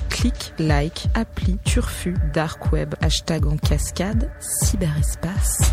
Clic, 0.09 0.53
like, 0.59 1.07
appli, 1.13 1.57
turfu, 1.63 2.15
dark 2.33 2.71
web, 2.71 2.95
hashtag 3.01 3.45
en 3.45 3.57
cascade, 3.57 4.29
cyberespace. 4.39 5.71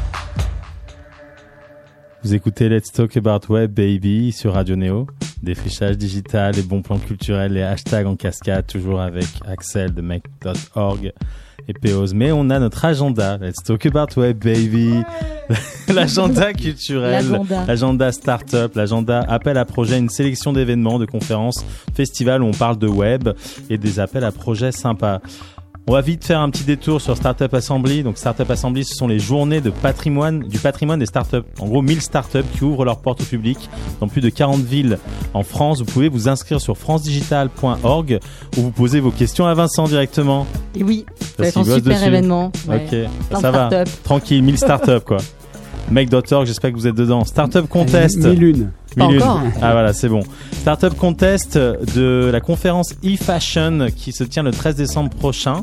Vous 2.23 2.35
écoutez 2.35 2.69
Let's 2.69 2.93
Talk 2.93 3.17
About 3.17 3.53
Web 3.53 3.73
Baby 3.73 4.33
sur 4.33 4.53
Radio 4.53 4.77
Neo. 4.77 5.07
Défrichage 5.43 5.99
digital, 5.99 6.55
les 6.55 6.63
bons 6.63 6.83
plans 6.83 6.99
culturels, 6.99 7.53
les 7.53 7.63
hashtags 7.63 8.07
en 8.07 8.15
cascade, 8.15 8.67
toujours 8.67 9.01
avec 9.01 9.27
Axel 9.47 9.93
de 9.93 10.01
make.org 10.01 11.13
et 11.69 11.73
POs. 11.73 12.15
Mais 12.15 12.33
on 12.33 12.49
a 12.51 12.59
notre 12.59 12.85
agenda. 12.85 13.39
Let's 13.39 13.63
talk 13.65 13.87
about 13.87 14.17
web, 14.17 14.39
baby. 14.39 15.03
l'agenda 15.93 16.53
culturel, 16.53 17.41
l'agenda 17.67 18.13
start-up, 18.13 18.75
l'agenda 18.75 19.21
appel 19.29 19.59
à 19.59 19.65
projet, 19.65 19.99
une 19.99 20.09
sélection 20.09 20.53
d'événements, 20.53 20.99
de 20.99 21.07
conférences, 21.07 21.65
festivals 21.95 22.43
où 22.43 22.47
on 22.47 22.53
parle 22.53 22.79
de 22.79 22.87
web 22.87 23.29
et 23.69 23.79
des 23.79 24.01
appels 24.01 24.25
à 24.25 24.33
projets 24.33 24.73
sympas. 24.73 25.21
On 25.89 25.93
va 25.95 26.01
vite 26.01 26.25
faire 26.25 26.41
un 26.41 26.49
petit 26.49 26.63
détour 26.63 27.01
sur 27.01 27.17
Startup 27.17 27.53
Assembly. 27.53 28.05
Donc 28.05 28.17
Startup 28.17 28.49
Assembly, 28.49 28.85
ce 28.85 28.95
sont 28.95 29.09
les 29.09 29.19
journées 29.19 29.61
de 29.61 29.71
patrimoine, 29.71 30.41
du 30.41 30.59
patrimoine 30.59 31.01
des 31.01 31.07
startups. 31.07 31.43
En 31.59 31.67
gros, 31.67 31.83
1000 31.83 32.01
startups 32.01 32.45
qui 32.57 32.63
ouvrent 32.63 32.85
leurs 32.85 33.01
portes 33.01 33.21
au 33.21 33.25
public 33.25 33.69
dans 34.01 34.07
plus 34.07 34.21
de 34.21 34.29
40 34.29 34.61
villes 34.63 34.99
en 35.35 35.43
France. 35.43 35.81
Vous 35.81 35.87
pouvez 35.87 36.09
vous 36.09 36.29
inscrire 36.29 36.61
sur 36.61 36.79
francedigital.org 36.79 38.21
où 38.57 38.61
vous 38.61 38.71
posez 38.71 39.01
vos 39.01 39.11
questions 39.11 39.47
à 39.47 39.55
Vincent 39.55 39.85
directement. 39.85 40.47
Et 40.77 40.85
oui, 40.85 41.05
ça 41.21 41.43
va 41.43 41.49
être 41.49 41.59
un 41.59 41.65
super 41.65 42.05
événement. 42.05 42.53
Ok, 42.69 42.97
ça 43.41 43.51
va. 43.51 43.85
Tranquille, 44.05 44.43
1000 44.43 44.59
startups 44.59 45.05
quoi. 45.05 45.19
Make.org, 45.91 46.47
j'espère 46.47 46.71
que 46.71 46.77
vous 46.77 46.87
êtes 46.87 46.95
dedans. 46.95 47.25
Startup 47.25 47.69
Contest. 47.69 48.19
Mille 48.19 48.45
une. 48.45 48.71
Ah 49.61 49.73
voilà, 49.73 49.93
c'est 49.93 50.09
bon. 50.09 50.21
Startup 50.53 50.95
Contest 50.95 51.57
de 51.57 52.31
la 52.33 52.41
conférence 52.41 52.95
e-fashion 53.05 53.89
qui 53.95 54.13
se 54.13 54.25
tient 54.25 54.43
le 54.43 54.53
13 54.53 54.77
décembre 54.77 55.11
prochain. 55.11 55.63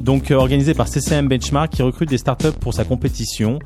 Donc 0.00 0.30
euh, 0.30 0.36
organisé 0.36 0.74
par 0.74 0.88
CCM 0.88 1.28
Benchmark 1.28 1.70
qui 1.70 1.82
recrute 1.82 2.08
des 2.08 2.18
startups 2.18 2.56
pour 2.60 2.74
sa 2.74 2.84
compétition. 2.84 3.58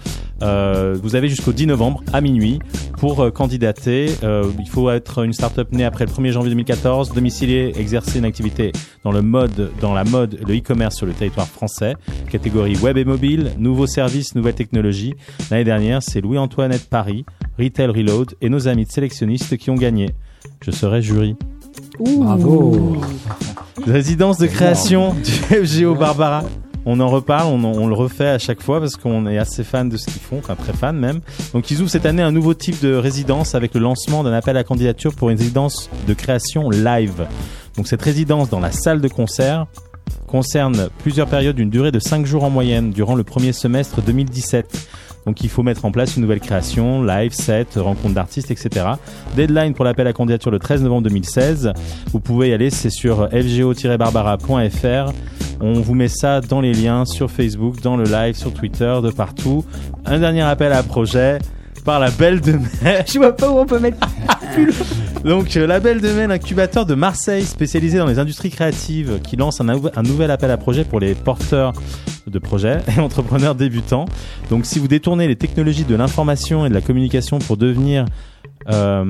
Euh, 0.43 0.97
vous 1.01 1.15
avez 1.15 1.29
jusqu'au 1.29 1.53
10 1.53 1.67
novembre 1.67 2.03
à 2.13 2.21
minuit 2.21 2.59
pour 2.99 3.21
euh, 3.21 3.31
candidater. 3.31 4.11
Euh, 4.23 4.51
il 4.59 4.69
faut 4.69 4.91
être 4.91 5.25
une 5.25 5.33
startup 5.33 5.71
née 5.73 5.85
après 5.85 6.05
le 6.05 6.11
1er 6.11 6.33
janvier 6.33 6.51
2014, 6.51 7.13
domicilié, 7.13 7.73
exercer 7.77 8.19
une 8.19 8.25
activité 8.25 8.73
dans 9.05 9.13
le 9.13 9.23
mode, 9.23 9.71
dans 9.81 9.95
la 9.95 10.05
mode, 10.05 10.39
le 10.47 10.57
e-commerce 10.57 10.97
sur 10.97 11.07
le 11.07 11.13
territoire 11.13 11.47
français. 11.47 11.95
Catégorie 12.31 12.77
web 12.77 12.97
et 12.97 13.05
mobile, 13.05 13.53
nouveaux 13.59 13.87
services, 13.87 14.35
nouvelles 14.35 14.55
technologies. 14.55 15.15
L'année 15.51 15.65
dernière, 15.65 16.03
c'est 16.03 16.21
Louis-Antoinette 16.21 16.89
Paris, 16.89 17.25
Retail 17.59 17.89
Reload 17.89 18.35
et 18.41 18.49
nos 18.49 18.69
amis 18.69 18.85
de 18.85 18.91
sélectionnistes 19.03 19.57
qui 19.57 19.71
ont 19.71 19.75
gagné. 19.75 20.11
Je 20.61 20.71
serai 20.71 21.03
jury. 21.03 21.35
Bravo. 21.99 22.97
Résidence 23.85 24.39
de 24.39 24.47
création 24.47 25.15
du 25.15 25.33
FGO 25.67 25.97
Barbara. 25.97 26.45
On 26.85 27.01
en 27.01 27.09
reparle, 27.09 27.49
on, 27.49 27.87
le 27.87 27.95
refait 27.95 28.29
à 28.29 28.39
chaque 28.39 28.61
fois 28.61 28.81
parce 28.81 28.97
qu'on 28.97 29.27
est 29.27 29.39
assez 29.39 29.63
fan 29.65 29.89
de 29.89 29.97
ce 29.97 30.07
qu'ils 30.07 30.21
font, 30.21 30.39
enfin 30.39 30.57
très 30.57 30.73
fan 30.73 30.97
même. 30.97 31.21
Donc 31.53 31.71
ils 31.71 31.81
ouvrent 31.81 31.91
cette 31.91 32.07
année 32.07 32.23
un 32.23 32.33
nouveau 32.33 32.55
type 32.55 32.81
de 32.81 32.95
résidence 32.95 33.55
avec 33.55 33.75
le 33.75 33.81
lancement 33.81 34.23
d'un 34.23 34.33
appel 34.33 34.57
à 34.57 34.65
candidature 34.65 35.15
pour 35.15 35.31
une 35.31 35.39
résidence 35.39 35.91
de 36.07 36.15
création 36.15 36.71
live. 36.71 37.27
Donc 37.77 37.89
cette 37.89 38.03
résidence 38.03 38.51
dans 38.51 38.61
la 38.61 38.73
salle 38.73 39.01
de 39.01 39.09
concert 39.09 39.67
concerne 40.27 40.89
plusieurs 40.99 41.29
périodes 41.29 41.57
d'une 41.57 41.71
durée 41.71 41.93
de 41.93 42.01
5 42.01 42.27
jours 42.27 42.45
en 42.45 42.51
moyenne 42.51 42.91
durant 42.91 43.15
le 43.15 43.25
premier 43.25 43.53
semestre 43.53 44.01
2017. 44.03 44.89
Donc 45.27 45.43
il 45.43 45.49
faut 45.49 45.63
mettre 45.63 45.85
en 45.85 45.93
place 45.93 46.17
une 46.17 46.23
nouvelle 46.23 46.41
création, 46.41 47.03
live, 47.03 47.33
set, 47.33 47.75
rencontre 47.77 48.15
d'artistes, 48.15 48.51
etc. 48.51 48.87
Deadline 49.37 49.75
pour 49.75 49.85
l'appel 49.85 50.07
à 50.07 50.13
candidature 50.13 50.51
le 50.51 50.59
13 50.59 50.83
novembre 50.83 51.03
2016. 51.05 51.73
Vous 52.13 52.21
pouvez 52.21 52.49
y 52.51 52.53
aller, 52.53 52.71
c'est 52.71 52.91
sur 52.91 53.29
fgo-barbara.fr. 53.31 55.13
On 55.61 55.75
vous 55.75 55.95
met 55.95 56.09
ça 56.09 56.41
dans 56.41 56.61
les 56.61 56.73
liens 56.73 57.05
sur 57.05 57.31
Facebook, 57.31 57.81
dans 57.83 57.97
le 57.97 58.05
live, 58.05 58.35
sur 58.35 58.53
Twitter, 58.53 58.99
de 59.03 59.11
partout. 59.11 59.65
Un 60.05 60.19
dernier 60.19 60.43
appel 60.43 60.73
à 60.73 60.83
projet 60.83 61.39
par 61.85 62.01
la 62.01 62.11
Belle 62.11 62.41
de 62.41 62.53
Mai. 62.53 63.05
Je 63.07 63.19
vois 63.19 63.37
pas 63.37 63.49
où 63.51 63.59
on 63.59 63.67
peut 63.67 63.79
mettre 63.79 63.99
Donc 65.25 65.57
euh, 65.57 65.67
la 65.69 65.79
Belle 65.79 66.01
de 66.01 66.09
Mai, 66.11 66.27
l'incubateur 66.27 66.85
de 66.85 66.95
Marseille 66.95 67.45
spécialisé 67.45 67.99
dans 67.99 68.07
les 68.07 68.19
industries 68.19 68.51
créatives 68.51 69.21
qui 69.21 69.37
lance 69.37 69.61
un, 69.61 69.69
un, 69.69 70.03
nouvel 70.03 70.33
appel 70.33 70.51
à 70.51 70.57
projet 70.57 70.85
pour 70.85 70.99
les 70.99 71.15
porteurs 71.15 71.73
de 72.27 72.39
projets 72.41 72.79
et 72.97 73.01
entrepreneurs 73.01 73.55
débutants. 73.55 74.07
Donc 74.51 74.67
si 74.67 74.81
vous 74.81 74.89
détournez 74.89 75.29
les 75.29 75.37
technologies 75.37 75.85
de 75.85 75.95
l'information 75.95 76.67
et 76.67 76.71
de 76.71 76.75
la 76.75 76.81
communication 76.81 77.39
pour 77.39 77.57
devenir 77.57 78.05
euh, 78.69 79.05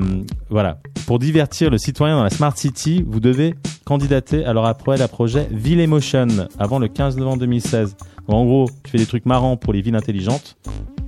voilà, 0.49 0.79
pour 1.07 1.17
divertir 1.17 1.71
le 1.71 1.79
citoyen 1.79 2.17
dans 2.17 2.23
la 2.23 2.29
Smart 2.29 2.55
City, 2.55 3.03
vous 3.07 3.19
devez 3.19 3.55
candidater 3.83 4.45
à 4.45 4.53
leur 4.53 4.65
appel 4.65 5.01
à 5.01 5.07
projet 5.07 5.47
Ville 5.51 5.79
Emotion 5.79 6.27
avant 6.59 6.77
le 6.77 6.89
15 6.89 7.17
novembre 7.17 7.39
2016. 7.39 7.95
en 8.27 8.45
gros, 8.45 8.69
tu 8.83 8.91
fais 8.91 8.97
des 8.99 9.05
trucs 9.07 9.25
marrants 9.25 9.57
pour 9.57 9.73
les 9.73 9.81
villes 9.81 9.95
intelligentes 9.95 10.57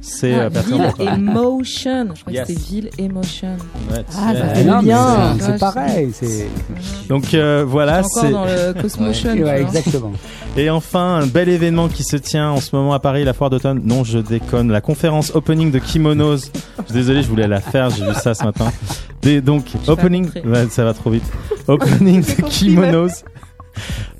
c'est 0.05 0.35
ah, 0.35 0.49
Ville 0.49 0.91
Emotion. 0.99 2.09
Je 2.13 2.21
crois 2.21 2.33
que 2.33 2.39
c'était 2.45 2.61
Ville 2.61 2.89
Emotion. 2.99 3.57
ah, 3.91 4.33
ça 4.33 4.47
fait 4.49 4.63
bien. 4.83 5.37
C'est 5.39 5.59
pareil. 5.59 6.11
Donc 7.09 7.33
euh, 7.33 7.65
voilà, 7.67 8.03
c'est 8.03 8.29
dans 8.29 8.45
le 8.45 8.73
Cosmotion. 8.81 9.33
ouais, 9.33 9.61
exactement. 9.61 10.13
Et 10.57 10.69
enfin, 10.69 11.15
un 11.21 11.25
bel 11.25 11.49
événement 11.49 11.87
qui 11.87 12.03
se 12.03 12.17
tient 12.17 12.51
en 12.51 12.61
ce 12.61 12.75
moment 12.75 12.93
à 12.93 12.99
Paris, 12.99 13.23
la 13.23 13.33
foire 13.33 13.49
d'automne. 13.49 13.81
Non, 13.83 14.03
je 14.03 14.19
déconne. 14.19 14.71
La 14.71 14.81
conférence 14.81 15.31
opening 15.33 15.71
de 15.71 15.79
Kimonos. 15.79 16.51
je 16.77 16.83
suis 16.85 16.93
désolé, 16.93 17.23
je 17.23 17.27
voulais 17.27 17.47
la 17.47 17.59
faire. 17.59 17.89
J'ai 17.89 18.05
vu 18.05 18.13
ça 18.13 18.35
ce 18.35 18.43
matin. 18.43 18.71
donc, 19.43 19.65
opening. 19.87 20.29
Ouais, 20.45 20.67
ça 20.69 20.83
va 20.83 20.93
trop 20.93 21.09
vite. 21.09 21.25
Opening 21.67 22.21
de 22.37 22.43
Kimonos. 22.43 23.23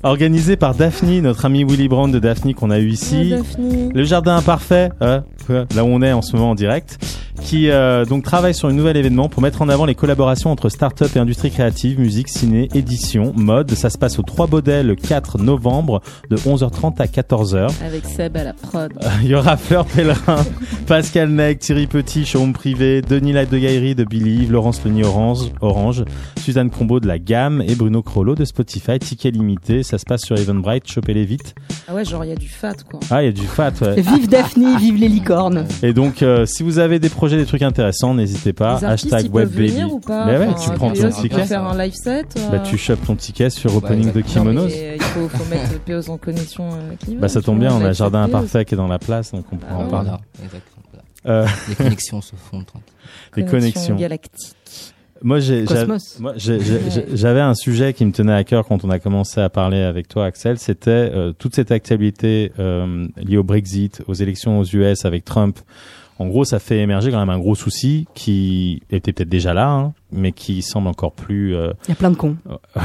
Organisé 0.02 0.56
par 0.56 0.74
Daphne, 0.74 1.20
notre 1.20 1.44
ami 1.44 1.64
Willy 1.64 1.88
Brown 1.88 2.10
de 2.10 2.18
Daphne 2.18 2.54
qu'on 2.54 2.70
a 2.70 2.78
eu 2.78 2.88
ici. 2.88 3.34
le 3.58 4.04
jardin 4.04 4.36
imparfait, 4.36 4.90
hein, 5.00 5.24
là 5.48 5.84
où 5.84 5.88
on 5.88 6.02
est 6.02 6.12
en 6.12 6.22
ce 6.22 6.36
moment 6.36 6.50
en 6.50 6.54
direct 6.54 6.98
qui 7.40 7.70
euh, 7.70 8.04
donc 8.04 8.24
travaille 8.24 8.54
sur 8.54 8.68
un 8.68 8.72
nouvel 8.72 8.96
événement 8.96 9.28
pour 9.28 9.42
mettre 9.42 9.62
en 9.62 9.68
avant 9.68 9.84
les 9.84 9.94
collaborations 9.94 10.50
entre 10.50 10.68
start-up 10.68 11.14
et 11.14 11.18
industrie 11.18 11.50
créative, 11.50 12.00
musique, 12.00 12.28
ciné, 12.28 12.68
édition, 12.74 13.32
mode. 13.36 13.70
Ça 13.72 13.90
se 13.90 13.98
passe 13.98 14.18
au 14.18 14.22
3 14.22 14.46
Baudets 14.46 14.82
le 14.82 14.94
4 14.94 15.38
novembre 15.38 16.00
de 16.30 16.36
11h30 16.36 17.00
à 17.00 17.06
14h. 17.06 17.70
Avec 17.84 18.04
Seb 18.04 18.36
à 18.36 18.44
la 18.44 18.52
prod. 18.52 18.92
Il 19.22 19.28
y 19.28 19.34
aura 19.34 19.56
Fleur 19.56 19.84
Pellerin, 19.86 20.44
Pascal 20.86 21.30
Nec, 21.30 21.60
Thierry 21.60 21.86
Petit, 21.86 22.24
Showroom 22.24 22.52
Privé, 22.52 23.02
Denis 23.02 23.32
Light 23.32 23.50
de 23.50 23.58
Gaillerie 23.58 23.94
de 23.94 24.04
Believe, 24.04 24.50
Laurence 24.50 24.84
Leni 24.84 25.04
Orange, 25.04 25.52
Orange, 25.60 26.04
Suzanne 26.40 26.70
Combo 26.70 27.00
de 27.00 27.06
La 27.06 27.18
Gamme 27.18 27.62
et 27.62 27.74
Bruno 27.74 28.02
Crollo 28.02 28.34
de 28.34 28.44
Spotify. 28.44 28.98
Ticket 28.98 29.30
limité, 29.30 29.82
ça 29.86 29.98
se 29.98 30.04
passe 30.04 30.22
sur 30.22 30.36
Eventbrite, 30.36 30.90
chopez-les 30.90 31.24
vite. 31.24 31.54
Ah 31.88 31.94
ouais, 31.94 32.04
genre 32.04 32.24
il 32.24 32.28
y 32.28 32.32
a 32.32 32.36
du 32.36 32.48
fat 32.48 32.74
quoi. 32.90 33.00
Ah, 33.10 33.22
il 33.22 33.26
y 33.26 33.28
a 33.28 33.32
du 33.32 33.46
fat, 33.46 33.72
ouais. 33.80 34.00
Vive 34.00 34.28
Daphne, 34.28 34.76
vive 34.78 34.96
les 34.96 35.08
licornes. 35.08 35.66
Et 35.82 35.92
donc, 35.92 36.22
euh, 36.22 36.44
si 36.46 36.62
vous 36.62 36.78
avez 36.78 36.98
des 36.98 37.08
projets 37.08 37.36
des 37.36 37.46
trucs 37.46 37.62
intéressants, 37.62 38.14
n'hésitez 38.14 38.52
pas. 38.52 38.76
Hashtag 38.84 39.32
WebBaby. 39.32 39.72
Mais 40.08 40.38
ouais, 40.38 40.48
tu 40.62 40.70
prends 40.70 40.92
ton 40.92 41.10
ticket. 41.10 41.44
faire 41.44 41.64
un 41.64 41.78
live 41.78 41.94
set. 41.94 42.34
Bah, 42.50 42.58
tu 42.58 42.76
chopes 42.76 43.04
ton 43.06 43.16
ticket 43.16 43.50
sur 43.50 43.74
opening 43.76 44.12
de 44.12 44.20
Kimonos. 44.20 44.68
il 44.68 45.00
faut, 45.00 45.28
faut 45.28 45.44
mettre 45.50 45.78
POS 45.84 46.08
en 46.08 46.18
connexion 46.18 46.70
euh, 46.72 47.14
Bah, 47.18 47.28
ça 47.28 47.40
tombe 47.40 47.60
bien, 47.60 47.72
on 47.72 47.84
a 47.84 47.92
Jardin 47.92 48.22
Imparfait 48.22 48.64
qui 48.64 48.74
est 48.74 48.78
dans 48.78 48.88
la 48.88 48.98
place, 48.98 49.32
donc 49.32 49.44
on 49.52 49.56
peut 49.56 49.66
en 49.72 49.86
parler. 49.86 50.10
Euh... 51.26 51.46
Les 51.68 51.74
connexions 51.74 52.20
se 52.20 52.36
font 52.36 52.62
tranquille. 52.62 52.92
Les 53.36 53.44
connexions. 53.44 53.96
galactiques. 53.96 54.55
Moi, 55.22 55.38
j'avais 55.38 57.40
un 57.40 57.54
sujet 57.54 57.92
qui 57.92 58.04
me 58.04 58.12
tenait 58.12 58.32
à 58.32 58.44
cœur 58.44 58.66
quand 58.66 58.84
on 58.84 58.90
a 58.90 58.98
commencé 58.98 59.40
à 59.40 59.48
parler 59.48 59.80
avec 59.80 60.08
toi, 60.08 60.26
Axel. 60.26 60.58
C'était 60.58 60.90
euh, 60.90 61.32
toute 61.32 61.54
cette 61.54 61.70
actualité 61.70 62.52
euh, 62.58 63.06
liée 63.16 63.36
au 63.36 63.44
Brexit, 63.44 64.02
aux 64.06 64.14
élections 64.14 64.58
aux 64.58 64.64
US 64.64 65.04
avec 65.04 65.24
Trump, 65.24 65.58
en 66.18 66.28
gros, 66.28 66.44
ça 66.44 66.58
fait 66.58 66.78
émerger 66.78 67.10
quand 67.10 67.18
même 67.18 67.30
un 67.30 67.38
gros 67.38 67.54
souci 67.54 68.06
qui 68.14 68.82
était 68.90 69.12
peut-être 69.12 69.28
déjà 69.28 69.52
là, 69.52 69.68
hein, 69.68 69.92
mais 70.12 70.32
qui 70.32 70.62
semble 70.62 70.88
encore 70.88 71.12
plus. 71.12 71.54
Euh, 71.54 71.72
Il 71.86 71.90
y 71.90 71.92
a 71.92 71.96
plein 71.96 72.10
de 72.10 72.16
cons. 72.16 72.36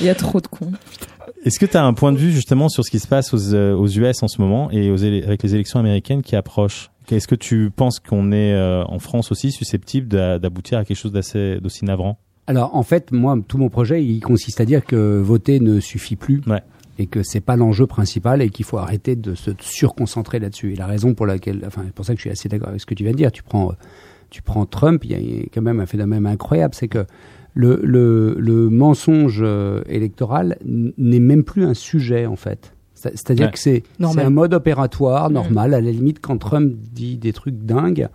Il 0.00 0.06
y 0.06 0.08
a 0.08 0.14
trop 0.14 0.40
de 0.40 0.46
cons. 0.46 0.72
Est-ce 1.44 1.58
que 1.58 1.66
tu 1.66 1.76
as 1.76 1.84
un 1.84 1.94
point 1.94 2.12
de 2.12 2.18
vue 2.18 2.32
justement 2.32 2.68
sur 2.68 2.84
ce 2.84 2.90
qui 2.90 2.98
se 2.98 3.06
passe 3.06 3.32
aux, 3.32 3.54
euh, 3.54 3.74
aux 3.74 3.88
US 3.88 4.22
en 4.22 4.28
ce 4.28 4.40
moment 4.40 4.70
et 4.70 4.90
aux 4.90 5.04
avec 5.04 5.42
les 5.42 5.54
élections 5.54 5.78
américaines 5.78 6.22
qui 6.22 6.36
approchent? 6.36 6.90
Est-ce 7.10 7.28
que 7.28 7.34
tu 7.34 7.70
penses 7.74 8.00
qu'on 8.00 8.32
est 8.32 8.52
euh, 8.52 8.84
en 8.84 8.98
France 8.98 9.32
aussi 9.32 9.50
susceptible 9.50 10.08
d'aboutir 10.08 10.78
à 10.78 10.84
quelque 10.84 10.96
chose 10.96 11.12
d'assez 11.12 11.58
d'aussi 11.60 11.84
navrant? 11.84 12.18
Alors 12.46 12.74
en 12.74 12.82
fait, 12.82 13.12
moi, 13.12 13.36
tout 13.46 13.58
mon 13.58 13.68
projet, 13.68 14.04
il 14.04 14.20
consiste 14.20 14.60
à 14.60 14.64
dire 14.64 14.84
que 14.84 15.18
voter 15.18 15.60
ne 15.60 15.80
suffit 15.80 16.16
plus. 16.16 16.42
Ouais 16.46 16.62
et 16.98 17.06
que 17.06 17.22
c'est 17.22 17.40
pas 17.40 17.56
l'enjeu 17.56 17.86
principal 17.86 18.42
et 18.42 18.50
qu'il 18.50 18.64
faut 18.64 18.78
arrêter 18.78 19.14
de 19.14 19.34
se 19.34 19.52
surconcentrer 19.60 20.40
là-dessus. 20.40 20.72
Et 20.72 20.76
la 20.76 20.86
raison 20.86 21.14
pour 21.14 21.26
laquelle, 21.26 21.62
enfin, 21.66 21.82
c'est 21.86 21.94
pour 21.94 22.04
ça 22.04 22.12
que 22.14 22.18
je 22.18 22.22
suis 22.22 22.30
assez 22.30 22.48
d'accord 22.48 22.68
avec 22.68 22.80
ce 22.80 22.86
que 22.86 22.94
tu 22.94 23.04
viens 23.04 23.12
de 23.12 23.16
dire. 23.16 23.30
Tu 23.30 23.42
prends, 23.42 23.72
tu 24.30 24.42
prends 24.42 24.66
Trump, 24.66 25.04
il 25.04 25.12
y 25.12 25.14
a 25.14 25.46
quand 25.54 25.62
même 25.62 25.80
un 25.80 25.86
phénomène 25.86 26.26
incroyable, 26.26 26.74
c'est 26.74 26.88
que 26.88 27.06
le, 27.54 27.80
le, 27.82 28.36
le 28.38 28.70
mensonge 28.70 29.40
euh, 29.42 29.82
électoral 29.88 30.58
n'est 30.64 31.20
même 31.20 31.44
plus 31.44 31.64
un 31.64 31.74
sujet 31.74 32.26
en 32.26 32.36
fait. 32.36 32.72
C'est-à-dire 32.94 33.52
que 33.52 33.58
c'est 33.58 33.84
un 34.00 34.30
mode 34.30 34.54
opératoire 34.54 35.30
normal. 35.30 35.74
À 35.74 35.80
la 35.80 35.90
limite, 35.90 36.18
quand 36.20 36.36
Trump 36.38 36.74
dit 36.92 37.16
des 37.16 37.32
trucs 37.32 37.56
dingues, 37.56 38.08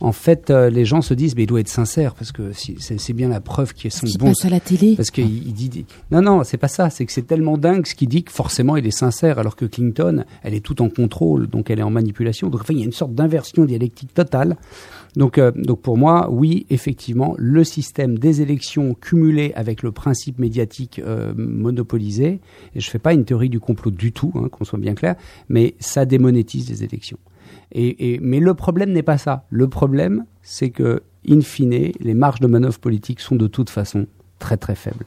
en 0.00 0.12
fait, 0.12 0.50
euh, 0.50 0.70
les 0.70 0.84
gens 0.84 1.02
se 1.02 1.12
disent, 1.12 1.34
mais 1.34 1.42
il 1.42 1.46
doit 1.46 1.60
être 1.60 1.68
sincère 1.68 2.14
parce 2.14 2.30
que 2.30 2.52
c'est 2.52 3.12
bien 3.12 3.28
la 3.28 3.40
preuve 3.40 3.74
qu'il 3.74 3.90
son 3.90 4.06
bon. 4.18 4.26
passe 4.26 4.44
à 4.44 4.50
la 4.50 4.60
télé. 4.60 4.94
Parce 4.94 5.10
qu'il 5.10 5.52
dit, 5.52 5.86
non, 6.10 6.22
non, 6.22 6.44
c'est 6.44 6.56
pas 6.56 6.68
ça. 6.68 6.88
C'est 6.88 7.04
que 7.04 7.12
c'est 7.12 7.26
tellement 7.26 7.58
dingue 7.58 7.86
ce 7.86 7.94
qu'il 7.94 8.08
dit 8.08 8.22
que 8.22 8.30
forcément 8.30 8.76
il 8.76 8.86
est 8.86 8.92
sincère, 8.92 9.38
alors 9.38 9.56
que 9.56 9.64
Clinton, 9.64 10.24
elle 10.42 10.54
est 10.54 10.64
tout 10.64 10.82
en 10.82 10.88
contrôle, 10.88 11.48
donc 11.48 11.70
elle 11.70 11.80
est 11.80 11.84
en 11.84 11.90
manipulation. 11.90 12.48
Donc 12.48 12.60
enfin, 12.60 12.74
il 12.74 12.80
y 12.80 12.82
a 12.82 12.86
une 12.86 12.92
sorte 12.92 13.14
d'inversion 13.14 13.64
dialectique 13.64 14.14
totale. 14.14 14.56
Donc, 15.16 15.38
euh, 15.38 15.50
donc 15.52 15.82
pour 15.82 15.96
moi, 15.96 16.28
oui, 16.30 16.66
effectivement, 16.70 17.34
le 17.38 17.64
système 17.64 18.18
des 18.18 18.42
élections 18.42 18.94
cumulé 18.94 19.52
avec 19.54 19.82
le 19.82 19.92
principe 19.92 20.38
médiatique 20.38 21.00
euh, 21.04 21.32
monopolisé, 21.36 22.40
et 22.74 22.80
je 22.80 22.90
fais 22.90 22.98
pas 22.98 23.14
une 23.14 23.24
théorie 23.24 23.48
du 23.48 23.60
complot 23.60 23.90
du 23.90 24.12
tout, 24.12 24.32
hein, 24.34 24.48
qu'on 24.50 24.64
soit 24.64 24.78
bien 24.78 24.94
clair, 24.94 25.16
mais 25.48 25.74
ça 25.78 26.04
démonétise 26.04 26.68
les 26.68 26.84
élections. 26.84 27.18
Et, 27.72 28.18
mais 28.22 28.40
le 28.40 28.54
problème 28.54 28.92
n'est 28.92 29.02
pas 29.02 29.18
ça. 29.18 29.44
Le 29.50 29.68
problème, 29.68 30.24
c'est 30.42 30.70
que, 30.70 31.02
in 31.28 31.42
fine, 31.42 31.92
les 32.00 32.14
marges 32.14 32.40
de 32.40 32.46
manœuvre 32.46 32.78
politique 32.78 33.20
sont 33.20 33.36
de 33.36 33.46
toute 33.46 33.68
façon 33.68 34.06
très 34.38 34.56
très 34.56 34.74
faibles. 34.74 35.04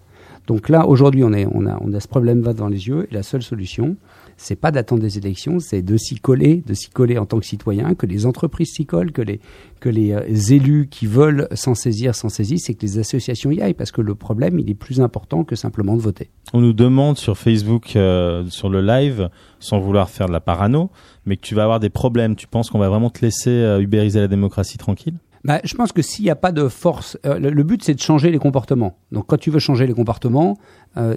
Donc 0.47 0.69
là, 0.69 0.87
aujourd'hui, 0.87 1.23
on, 1.23 1.33
est, 1.33 1.47
on, 1.51 1.65
a, 1.65 1.77
on 1.81 1.93
a 1.93 1.99
ce 1.99 2.07
problème 2.07 2.41
va 2.41 2.53
devant 2.53 2.67
les 2.67 2.87
yeux 2.87 3.07
et 3.09 3.13
la 3.13 3.23
seule 3.23 3.41
solution, 3.41 3.95
c'est 4.41 4.55
pas 4.55 4.71
d'attendre 4.71 5.03
des 5.03 5.17
élections, 5.19 5.59
c'est 5.59 5.83
de 5.83 5.97
s'y 5.97 6.15
coller, 6.15 6.63
de 6.65 6.73
s'y 6.73 6.89
coller 6.89 7.19
en 7.19 7.27
tant 7.27 7.39
que 7.39 7.45
citoyen, 7.45 7.93
que 7.93 8.07
les 8.07 8.25
entreprises 8.25 8.71
s'y 8.73 8.87
collent, 8.87 9.11
que 9.11 9.21
les, 9.21 9.39
que 9.79 9.87
les 9.87 10.13
euh, 10.13 10.23
élus 10.49 10.87
qui 10.89 11.05
veulent 11.05 11.47
s'en 11.53 11.75
saisir 11.75 12.15
s'en 12.15 12.29
saisissent 12.29 12.69
et 12.69 12.73
que 12.73 12.81
les 12.81 12.97
associations 12.97 13.51
y 13.51 13.61
aillent 13.61 13.75
parce 13.75 13.91
que 13.91 14.01
le 14.01 14.15
problème, 14.15 14.57
il 14.57 14.69
est 14.69 14.75
plus 14.75 14.99
important 14.99 15.43
que 15.43 15.55
simplement 15.55 15.95
de 15.95 16.01
voter. 16.01 16.31
On 16.53 16.59
nous 16.59 16.73
demande 16.73 17.17
sur 17.17 17.37
Facebook, 17.37 17.95
euh, 17.95 18.43
sur 18.49 18.69
le 18.69 18.81
live, 18.81 19.29
sans 19.59 19.79
vouloir 19.79 20.09
faire 20.09 20.27
de 20.27 20.33
la 20.33 20.41
parano, 20.41 20.89
mais 21.25 21.37
que 21.37 21.41
tu 21.41 21.53
vas 21.53 21.63
avoir 21.63 21.79
des 21.79 21.91
problèmes. 21.91 22.35
Tu 22.35 22.47
penses 22.47 22.71
qu'on 22.71 22.79
va 22.79 22.89
vraiment 22.89 23.11
te 23.11 23.23
laisser 23.23 23.51
euh, 23.51 23.79
ubériser 23.79 24.19
la 24.19 24.27
démocratie 24.27 24.79
tranquille? 24.79 25.17
Bah, 25.43 25.59
je 25.63 25.75
pense 25.75 25.91
que 25.91 26.01
s'il 26.01 26.25
n'y 26.25 26.31
a 26.31 26.35
pas 26.35 26.51
de 26.51 26.67
force, 26.67 27.17
le, 27.23 27.63
but 27.63 27.83
c'est 27.83 27.95
de 27.95 27.99
changer 27.99 28.29
les 28.29 28.37
comportements. 28.37 28.97
Donc 29.11 29.25
quand 29.27 29.37
tu 29.37 29.49
veux 29.49 29.57
changer 29.59 29.87
les 29.87 29.93
comportements, 29.93 30.55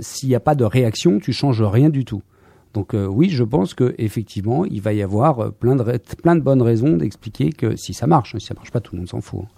s'il 0.00 0.30
n'y 0.30 0.34
a 0.34 0.40
pas 0.40 0.54
de 0.54 0.64
réaction, 0.64 1.18
tu 1.18 1.34
changes 1.34 1.60
rien 1.60 1.90
du 1.90 2.06
tout. 2.06 2.22
Donc 2.74 2.92
euh, 2.92 3.06
oui, 3.06 3.30
je 3.30 3.44
pense 3.44 3.72
que 3.72 3.94
effectivement, 3.98 4.64
il 4.64 4.82
va 4.82 4.92
y 4.92 5.00
avoir 5.00 5.38
euh, 5.38 5.50
plein 5.50 5.76
de 5.76 5.84
plein 6.22 6.34
de 6.34 6.40
bonnes 6.40 6.60
raisons 6.60 6.96
d'expliquer 6.96 7.52
que 7.52 7.76
si 7.76 7.94
ça 7.94 8.08
marche, 8.08 8.36
si 8.36 8.44
ça 8.44 8.54
marche 8.54 8.72
pas, 8.72 8.80
tout 8.80 8.94
le 8.94 8.98
monde 8.98 9.08
s'en 9.08 9.20
fout. 9.20 9.42
Hein. 9.44 9.48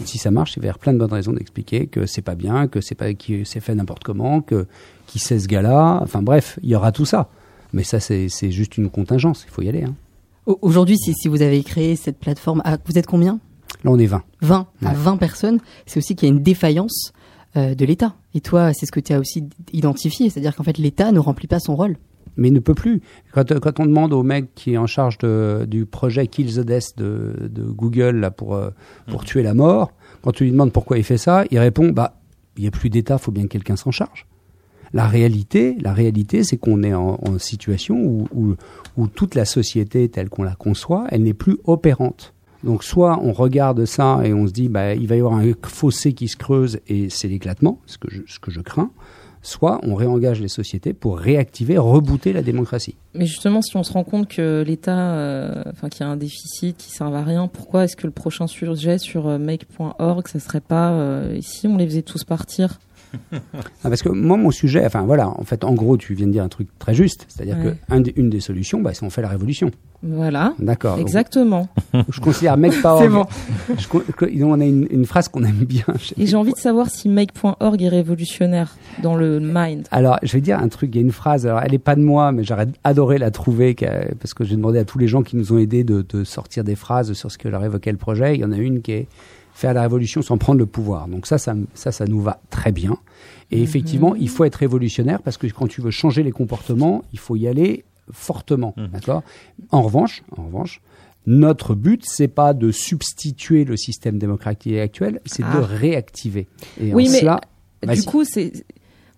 Mais 0.00 0.06
si 0.06 0.16
ça 0.16 0.30
marche, 0.30 0.56
il 0.56 0.60
va 0.60 0.66
y 0.66 0.68
avoir 0.70 0.78
plein 0.78 0.94
de 0.94 0.98
bonnes 0.98 1.12
raisons 1.12 1.32
d'expliquer 1.32 1.86
que 1.86 2.06
c'est 2.06 2.22
pas 2.22 2.34
bien, 2.34 2.66
que 2.68 2.80
c'est 2.80 2.94
pas 2.94 3.12
qui 3.12 3.44
c'est 3.44 3.60
fait 3.60 3.74
n'importe 3.74 4.04
comment, 4.04 4.40
que 4.40 4.66
qui 5.06 5.18
sait 5.18 5.38
ce 5.38 5.48
gars-là. 5.48 6.00
Enfin 6.02 6.22
bref, 6.22 6.58
il 6.62 6.70
y 6.70 6.74
aura 6.74 6.92
tout 6.92 7.04
ça. 7.04 7.28
Mais 7.74 7.84
ça, 7.84 8.00
c'est 8.00 8.28
juste 8.50 8.76
une 8.76 8.90
contingence. 8.90 9.44
Il 9.46 9.50
faut 9.50 9.62
y 9.62 9.68
aller. 9.68 9.84
Hein. 9.84 9.94
Aujourd'hui, 10.46 10.98
si, 10.98 11.14
si 11.14 11.28
vous 11.28 11.40
avez 11.40 11.62
créé 11.62 11.96
cette 11.96 12.18
plateforme, 12.18 12.60
ah, 12.64 12.76
vous 12.84 12.98
êtes 12.98 13.06
combien? 13.06 13.38
Là, 13.84 13.90
on 13.90 13.98
est 13.98 14.06
20. 14.06 14.22
20 14.42 14.66
à 14.84 14.92
20 14.92 15.16
personnes. 15.16 15.60
C'est 15.86 15.98
aussi 15.98 16.14
qu'il 16.14 16.28
y 16.28 16.32
a 16.32 16.34
une 16.34 16.42
défaillance 16.42 17.12
euh, 17.56 17.74
de 17.74 17.84
l'État. 17.84 18.14
Et 18.34 18.40
toi, 18.40 18.72
c'est 18.74 18.86
ce 18.86 18.92
que 18.92 19.00
tu 19.00 19.12
as 19.12 19.20
aussi 19.20 19.44
identifié, 19.72 20.28
c'est-à-dire 20.28 20.54
qu'en 20.54 20.64
fait, 20.64 20.78
l'État 20.78 21.12
ne 21.12 21.18
remplit 21.18 21.46
pas 21.46 21.60
son 21.60 21.76
rôle 21.76 21.96
mais 22.36 22.48
il 22.48 22.54
ne 22.54 22.60
peut 22.60 22.74
plus. 22.74 23.00
Quand, 23.32 23.58
quand, 23.60 23.80
on 23.80 23.86
demande 23.86 24.12
au 24.12 24.22
mec 24.22 24.54
qui 24.54 24.74
est 24.74 24.78
en 24.78 24.86
charge 24.86 25.18
de, 25.18 25.66
du 25.68 25.86
projet 25.86 26.26
Kill 26.26 26.54
the 26.54 26.60
Death 26.60 26.94
de, 26.96 27.48
de 27.48 27.62
Google 27.62 28.16
là, 28.16 28.30
pour, 28.30 28.54
euh, 28.54 28.70
pour 29.08 29.22
mmh. 29.22 29.26
tuer 29.26 29.42
la 29.42 29.54
mort, 29.54 29.92
quand 30.22 30.32
tu 30.32 30.44
lui 30.44 30.52
demandes 30.52 30.72
pourquoi 30.72 30.98
il 30.98 31.04
fait 31.04 31.18
ça, 31.18 31.44
il 31.50 31.58
répond 31.58 31.90
bah 31.90 32.14
il 32.56 32.62
n'y 32.62 32.68
a 32.68 32.70
plus 32.70 32.90
d'État, 32.90 33.16
faut 33.18 33.32
bien 33.32 33.44
que 33.44 33.48
quelqu'un 33.48 33.76
s'en 33.76 33.90
charge. 33.90 34.26
La 34.92 35.06
réalité, 35.06 35.76
la 35.80 35.94
réalité, 35.94 36.44
c'est 36.44 36.58
qu'on 36.58 36.82
est 36.82 36.92
en, 36.92 37.18
en 37.26 37.38
situation 37.38 37.96
où, 37.96 38.28
où, 38.34 38.54
où, 38.98 39.06
toute 39.06 39.34
la 39.34 39.46
société 39.46 40.06
telle 40.10 40.28
qu'on 40.28 40.42
la 40.42 40.54
conçoit, 40.54 41.06
elle 41.10 41.22
n'est 41.22 41.32
plus 41.32 41.56
opérante. 41.64 42.34
Donc 42.62 42.84
soit 42.84 43.18
on 43.22 43.32
regarde 43.32 43.86
ça 43.86 44.20
et 44.22 44.34
on 44.34 44.46
se 44.46 44.52
dit 44.52 44.68
bah 44.68 44.94
il 44.94 45.08
va 45.08 45.16
y 45.16 45.18
avoir 45.18 45.34
un 45.34 45.50
fossé 45.62 46.12
qui 46.12 46.28
se 46.28 46.36
creuse 46.36 46.78
et 46.86 47.08
c'est 47.08 47.26
l'éclatement, 47.26 47.80
ce 47.86 47.98
que 47.98 48.08
je, 48.10 48.22
ce 48.26 48.38
que 48.38 48.50
je 48.50 48.60
crains 48.60 48.90
soit 49.42 49.80
on 49.82 49.94
réengage 49.94 50.40
les 50.40 50.48
sociétés 50.48 50.92
pour 50.92 51.18
réactiver, 51.18 51.76
rebooter 51.76 52.32
la 52.32 52.42
démocratie. 52.42 52.94
Mais 53.14 53.26
justement, 53.26 53.60
si 53.60 53.76
on 53.76 53.82
se 53.82 53.92
rend 53.92 54.04
compte 54.04 54.28
que 54.28 54.64
l'État, 54.66 55.14
euh, 55.14 55.64
qu'il 55.90 56.00
y 56.00 56.04
a 56.04 56.08
un 56.08 56.16
déficit 56.16 56.76
qui 56.76 56.90
ne 56.90 56.94
sert 56.94 57.14
à 57.14 57.22
rien, 57.22 57.48
pourquoi 57.48 57.84
est-ce 57.84 57.96
que 57.96 58.06
le 58.06 58.12
prochain 58.12 58.46
sujet 58.46 58.98
sur 58.98 59.26
euh, 59.26 59.38
make.org, 59.38 60.28
ça 60.28 60.38
serait 60.38 60.60
pas 60.60 60.92
euh, 60.92 61.38
si 61.42 61.66
on 61.66 61.76
les 61.76 61.86
faisait 61.86 62.02
tous 62.02 62.24
partir? 62.24 62.78
Ah, 63.32 63.38
parce 63.84 64.02
que 64.02 64.08
moi, 64.08 64.36
mon 64.36 64.50
sujet, 64.50 64.84
enfin 64.84 65.02
voilà, 65.02 65.28
en 65.28 65.44
fait, 65.44 65.64
en 65.64 65.72
gros, 65.72 65.96
tu 65.96 66.14
viens 66.14 66.26
de 66.26 66.32
dire 66.32 66.44
un 66.44 66.48
truc 66.48 66.68
très 66.78 66.94
juste, 66.94 67.26
c'est-à-dire 67.28 67.56
qu'une 67.88 68.30
des 68.30 68.40
solutions, 68.40 68.80
bah, 68.80 68.92
c'est 68.94 69.04
on 69.04 69.10
fait 69.10 69.22
la 69.22 69.28
révolution. 69.28 69.70
Voilà. 70.02 70.54
D'accord. 70.58 70.98
Exactement. 70.98 71.68
Je 72.08 72.20
considère 72.20 72.56
make.org. 72.56 73.02
c'est 73.78 73.88
bon. 73.88 74.50
on 74.50 74.60
a 74.60 74.64
une, 74.64 75.04
phrase 75.04 75.28
qu'on 75.28 75.44
aime 75.44 75.64
bien. 75.64 75.84
Et 76.18 76.26
j'ai 76.26 76.36
envie 76.36 76.52
de 76.52 76.58
savoir 76.58 76.90
si 76.90 77.08
make.org 77.08 77.80
est 77.80 77.88
révolutionnaire 77.88 78.76
dans 79.02 79.14
le 79.14 79.38
mind. 79.40 79.86
Alors, 79.92 80.18
je 80.22 80.32
vais 80.32 80.40
dire 80.40 80.58
un 80.58 80.68
truc. 80.68 80.90
Il 80.92 80.96
y 80.96 80.98
a 80.98 81.02
une 81.02 81.12
phrase. 81.12 81.46
Alors, 81.46 81.60
elle 81.62 81.72
est 81.72 81.78
pas 81.78 81.94
de 81.94 82.02
moi, 82.02 82.32
mais 82.32 82.42
j'aurais 82.42 82.66
adoré 82.82 83.18
la 83.18 83.30
trouver 83.30 83.76
parce 84.18 84.34
que 84.34 84.42
j'ai 84.44 84.56
demandé 84.56 84.80
à 84.80 84.84
tous 84.84 84.98
les 84.98 85.06
gens 85.06 85.22
qui 85.22 85.36
nous 85.36 85.52
ont 85.52 85.58
aidés 85.58 85.84
de, 85.84 86.02
de 86.02 86.24
sortir 86.24 86.64
des 86.64 86.74
phrases 86.74 87.12
sur 87.12 87.30
ce 87.30 87.38
que 87.38 87.48
leur 87.48 87.64
évoquait 87.64 87.92
le 87.92 87.98
projet. 87.98 88.34
Il 88.34 88.40
y 88.40 88.44
en 88.44 88.52
a 88.52 88.58
une 88.58 88.82
qui 88.82 88.92
est 88.92 89.08
faire 89.62 89.74
la 89.74 89.82
révolution 89.82 90.22
sans 90.22 90.38
prendre 90.38 90.58
le 90.58 90.66
pouvoir. 90.66 91.06
Donc 91.06 91.26
ça, 91.26 91.38
ça, 91.38 91.54
ça, 91.74 91.92
ça 91.92 92.04
nous 92.06 92.20
va 92.20 92.40
très 92.50 92.72
bien. 92.72 92.98
Et 93.50 93.58
mhm. 93.58 93.62
effectivement, 93.62 94.14
il 94.16 94.28
faut 94.28 94.44
être 94.44 94.56
révolutionnaire 94.56 95.22
parce 95.22 95.36
que 95.36 95.46
quand 95.46 95.68
tu 95.68 95.80
veux 95.80 95.92
changer 95.92 96.24
les 96.24 96.32
comportements, 96.32 97.04
il 97.12 97.20
faut 97.20 97.36
y 97.36 97.46
aller 97.46 97.84
fortement, 98.10 98.74
mhm. 98.76 98.88
d'accord? 98.88 99.22
En 99.70 99.82
revanche, 99.82 100.24
en 100.36 100.46
revanche, 100.46 100.80
notre 101.26 101.76
but, 101.76 102.02
c'est 102.04 102.26
pas 102.26 102.54
de 102.54 102.72
substituer 102.72 103.64
le 103.64 103.76
système 103.76 104.18
démocratique 104.18 104.76
actuel, 104.76 105.20
c'est 105.26 105.42
de 105.42 105.48
ah. 105.48 105.60
réactiver. 105.60 106.48
Et 106.80 106.92
oui, 106.92 107.08
mais 107.12 107.22
bah, 107.22 107.40
du 107.94 108.02
coup, 108.02 108.24
c'est 108.24 108.64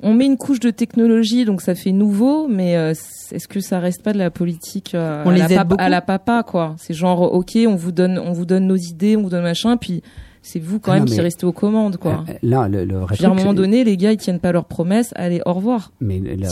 on 0.00 0.12
met 0.12 0.26
une 0.26 0.36
couche 0.36 0.60
de 0.60 0.70
technologie, 0.70 1.46
donc 1.46 1.62
ça 1.62 1.74
fait 1.74 1.92
nouveau, 1.92 2.46
mais 2.46 2.76
euh, 2.76 2.90
est-ce 2.90 3.48
que 3.48 3.60
ça 3.60 3.78
reste 3.78 4.02
pas 4.02 4.12
de 4.12 4.18
la 4.18 4.30
politique 4.30 4.94
euh, 4.94 5.22
on 5.24 5.30
à, 5.30 5.48
les 5.48 5.54
la 5.54 5.66
à, 5.78 5.88
la 5.88 6.02
papa, 6.02 6.42
quoi? 6.42 6.74
C'est 6.78 6.92
genre, 6.92 7.32
ok, 7.32 7.56
on 7.66 7.76
vous 7.76 7.92
donne, 7.92 8.18
on 8.18 8.32
vous 8.32 8.44
donne 8.44 8.66
nos 8.66 8.76
idées, 8.76 9.16
on 9.16 9.22
vous 9.22 9.30
donne 9.30 9.44
machin, 9.44 9.78
puis 9.78 10.02
c'est 10.44 10.60
vous 10.60 10.78
quand 10.78 10.92
ah 10.92 10.96
même 10.96 11.06
qui 11.06 11.18
restez 11.20 11.46
aux 11.46 11.52
commandes, 11.52 11.96
quoi. 11.96 12.22
Euh, 12.28 12.34
là, 12.42 12.68
le, 12.68 12.84
le 12.84 12.98
à 12.98 13.30
un 13.30 13.34
moment 13.34 13.54
donné, 13.54 13.82
les 13.82 13.96
gars, 13.96 14.12
ils 14.12 14.18
tiennent 14.18 14.40
pas 14.40 14.52
leurs 14.52 14.66
promesses. 14.66 15.10
Allez, 15.16 15.40
au 15.46 15.54
revoir. 15.54 15.90
Mais 16.02 16.20
la, 16.20 16.48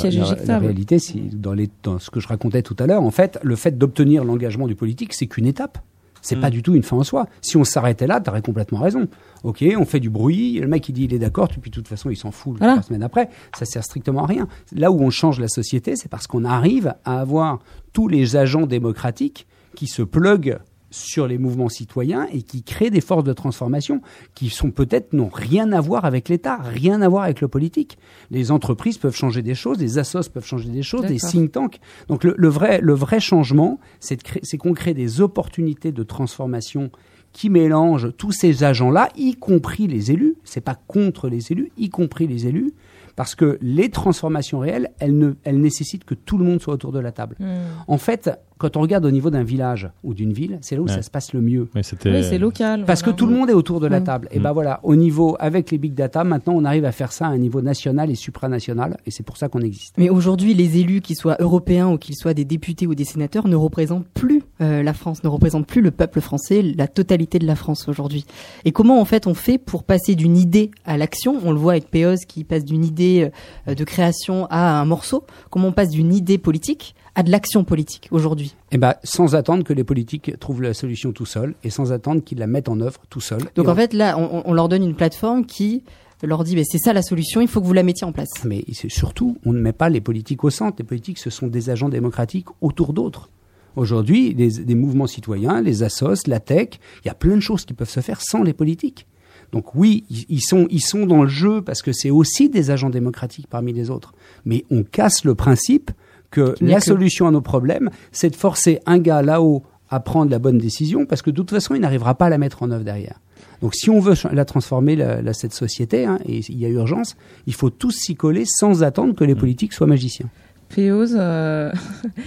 la 0.47 0.59
réalité, 0.59 0.99
c'est 0.99 1.21
dans, 1.39 1.53
les, 1.53 1.69
dans 1.83 1.99
ce 1.99 2.09
que 2.09 2.19
je 2.19 2.27
racontais 2.27 2.63
tout 2.63 2.77
à 2.79 2.87
l'heure, 2.87 3.03
en 3.03 3.11
fait, 3.11 3.39
le 3.43 3.55
fait 3.55 3.77
d'obtenir 3.77 4.25
l'engagement 4.25 4.67
du 4.67 4.75
politique, 4.75 5.13
c'est 5.13 5.27
qu'une 5.27 5.45
étape. 5.45 5.79
C'est 6.23 6.37
pas 6.37 6.49
mm. 6.49 6.53
du 6.53 6.63
tout 6.63 6.75
une 6.75 6.83
fin 6.83 6.97
en 6.97 7.03
soi. 7.03 7.27
Si 7.43 7.59
on 7.59 7.65
s'arrêtait 7.65 8.07
là, 8.07 8.19
tu 8.21 8.31
aurais 8.31 8.41
complètement 8.41 8.79
raison. 8.79 9.09
Ok, 9.43 9.63
on 9.77 9.85
fait 9.85 10.01
du 10.01 10.09
bruit, 10.09 10.59
le 10.59 10.69
mec 10.69 10.89
il 10.89 10.93
dit 10.93 11.05
il 11.05 11.13
est 11.13 11.19
d'accord, 11.19 11.49
puis 11.49 11.71
de 11.71 11.75
toute 11.75 11.89
façon 11.89 12.09
il 12.09 12.17
s'en 12.17 12.31
fout 12.31 12.59
la 12.61 12.81
semaine 12.81 13.03
après. 13.03 13.29
Ça 13.59 13.67
sert 13.67 13.85
strictement 13.85 14.25
à 14.25 14.27
rien. 14.27 14.49
Là 14.75 14.91
où 14.91 15.01
on 15.03 15.11
change 15.11 15.39
la 15.39 15.49
société, 15.49 15.97
c'est 15.97 16.09
parce 16.09 16.29
qu'on 16.29 16.45
arrive 16.45 16.95
à 17.05 17.21
avoir 17.21 17.59
tous 17.93 18.09
les 18.09 18.37
agents 18.37 18.67
démocratiques 18.67 19.47
qui 19.75 19.87
se 19.87 20.03
pluguent 20.03 20.59
sur 20.93 21.27
les 21.27 21.39
mouvements 21.39 21.69
citoyens 21.69 22.29
et 22.33 22.43
qui 22.43 22.63
créent 22.63 22.91
des 22.91 23.01
forces 23.01 23.25
de 23.25 23.33
transformation 23.33 24.01
qui 24.35 24.51
sont 24.51 24.71
peut-être 24.71 25.13
n'ont 25.13 25.31
rien 25.33 25.73
à 25.73 25.81
voir 25.81 26.05
avec 26.05 26.29
l'État, 26.29 26.57
rien 26.57 27.03
à 27.03 27.09
voir 27.09 27.25
avec 27.25 27.41
le 27.41 27.49
politique. 27.49 27.99
Les 28.31 28.53
entreprises 28.53 28.99
peuvent 28.99 29.17
changer 29.17 29.43
des 29.43 29.55
choses, 29.55 29.79
les 29.79 29.99
assos 29.99 30.29
peuvent 30.33 30.47
changer 30.47 30.69
des 30.69 30.83
choses, 30.83 31.07
des 31.07 31.17
think 31.17 31.53
tanks. 31.53 31.81
Donc 32.09 32.25
le, 32.25 32.49
vrai, 32.49 32.81
le 32.81 32.95
vrai 32.95 33.19
changement, 33.19 33.81
c'est 34.01 34.19
qu'on 34.59 34.75
crée 34.75 34.95
des 34.95 35.21
opportunités 35.21 35.93
de 35.93 36.03
transformation 36.03 36.91
qui 37.33 37.49
mélangent 37.49 38.13
tous 38.19 38.33
ces 38.33 38.63
agents-là, 38.63 39.09
y 39.17 39.37
compris 39.37 39.87
les 39.87 40.13
élus. 40.13 40.37
C'est 40.45 40.61
pas 40.61 40.75
contre 40.75 41.29
les 41.29 41.51
élus, 41.51 41.73
y 41.79 41.89
compris 41.89 42.27
les 42.27 42.47
élus 42.47 42.73
parce 43.17 43.35
que 43.35 43.59
les 43.61 43.91
transformations 43.91 44.59
réelles, 44.59 44.91
elles, 44.99 45.17
ne, 45.17 45.33
elles 45.45 45.61
nécessitent 45.61 46.05
que 46.05 46.15
tout 46.15 46.39
le 46.39 46.45
monde 46.45 46.61
soit 46.61 46.75
autour 46.75 46.93
de 46.93 46.99
la 46.99 47.13
table. 47.13 47.37
Hmm. 47.39 47.59
En 47.87 47.99
fait, 47.99 48.31
quand 48.63 48.77
on 48.77 48.81
regarde 48.81 49.05
au 49.05 49.11
niveau 49.11 49.29
d'un 49.29 49.43
village 49.43 49.91
ou 50.05 50.15
d'une 50.15 50.33
ville, 50.33 50.59
c'est 50.61 50.77
là 50.77 50.83
où 50.83 50.87
ça 50.87 51.03
se 51.03 51.11
passe 51.11 51.33
le 51.33 51.41
mieux. 51.41 51.69
oui, 51.75 51.83
c'est 51.83 52.39
local. 52.39 52.85
Parce 52.87 53.03
que 53.03 53.11
tout 53.11 53.27
le 53.27 53.35
monde 53.35 53.51
est 53.51 53.55
autour 53.55 53.81
de 53.81 53.89
la 53.89 54.01
table. 54.01 54.29
Et 54.31 54.39
ben 54.39 54.53
voilà, 54.53 54.79
au 54.85 54.95
niveau, 54.95 55.37
avec 55.41 55.73
les 55.73 55.79
big 55.79 55.95
data, 55.95 56.23
maintenant 56.23 56.53
on 56.55 56.65
arrive 56.65 56.85
à 56.85 56.93
faire 56.93 57.11
ça 57.11 57.27
à 57.27 57.31
un 57.31 57.39
niveau 57.39 57.61
national 57.61 58.09
et 58.09 58.15
supranational, 58.15 58.99
et 59.05 59.11
c'est 59.11 59.25
pour 59.25 59.37
ça 59.37 59.49
qu'on 59.49 59.63
existe. 59.63 59.97
Mais 59.99 60.11
aujourd'hui, 60.11 60.55
les 60.55 60.79
élus, 60.79 61.01
qu'ils 61.01 61.17
soient 61.17 61.37
européens 61.41 61.89
ou 61.89 61.99
qu'ils 61.99 62.15
soient 62.15 62.35
des 62.35 62.45
députés 62.45 62.87
ou 62.87 62.95
des 62.95 63.05
sénateurs, 63.05 63.49
ne 63.49 63.57
représentent 63.57 64.07
plus 64.15 64.45
euh, 64.61 64.85
la 64.85 64.95
France, 64.95 65.25
ne 65.25 65.29
représentent 65.29 65.67
plus 65.67 65.81
le 65.81 65.91
peuple 65.91 66.21
français, 66.21 66.63
la 66.63 66.87
totalité 66.87 67.41
de 67.41 67.47
la 67.47 67.57
France 67.57 67.89
aujourd'hui. 67.89 68.27
Et 68.65 68.71
comment 68.71 69.01
en 69.01 69.05
fait 69.05 69.27
on 69.27 69.35
fait 69.35 69.59
pour 69.59 69.83
passer 69.83 70.15
d'une 70.15 70.37
idée 70.37 70.71
à 70.85 70.97
l'action? 70.97 71.37
On 71.45 71.51
le 71.51 71.59
voit 71.59 71.73
avec 71.73 71.91
Péos 71.91 72.15
qui 72.29 72.45
passe 72.45 72.65
d'une 72.65 72.85
idée 72.85 73.33
euh, 73.67 73.75
de 73.75 73.83
création 73.83 74.47
à 74.51 74.81
un 74.81 74.85
morceau. 74.85 75.25
Comment 75.51 75.69
on 75.69 75.73
passe 75.73 75.91
d'une 75.91 76.15
idée 76.15 76.39
politique 76.39 76.95
à 77.15 77.23
de 77.23 77.31
l'action 77.31 77.65
politique 77.65 78.09
aujourd'hui 78.11 78.55
Eh 78.71 78.79
ben, 78.79 78.95
sans 79.05 79.35
attendre 79.35 79.65
que 79.65 79.73
les 79.73 79.85
politiques 79.85 80.39
trouvent 80.39 80.63
la 80.63 80.75
solution 80.75 81.13
tout 81.13 81.27
seuls 81.27 81.55
et 81.63 81.71
sans 81.71 81.93
attendre 81.93 82.23
qu'ils 82.23 82.39
la 82.39 82.47
mettent 82.47 82.69
en 82.69 82.81
œuvre 82.81 83.01
tout 83.11 83.21
seuls. 83.21 83.43
Donc 83.55 83.69
en 83.69 83.75
fait, 83.75 83.93
là, 83.93 84.17
on, 84.19 84.53
leur 84.53 84.69
donne 84.69 84.83
une 84.83 84.95
plateforme 84.95 85.45
qui 85.45 85.83
leur 86.23 86.45
dit, 86.45 86.57
c'est 86.65 86.79
ça 86.79 86.93
la 86.93 87.03
solution, 87.03 87.41
il 87.41 87.49
faut 87.49 87.61
que 87.61 87.67
vous 87.67 87.73
la 87.73 87.83
mettiez 87.83 88.07
en 88.07 88.13
place. 88.13 88.31
Mais 88.45 88.65
surtout, 88.89 89.37
on 89.45 89.53
ne 89.53 89.61
met 89.61 89.73
pas 89.73 89.89
les 89.89 90.01
politiques 90.01 90.45
au 90.45 90.51
centre. 90.51 90.77
Les 90.79 90.85
politiques, 90.85 91.19
ce 91.19 91.31
sont 91.31 91.49
des 91.49 91.69
agents 91.69 91.89
démocratiques 91.89 92.47
autour 92.61 92.93
d'autres. 92.93 93.29
Aujourd'hui, 93.75 94.35
des 94.35 94.75
mouvements 94.75 95.07
citoyens, 95.07 95.63
les 95.63 95.83
assos, 95.83 96.27
la 96.27 96.41
tech, 96.41 96.69
il 97.05 97.09
y 97.09 97.11
a 97.11 97.15
plein 97.15 97.35
de 97.35 97.41
choses 97.41 97.65
qui 97.65 97.73
peuvent 97.73 97.89
se 97.89 98.01
faire 98.01 98.21
sans 98.21 98.43
les 98.43 98.53
politiques. 98.53 99.07
Donc 99.51 99.75
oui, 99.75 100.05
ils 100.29 100.41
sont, 100.41 100.67
ils 100.71 100.81
sont 100.81 101.07
dans 101.07 101.23
le 101.23 101.29
jeu 101.29 101.61
parce 101.61 101.83
que 101.83 101.93
c'est 101.93 102.11
aussi 102.11 102.49
des 102.49 102.71
agents 102.71 102.91
démocratiques 102.91 103.47
parmi 103.49 103.73
les 103.73 103.91
autres. 103.91 104.15
Mais 104.45 104.65
on 104.71 104.83
casse 104.83 105.25
le 105.25 105.35
principe 105.35 105.91
que 106.33 106.57
la 106.61 106.81
solution 106.81 107.29
à 107.29 107.31
nos 107.31 107.41
problèmes, 107.41 107.91
c'est 108.11 108.31
de 108.31 108.37
forcer 108.37 108.81
un 108.87 108.99
gars 108.99 109.23
là-haut 109.23 109.63
à 109.89 110.01
prendre 110.01 110.31
la 110.31 110.39
bonne 110.39 110.59
décision, 110.59 111.05
parce 111.07 111.23
que 111.23 111.31
de 111.31 111.37
toute 111.37 111.51
façon, 111.51 111.75
il 111.75 111.83
n'arrivera 111.83 112.15
pas 112.15 112.27
à 112.27 112.29
la 112.31 112.39
mettre 112.39 112.63
en 112.63 112.71
œuvre 112.71 112.83
derrière. 112.83 113.21
Donc 113.61 113.75
si 113.75 113.91
on 113.91 114.01
veut 114.01 114.15
la 114.33 114.45
transformer, 114.45 114.97
la, 114.97 115.33
cette 115.35 115.53
société, 115.53 116.05
hein, 116.05 116.19
et 116.27 116.39
il 116.39 116.59
y 116.59 116.67
a 116.67 116.69
urgence, 116.69 117.15
il 117.47 117.55
faut 117.55 117.71
tous 117.71 117.93
s'y 117.93 118.17
coller 118.17 118.45
sans 118.47 118.83
attendre 118.83 119.15
que 119.15 119.23
les 119.23 119.35
mm. 119.35 119.39
politiques 119.39 119.73
soient 119.73 119.87
magiciens. 119.87 120.29
Péose, 120.69 121.17
euh, 121.17 121.71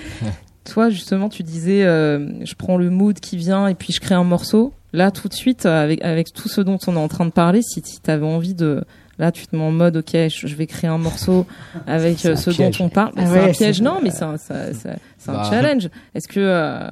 toi 0.64 0.90
justement, 0.90 1.28
tu 1.28 1.44
disais, 1.44 1.84
euh, 1.84 2.46
je 2.46 2.54
prends 2.56 2.78
le 2.78 2.90
mood 2.90 3.20
qui 3.20 3.36
vient 3.36 3.68
et 3.68 3.76
puis 3.76 3.92
je 3.92 4.00
crée 4.00 4.16
un 4.16 4.24
morceau. 4.24 4.72
Là, 4.94 5.12
tout 5.12 5.28
de 5.28 5.34
suite, 5.34 5.66
avec, 5.66 6.02
avec 6.04 6.32
tout 6.32 6.48
ce 6.48 6.62
dont 6.62 6.78
on 6.88 6.96
est 6.96 7.00
en 7.00 7.10
train 7.10 7.26
de 7.26 7.32
parler, 7.32 7.62
si, 7.62 7.82
si 7.84 8.00
tu 8.00 8.10
avais 8.10 8.26
envie 8.26 8.54
de 8.54 8.86
Là, 9.18 9.32
tu 9.32 9.48
te 9.48 9.56
mets 9.56 9.64
en 9.64 9.72
mode, 9.72 9.98
ok, 9.98 10.12
je, 10.12 10.56
vais 10.56 10.68
créer 10.68 10.90
un 10.90 10.98
morceau 10.98 11.46
avec 11.88 12.20
ce 12.20 12.50
dont 12.58 12.86
on 12.86 12.90
parle. 12.90 13.14
Ah 13.16 13.26
c'est 13.28 13.40
un 13.40 13.52
piège, 13.52 13.82
non, 13.82 14.00
mais 14.04 14.12
c'est 14.12 14.24
un, 14.24 14.36
bah. 15.28 15.50
challenge. 15.50 15.90
Est-ce 16.14 16.28
que 16.28 16.90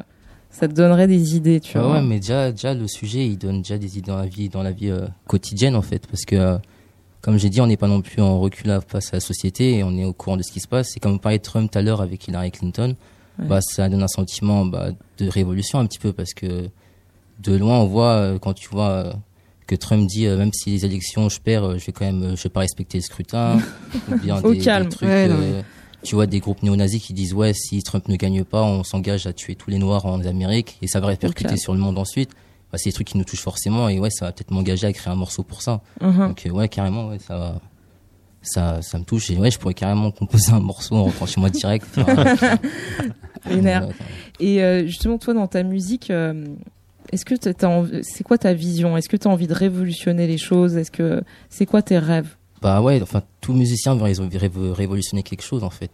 ça 0.49 0.67
te 0.67 0.73
donnerait 0.73 1.07
des 1.07 1.35
idées, 1.35 1.59
tu 1.59 1.77
vois? 1.77 1.93
Ouais, 1.93 2.01
mais 2.01 2.19
déjà, 2.19 2.51
déjà 2.51 2.73
le 2.73 2.87
sujet, 2.87 3.25
il 3.25 3.37
donne 3.37 3.61
déjà 3.61 3.77
des 3.77 3.97
idées 3.97 4.11
dans 4.11 4.17
la 4.17 4.25
vie, 4.25 4.47
dans 4.47 4.63
la 4.63 4.71
vie 4.71 4.93
quotidienne 5.27 5.75
en 5.75 5.81
fait, 5.81 6.07
parce 6.07 6.23
que 6.23 6.57
comme 7.23 7.37
j'ai 7.37 7.49
dit, 7.49 7.61
on 7.61 7.67
n'est 7.67 7.77
pas 7.77 7.87
non 7.87 8.01
plus 8.01 8.21
en 8.21 8.37
recul 8.37 8.77
face 8.85 9.13
à 9.13 9.17
la 9.17 9.19
société 9.21 9.77
et 9.77 9.83
on 9.83 9.97
est 9.97 10.03
au 10.03 10.11
courant 10.11 10.35
de 10.35 10.43
ce 10.43 10.51
qui 10.51 10.59
se 10.59 10.67
passe. 10.67 10.97
Et 10.97 10.99
comme 10.99 11.13
vous 11.13 11.19
parliez 11.19 11.37
de 11.37 11.43
Trump 11.43 11.71
tout 11.71 11.79
à 11.79 11.81
l'heure 11.81 12.01
avec 12.01 12.27
Hillary 12.27 12.51
Clinton, 12.51 12.95
bah, 13.39 13.59
ça 13.61 13.87
donne 13.87 14.03
un 14.03 14.09
sentiment 14.09 14.65
bah, 14.65 14.89
de 15.17 15.29
révolution 15.29 15.79
un 15.79 15.85
petit 15.85 15.99
peu 15.99 16.11
parce 16.11 16.33
que 16.33 16.69
de 17.39 17.55
loin, 17.55 17.79
on 17.79 17.85
voit, 17.85 18.15
euh, 18.15 18.39
quand 18.39 18.53
tu 18.53 18.67
vois 18.69 18.89
euh, 18.89 19.13
que 19.65 19.75
Trump 19.75 20.07
dit, 20.07 20.25
euh, 20.25 20.37
même 20.37 20.51
si 20.53 20.71
les 20.71 20.85
élections, 20.85 21.29
je 21.29 21.39
perds, 21.39 21.77
je 21.77 21.85
vais 21.85 21.91
quand 21.91 22.05
même, 22.05 22.35
je 22.35 22.43
vais 22.43 22.49
pas 22.49 22.61
respecter 22.61 22.97
le 22.97 23.03
scrutin. 23.03 23.59
ou 24.11 24.17
bien 24.17 24.41
au 24.41 24.53
calme. 24.55 24.89
trucs, 24.89 25.09
tu 26.03 26.15
vois 26.15 26.25
des 26.25 26.39
groupes 26.39 26.61
néo-nazis 26.63 27.01
qui 27.01 27.13
disent, 27.13 27.33
ouais, 27.33 27.53
si 27.53 27.81
Trump 27.81 28.07
ne 28.09 28.15
gagne 28.17 28.43
pas, 28.43 28.61
on 28.61 28.83
s'engage 28.83 29.25
à 29.25 29.33
tuer 29.33 29.55
tous 29.55 29.69
les 29.69 29.77
Noirs 29.77 30.05
en 30.05 30.21
Amérique 30.25 30.77
et 30.81 30.87
ça 30.87 30.99
va 30.99 31.07
répercuter 31.07 31.55
sur 31.55 31.73
le 31.73 31.79
monde 31.79 31.97
ensuite. 31.97 32.31
Bah, 32.71 32.77
c'est 32.77 32.89
des 32.89 32.93
trucs 32.93 33.07
qui 33.07 33.17
nous 33.17 33.23
touchent 33.23 33.43
forcément 33.43 33.87
et 33.87 33.99
ouais, 33.99 34.09
ça 34.09 34.25
va 34.25 34.31
peut-être 34.31 34.51
m'engager 34.51 34.87
à 34.87 34.91
créer 34.91 35.13
un 35.13 35.15
morceau 35.15 35.43
pour 35.43 35.61
ça. 35.61 35.81
Uh-huh. 36.01 36.27
Donc 36.27 36.45
ouais, 36.51 36.67
carrément, 36.67 37.09
ouais, 37.09 37.19
ça 37.19 37.61
ça, 38.43 38.81
ça 38.81 38.99
me 38.99 39.05
touche 39.05 39.31
et 39.31 39.37
ouais, 39.37 39.49
je 39.49 39.57
pourrais 39.57 39.73
carrément 39.73 40.11
composer 40.11 40.51
un 40.51 40.59
morceau 40.59 40.95
en 40.95 41.05
rentrant 41.05 41.25
chez 41.25 41.39
moi 41.39 41.49
direct. 41.49 41.87
et 44.39 44.61
euh, 44.61 44.85
justement, 44.85 45.17
toi, 45.17 45.33
dans 45.33 45.47
ta 45.47 45.63
musique, 45.63 46.11
euh, 46.11 46.45
est-ce 47.13 47.25
que 47.25 47.35
c'est 48.03 48.23
quoi 48.23 48.37
ta 48.37 48.53
vision? 48.53 48.97
Est-ce 48.97 49.09
que 49.09 49.17
tu 49.17 49.27
as 49.27 49.31
envie 49.31 49.47
de 49.47 49.53
révolutionner 49.53 50.27
les 50.27 50.37
choses? 50.37 50.75
Est-ce 50.75 50.91
que 50.91 51.23
c'est 51.49 51.65
quoi 51.65 51.81
tes 51.81 51.97
rêves? 51.97 52.35
Bah 52.61 52.81
ouais, 52.81 53.01
enfin, 53.01 53.21
tout 53.41 53.53
musicien 53.53 53.95
veut 53.95 54.71
révolutionner 54.71 55.23
quelque 55.23 55.43
chose 55.43 55.63
en 55.63 55.69
fait 55.69 55.91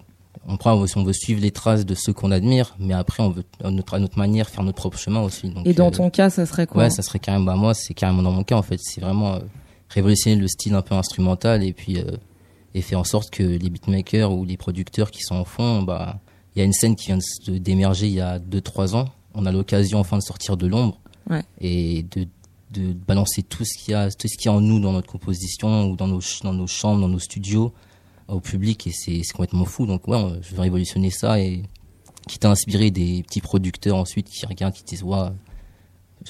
on 0.50 0.58
prend, 0.58 0.74
on 0.74 1.04
veut 1.04 1.14
suivre 1.14 1.42
les 1.42 1.52
traces 1.52 1.86
de 1.86 1.96
ceux 1.96 2.12
qu'on 2.12 2.32
admire, 2.32 2.76
mais 2.80 2.94
après, 2.94 3.22
on 3.22 3.30
veut, 3.30 3.44
à 3.64 3.70
notre, 3.70 3.98
notre 4.00 4.18
manière, 4.18 4.50
faire 4.50 4.64
notre 4.64 4.78
propre 4.78 4.98
chemin 4.98 5.22
aussi. 5.22 5.54
et 5.66 5.74
dans 5.74 5.88
euh, 5.88 5.92
ton 5.92 6.10
cas, 6.10 6.30
ça 6.30 6.46
serait 6.46 6.66
quoi? 6.66 6.84
Ouais, 6.84 6.90
ça 6.90 7.04
serait 7.04 7.20
carrément, 7.20 7.46
bah, 7.46 7.56
moi, 7.56 7.74
c'est 7.74 7.94
carrément 7.94 8.24
dans 8.24 8.32
mon 8.32 8.44
cas, 8.44 8.56
en 8.56 8.64
fait. 8.64 8.80
C'est 8.82 9.02
vraiment 9.02 9.36
euh, 9.36 9.40
révolutionner 9.90 10.38
le 10.38 10.48
style 10.48 10.74
un 10.74 10.82
peu 10.82 10.96
instrumental 10.96 11.64
et 11.64 11.74
puis, 11.74 11.98
euh, 11.98 12.18
et 12.74 12.82
faire 12.82 13.00
en 13.00 13.04
sorte 13.04 13.30
que 13.30 13.44
les 13.44 13.70
beatmakers 13.70 14.32
ou 14.32 14.44
les 14.44 14.58
producteurs 14.58 15.12
qui 15.12 15.22
sont 15.22 15.36
en 15.36 15.46
fond, 15.46 15.84
bah, 15.84 16.20
il 16.56 16.60
y 16.60 16.62
a 16.62 16.66
une 16.66 16.74
scène 16.74 16.96
qui 16.96 17.08
vient 17.08 17.20
d'émerger 17.48 18.08
il 18.08 18.14
y 18.14 18.22
a 18.22 18.40
2-3 18.40 18.96
ans. 18.96 19.06
On 19.36 19.46
a 19.46 19.52
l'occasion 19.52 20.00
enfin 20.00 20.18
de 20.18 20.24
sortir 20.24 20.58
de 20.58 20.66
l'ombre 20.66 20.98
et 21.62 22.04
de, 22.04 22.28
de 22.72 22.94
balancer 22.94 23.44
tout 23.44 23.66
ce 23.66 23.78
qu'il 23.78 23.92
y 23.92 23.96
a, 23.96 24.10
tout 24.10 24.28
ce 24.28 24.38
qu'il 24.38 24.46
y 24.46 24.50
a 24.50 24.54
en 24.54 24.62
nous 24.62 24.80
dans 24.80 24.94
notre 24.94 25.08
composition 25.08 25.90
ou 25.90 25.96
dans 25.96 26.08
nos, 26.08 26.22
dans 26.44 26.54
nos 26.54 26.68
chambres, 26.68 27.02
dans 27.02 27.08
nos 27.08 27.20
studios 27.20 27.74
au 28.28 28.40
public 28.40 28.88
et 28.88 28.92
c'est 28.92 29.22
complètement 29.32 29.66
fou. 29.66 29.86
Donc 29.86 30.08
ouais, 30.08 30.22
je 30.42 30.56
vais 30.56 30.62
révolutionner 30.62 31.10
ça 31.10 31.40
et 31.40 31.64
qui 32.28 32.38
t'a 32.38 32.50
inspiré 32.50 32.92
des 32.92 33.24
petits 33.24 33.42
producteurs 33.42 33.96
ensuite 33.96 34.30
qui 34.30 34.46
regardent, 34.46 34.74
qui 34.74 34.84
disent 34.84 35.04
ouais, 35.04 35.30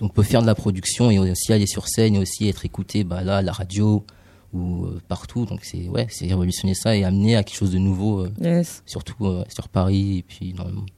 on 0.01 0.09
peut 0.09 0.23
faire 0.23 0.41
de 0.41 0.47
la 0.47 0.55
production 0.55 1.11
et 1.11 1.19
aussi 1.19 1.51
aller 1.51 1.67
sur 1.67 1.87
scène 1.87 2.15
et 2.15 2.19
aussi 2.19 2.47
être 2.47 2.65
écouté 2.65 3.03
bah 3.03 3.23
là 3.23 3.37
à 3.37 3.41
la 3.41 3.51
radio 3.51 4.05
ou 4.53 4.85
euh, 4.85 5.01
partout. 5.07 5.45
Donc 5.45 5.61
c'est 5.63 5.89
ouais, 5.89 6.07
c'est 6.09 6.27
révolutionner 6.27 6.73
ça 6.73 6.95
et 6.95 7.03
amener 7.03 7.35
à 7.35 7.43
quelque 7.43 7.57
chose 7.57 7.71
de 7.71 7.79
nouveau, 7.79 8.25
euh, 8.41 8.63
surtout 8.85 9.25
euh, 9.25 9.43
sur 9.49 9.67
Paris 9.67 10.19
et 10.19 10.23
puis 10.23 10.53
dans 10.53 10.65
le 10.65 10.73
monde. 10.73 10.89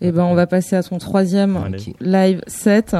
Eh 0.00 0.12
ben, 0.12 0.24
on 0.24 0.34
va 0.34 0.46
passer 0.46 0.76
à 0.76 0.82
ton 0.82 0.98
troisième 0.98 1.70
live 2.00 2.42
set. 2.46 2.96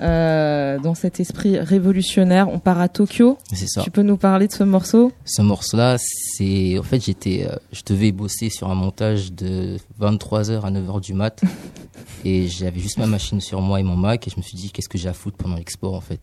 Euh, 0.00 0.80
dans 0.80 0.94
cet 0.94 1.20
esprit 1.20 1.58
révolutionnaire, 1.58 2.48
on 2.48 2.58
part 2.58 2.80
à 2.80 2.88
Tokyo. 2.88 3.38
C'est 3.52 3.68
ça. 3.68 3.82
Tu 3.82 3.92
peux 3.92 4.02
nous 4.02 4.16
parler 4.16 4.48
de 4.48 4.52
ce 4.52 4.64
morceau? 4.64 5.12
Ce 5.24 5.40
morceau-là, 5.40 5.96
c'est 5.98 6.76
en 6.78 6.82
fait 6.82 7.04
j'étais, 7.04 7.46
euh, 7.48 7.54
je 7.72 7.82
devais 7.86 8.10
bosser 8.10 8.50
sur 8.50 8.70
un 8.70 8.74
montage 8.74 9.32
de 9.32 9.76
23h 10.00 10.62
à 10.62 10.70
9h 10.72 11.00
du 11.00 11.14
mat, 11.14 11.40
et 12.24 12.48
j'avais 12.48 12.80
juste 12.80 12.98
ma 12.98 13.06
machine 13.06 13.40
sur 13.40 13.60
moi 13.60 13.78
et 13.78 13.84
mon 13.84 13.96
Mac, 13.96 14.26
et 14.26 14.30
je 14.30 14.36
me 14.36 14.42
suis 14.42 14.56
dit 14.56 14.72
qu'est-ce 14.72 14.88
que 14.88 14.98
j'ai 14.98 15.08
à 15.08 15.12
foutre 15.12 15.36
pendant 15.36 15.56
l'export 15.56 15.94
en 15.94 16.00
fait? 16.00 16.18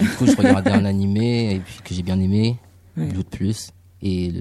du 0.00 0.08
coup, 0.10 0.26
je 0.26 0.36
regardais 0.36 0.70
un 0.70 0.84
animé 0.84 1.54
et 1.54 1.58
puis 1.58 1.80
que 1.84 1.94
j'ai 1.94 2.02
bien 2.02 2.18
aimé, 2.18 2.56
ouais. 2.96 3.08
de 3.08 3.22
plus, 3.22 3.70
et 4.02 4.32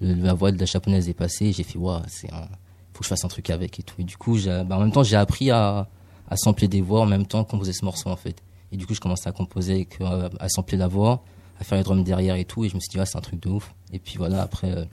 la 0.00 0.34
voix 0.34 0.52
de 0.52 0.58
la 0.58 0.66
japonaise 0.66 1.08
est 1.08 1.14
passée, 1.14 1.46
et 1.46 1.52
j'ai 1.52 1.64
fait 1.64 1.78
waouh, 1.78 2.00
c'est 2.08 2.32
un 2.32 2.48
faut 2.94 3.00
que 3.00 3.04
je 3.04 3.08
fasse 3.10 3.24
un 3.24 3.28
truc 3.28 3.50
avec 3.50 3.78
et 3.78 3.82
tout. 3.82 3.96
Et 3.98 4.04
du 4.04 4.16
coup, 4.16 4.38
bah, 4.46 4.76
en 4.76 4.80
même 4.80 4.92
temps, 4.92 5.02
j'ai 5.02 5.16
appris 5.16 5.50
à, 5.50 5.88
à 6.28 6.36
sampler 6.36 6.68
des 6.68 6.80
voix 6.80 7.00
en 7.00 7.06
même 7.06 7.26
temps 7.26 7.44
composer 7.44 7.72
ce 7.72 7.84
morceau 7.84 8.08
en 8.08 8.16
fait. 8.16 8.42
Et 8.72 8.76
du 8.76 8.86
coup, 8.86 8.94
je 8.94 9.00
commençais 9.00 9.28
à 9.28 9.32
composer, 9.32 9.88
euh, 10.00 10.28
à 10.40 10.48
sampler 10.48 10.76
la 10.76 10.88
voix, 10.88 11.22
à 11.60 11.64
faire 11.64 11.78
les 11.78 11.84
drums 11.84 12.02
derrière 12.02 12.34
et 12.36 12.44
tout. 12.44 12.64
Et 12.64 12.68
je 12.68 12.74
me 12.74 12.80
suis 12.80 12.90
dit, 12.90 12.98
ah, 12.98 13.06
c'est 13.06 13.18
un 13.18 13.20
truc 13.20 13.40
de 13.40 13.48
ouf. 13.48 13.72
Et 13.92 13.98
puis 13.98 14.16
voilà, 14.16 14.42
après, 14.42 14.72
euh, 14.72 14.84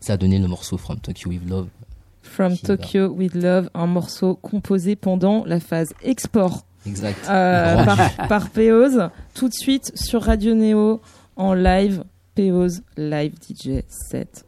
ça 0.00 0.14
a 0.14 0.16
donné 0.16 0.38
le 0.38 0.48
morceau 0.48 0.76
From 0.76 0.98
Tokyo 1.00 1.30
with 1.30 1.48
Love. 1.48 1.68
From 2.22 2.56
Tokyo 2.56 3.08
with 3.08 3.34
Love, 3.34 3.70
un 3.74 3.86
morceau 3.86 4.34
composé 4.34 4.96
pendant 4.96 5.44
la 5.44 5.60
phase 5.60 5.92
export. 6.02 6.66
Exact. 6.86 7.26
Euh, 7.28 7.84
par, 7.84 8.28
par 8.28 8.50
Peoz. 8.50 9.08
Tout 9.34 9.48
de 9.48 9.54
suite 9.54 9.92
sur 9.96 10.22
Radio 10.22 10.54
Neo 10.54 11.00
en 11.36 11.54
live. 11.54 12.04
Peoz 12.34 12.82
Live 12.96 13.34
DJ 13.42 13.82
7. 13.88 14.44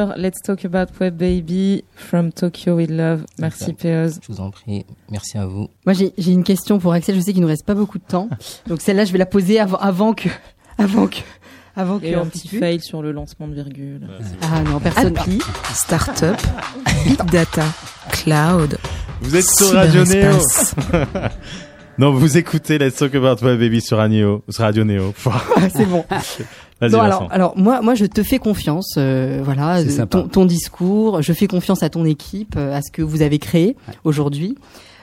Sur 0.00 0.14
Let's 0.16 0.40
Talk 0.42 0.64
About 0.64 0.92
Web 1.00 1.16
Baby 1.16 1.84
from 1.94 2.32
Tokyo 2.32 2.76
with 2.76 2.90
Love. 2.90 3.24
Merci 3.38 3.72
Peoz. 3.72 4.18
Je 4.22 4.32
vous 4.32 4.40
en 4.40 4.50
prie. 4.50 4.86
Merci 5.10 5.36
à 5.36 5.46
vous. 5.46 5.68
Moi, 5.84 5.94
j'ai 5.94 6.32
une 6.32 6.44
question 6.44 6.78
pour 6.78 6.92
Axel. 6.92 7.16
Je 7.16 7.20
sais 7.20 7.32
qu'il 7.32 7.42
nous 7.42 7.48
reste 7.48 7.66
pas 7.66 7.74
beaucoup 7.74 7.98
de 7.98 8.04
temps. 8.04 8.28
Donc 8.66 8.80
celle-là, 8.80 9.04
je 9.04 9.12
vais 9.12 9.18
la 9.18 9.26
poser 9.26 9.60
avant, 9.60 9.76
avant 9.78 10.14
que, 10.14 10.28
avant 10.78 11.06
que, 11.06 11.18
avant 11.76 11.98
que. 11.98 12.14
un 12.14 12.26
petit 12.26 12.48
fail 12.48 12.80
sur 12.80 13.02
le 13.02 13.12
lancement 13.12 13.48
de 13.48 13.54
virgule. 13.54 14.08
Ah 14.42 14.62
non, 14.62 14.80
personne. 14.80 15.16
Happy, 15.18 15.40
Startup, 15.74 16.36
Big 17.04 17.22
Data, 17.30 17.64
Cloud. 18.12 18.78
Vous 19.20 19.36
êtes 19.36 19.50
sur 19.50 19.74
Radio 19.74 20.04
Néo. 20.04 20.38
non, 22.00 22.14
vous 22.14 22.38
écoutez 22.38 22.78
Let's 22.78 22.94
Talk 22.94 23.14
About 23.14 23.44
Web 23.44 23.60
Baby 23.60 23.82
sur 23.82 23.98
Radio, 23.98 24.42
sur 24.48 24.64
Radio 24.64 24.84
Néo. 24.84 25.12
C'est 25.74 25.84
bon. 25.84 26.04
Non, 26.82 27.02
alors, 27.02 27.28
alors 27.30 27.58
moi, 27.58 27.82
moi, 27.82 27.94
je 27.94 28.06
te 28.06 28.22
fais 28.22 28.38
confiance. 28.38 28.94
Euh, 28.96 29.42
voilà, 29.44 29.84
ton, 30.06 30.28
ton, 30.28 30.46
discours. 30.46 31.20
Je 31.20 31.34
fais 31.34 31.46
confiance 31.46 31.82
à 31.82 31.90
ton 31.90 32.06
équipe, 32.06 32.54
euh, 32.56 32.74
à 32.74 32.80
ce 32.80 32.90
que 32.90 33.02
vous 33.02 33.20
avez 33.20 33.38
créé 33.38 33.76
aujourd'hui. 34.02 34.56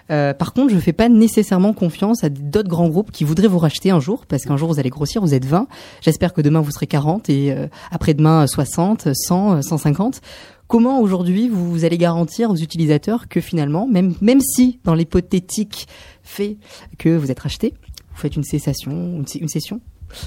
Euh, 0.10 0.34
par 0.34 0.54
contre, 0.54 0.74
je 0.74 0.80
fais 0.80 0.94
pas 0.94 1.10
nécessairement 1.10 1.74
confiance 1.74 2.24
à 2.24 2.30
d'autres 2.30 2.70
grands 2.70 2.88
groupes 2.88 3.12
qui 3.12 3.24
voudraient 3.24 3.48
vous 3.48 3.60
racheter 3.60 3.92
un 3.92 4.00
jour, 4.00 4.26
parce 4.26 4.44
qu'un 4.44 4.58
jour 4.58 4.72
vous 4.72 4.80
allez 4.80 4.90
grossir, 4.90 5.22
vous 5.22 5.34
êtes 5.34 5.46
20. 5.46 5.68
J'espère 6.02 6.34
que 6.34 6.42
demain 6.42 6.62
vous 6.62 6.72
serez 6.72 6.88
40 6.88 7.30
et 7.30 7.52
euh, 7.52 7.68
après-demain 7.92 8.48
60, 8.48 9.10
100, 9.14 9.62
150. 9.62 10.22
Comment 10.68 11.00
aujourd'hui 11.00 11.48
vous, 11.48 11.72
vous, 11.72 11.86
allez 11.86 11.98
garantir 11.98 12.50
aux 12.50 12.56
utilisateurs 12.56 13.30
que 13.30 13.40
finalement, 13.40 13.88
même 13.88 14.16
même 14.20 14.42
si 14.42 14.80
dans 14.84 14.96
l'hypothétique 14.96 15.88
fait 16.28 16.58
que 16.98 17.10
vous 17.10 17.32
êtes 17.32 17.40
racheté, 17.40 17.74
vous 18.12 18.22
faites 18.22 18.36
une 18.36 18.44
cessation, 18.44 18.92
une, 18.92 19.26
une 19.40 19.48
session, 19.48 19.82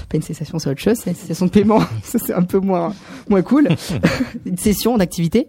pas 0.09 0.17
une 0.17 0.21
cessation, 0.21 0.59
c'est 0.59 0.69
autre 0.69 0.79
chose, 0.79 0.97
c'est 0.97 1.11
une 1.11 1.15
cessation 1.15 1.45
de 1.45 1.51
paiement, 1.51 1.81
ça 2.03 2.19
c'est 2.19 2.33
un 2.33 2.43
peu 2.43 2.59
moins 2.59 2.93
moins 3.29 3.41
cool, 3.41 3.69
une 4.45 4.57
session 4.57 4.97
d'activité. 4.97 5.47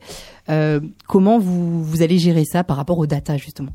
Euh, 0.48 0.80
comment 1.07 1.38
vous 1.38 1.84
vous 1.84 2.03
allez 2.03 2.18
gérer 2.18 2.44
ça 2.44 2.64
par 2.64 2.76
rapport 2.76 2.98
aux 2.98 3.07
data 3.07 3.36
justement? 3.36 3.72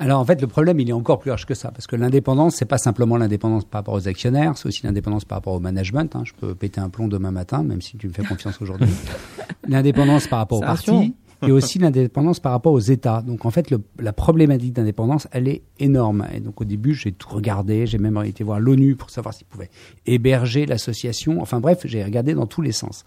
Alors 0.00 0.20
en 0.20 0.24
fait, 0.24 0.40
le 0.40 0.46
problème, 0.46 0.78
il 0.78 0.88
est 0.88 0.92
encore 0.92 1.18
plus 1.18 1.30
large 1.30 1.44
que 1.44 1.54
ça, 1.54 1.72
parce 1.72 1.88
que 1.88 1.96
l'indépendance, 1.96 2.54
c'est 2.54 2.64
pas 2.64 2.78
simplement 2.78 3.16
l'indépendance 3.16 3.64
par 3.64 3.80
rapport 3.80 3.94
aux 3.94 4.06
actionnaires, 4.06 4.56
c'est 4.56 4.68
aussi 4.68 4.84
l'indépendance 4.84 5.24
par 5.24 5.38
rapport 5.38 5.54
au 5.54 5.60
management. 5.60 6.14
Hein. 6.14 6.22
Je 6.24 6.34
peux 6.34 6.54
péter 6.54 6.80
un 6.80 6.88
plomb 6.88 7.08
demain 7.08 7.32
matin, 7.32 7.64
même 7.64 7.82
si 7.82 7.96
tu 7.96 8.06
me 8.06 8.12
fais 8.12 8.22
confiance 8.22 8.62
aujourd'hui. 8.62 8.90
l'indépendance 9.66 10.28
par 10.28 10.38
rapport 10.38 10.58
aux 10.58 10.62
partis 10.62 11.14
et 11.46 11.52
aussi 11.52 11.78
l'indépendance 11.78 12.40
par 12.40 12.52
rapport 12.52 12.72
aux 12.72 12.80
États. 12.80 13.22
Donc 13.22 13.46
en 13.46 13.50
fait, 13.50 13.72
la 13.98 14.12
problématique 14.12 14.72
d'indépendance, 14.72 15.28
elle 15.30 15.48
est 15.48 15.62
énorme. 15.78 16.26
Et 16.34 16.40
donc 16.40 16.60
au 16.60 16.64
début, 16.64 16.94
j'ai 16.94 17.12
tout 17.12 17.28
regardé, 17.28 17.86
j'ai 17.86 17.98
même 17.98 18.20
été 18.24 18.42
voir 18.44 18.60
l'ONU 18.60 18.96
pour 18.96 19.10
savoir 19.10 19.34
s'ils 19.34 19.46
pouvaient 19.46 19.70
héberger 20.06 20.66
l'association. 20.66 21.40
Enfin 21.40 21.60
bref, 21.60 21.82
j'ai 21.84 22.02
regardé 22.02 22.34
dans 22.34 22.46
tous 22.46 22.62
les 22.62 22.72
sens. 22.72 23.04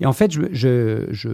Et 0.00 0.06
en 0.06 0.12
fait, 0.12 0.32
je, 0.32 0.42
je, 0.52 1.06
je, 1.10 1.30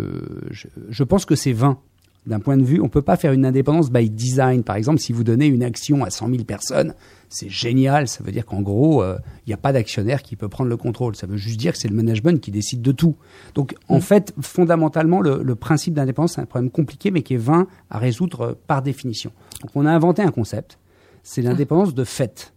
je 0.89 1.05
pense 1.05 1.25
que 1.25 1.35
c'est 1.35 1.53
vain 1.53 1.79
d'un 2.27 2.41
point 2.41 2.57
de 2.57 2.65
vue, 2.65 2.81
on 2.81 2.89
peut 2.89 3.03
pas 3.03 3.17
faire 3.17 3.33
une 3.33 3.47
indépendance 3.47 3.91
by 3.91 4.11
design. 4.11 4.65
Par 4.65 4.77
exemple, 4.77 4.99
si 4.99 5.13
vous 5.13 5.23
donnez 5.23 5.47
une 5.47 5.63
action 5.63 6.05
à 6.05 6.11
100 6.11 6.31
000 6.31 6.45
personnes, 6.45 6.95
c'est 7.29 7.49
génial. 7.49 8.09
Ça 8.09 8.25
veut 8.25 8.33
dire 8.33 8.45
qu'en 8.45 8.63
gros, 8.63 9.03
il 9.03 9.07
euh, 9.07 9.19
n'y 9.47 9.53
a 9.53 9.57
pas 9.57 9.73
d'actionnaire 9.73 10.23
qui 10.23 10.35
peut 10.35 10.49
prendre 10.49 10.69
le 10.69 10.77
contrôle. 10.77 11.15
Ça 11.15 11.27
veut 11.27 11.37
juste 11.37 11.59
dire 11.59 11.73
que 11.73 11.79
c'est 11.79 11.89
le 11.89 11.95
management 11.95 12.41
qui 12.41 12.51
décide 12.51 12.83
de 12.83 12.93
tout. 12.93 13.17
Donc, 13.55 13.75
en 13.89 13.99
mm. 13.99 14.01
fait, 14.01 14.35
fondamentalement, 14.41 15.21
le, 15.21 15.43
le 15.43 15.55
principe 15.55 15.95
d'indépendance, 15.95 16.35
c'est 16.35 16.41
un 16.41 16.47
problème 16.47 16.71
compliqué, 16.71 17.11
mais 17.11 17.23
qui 17.23 17.35
est 17.35 17.39
vain 17.39 17.69
à 17.91 17.99
résoudre 17.99 18.41
euh, 18.41 18.55
par 18.67 18.83
définition. 18.83 19.31
Donc, 19.63 19.71
on 19.75 19.87
a 19.87 19.93
inventé 19.93 20.23
un 20.23 20.33
concept. 20.33 20.79
C'est 21.23 21.43
l'indépendance 21.43 21.95
de 21.95 22.05
fait. 22.05 22.55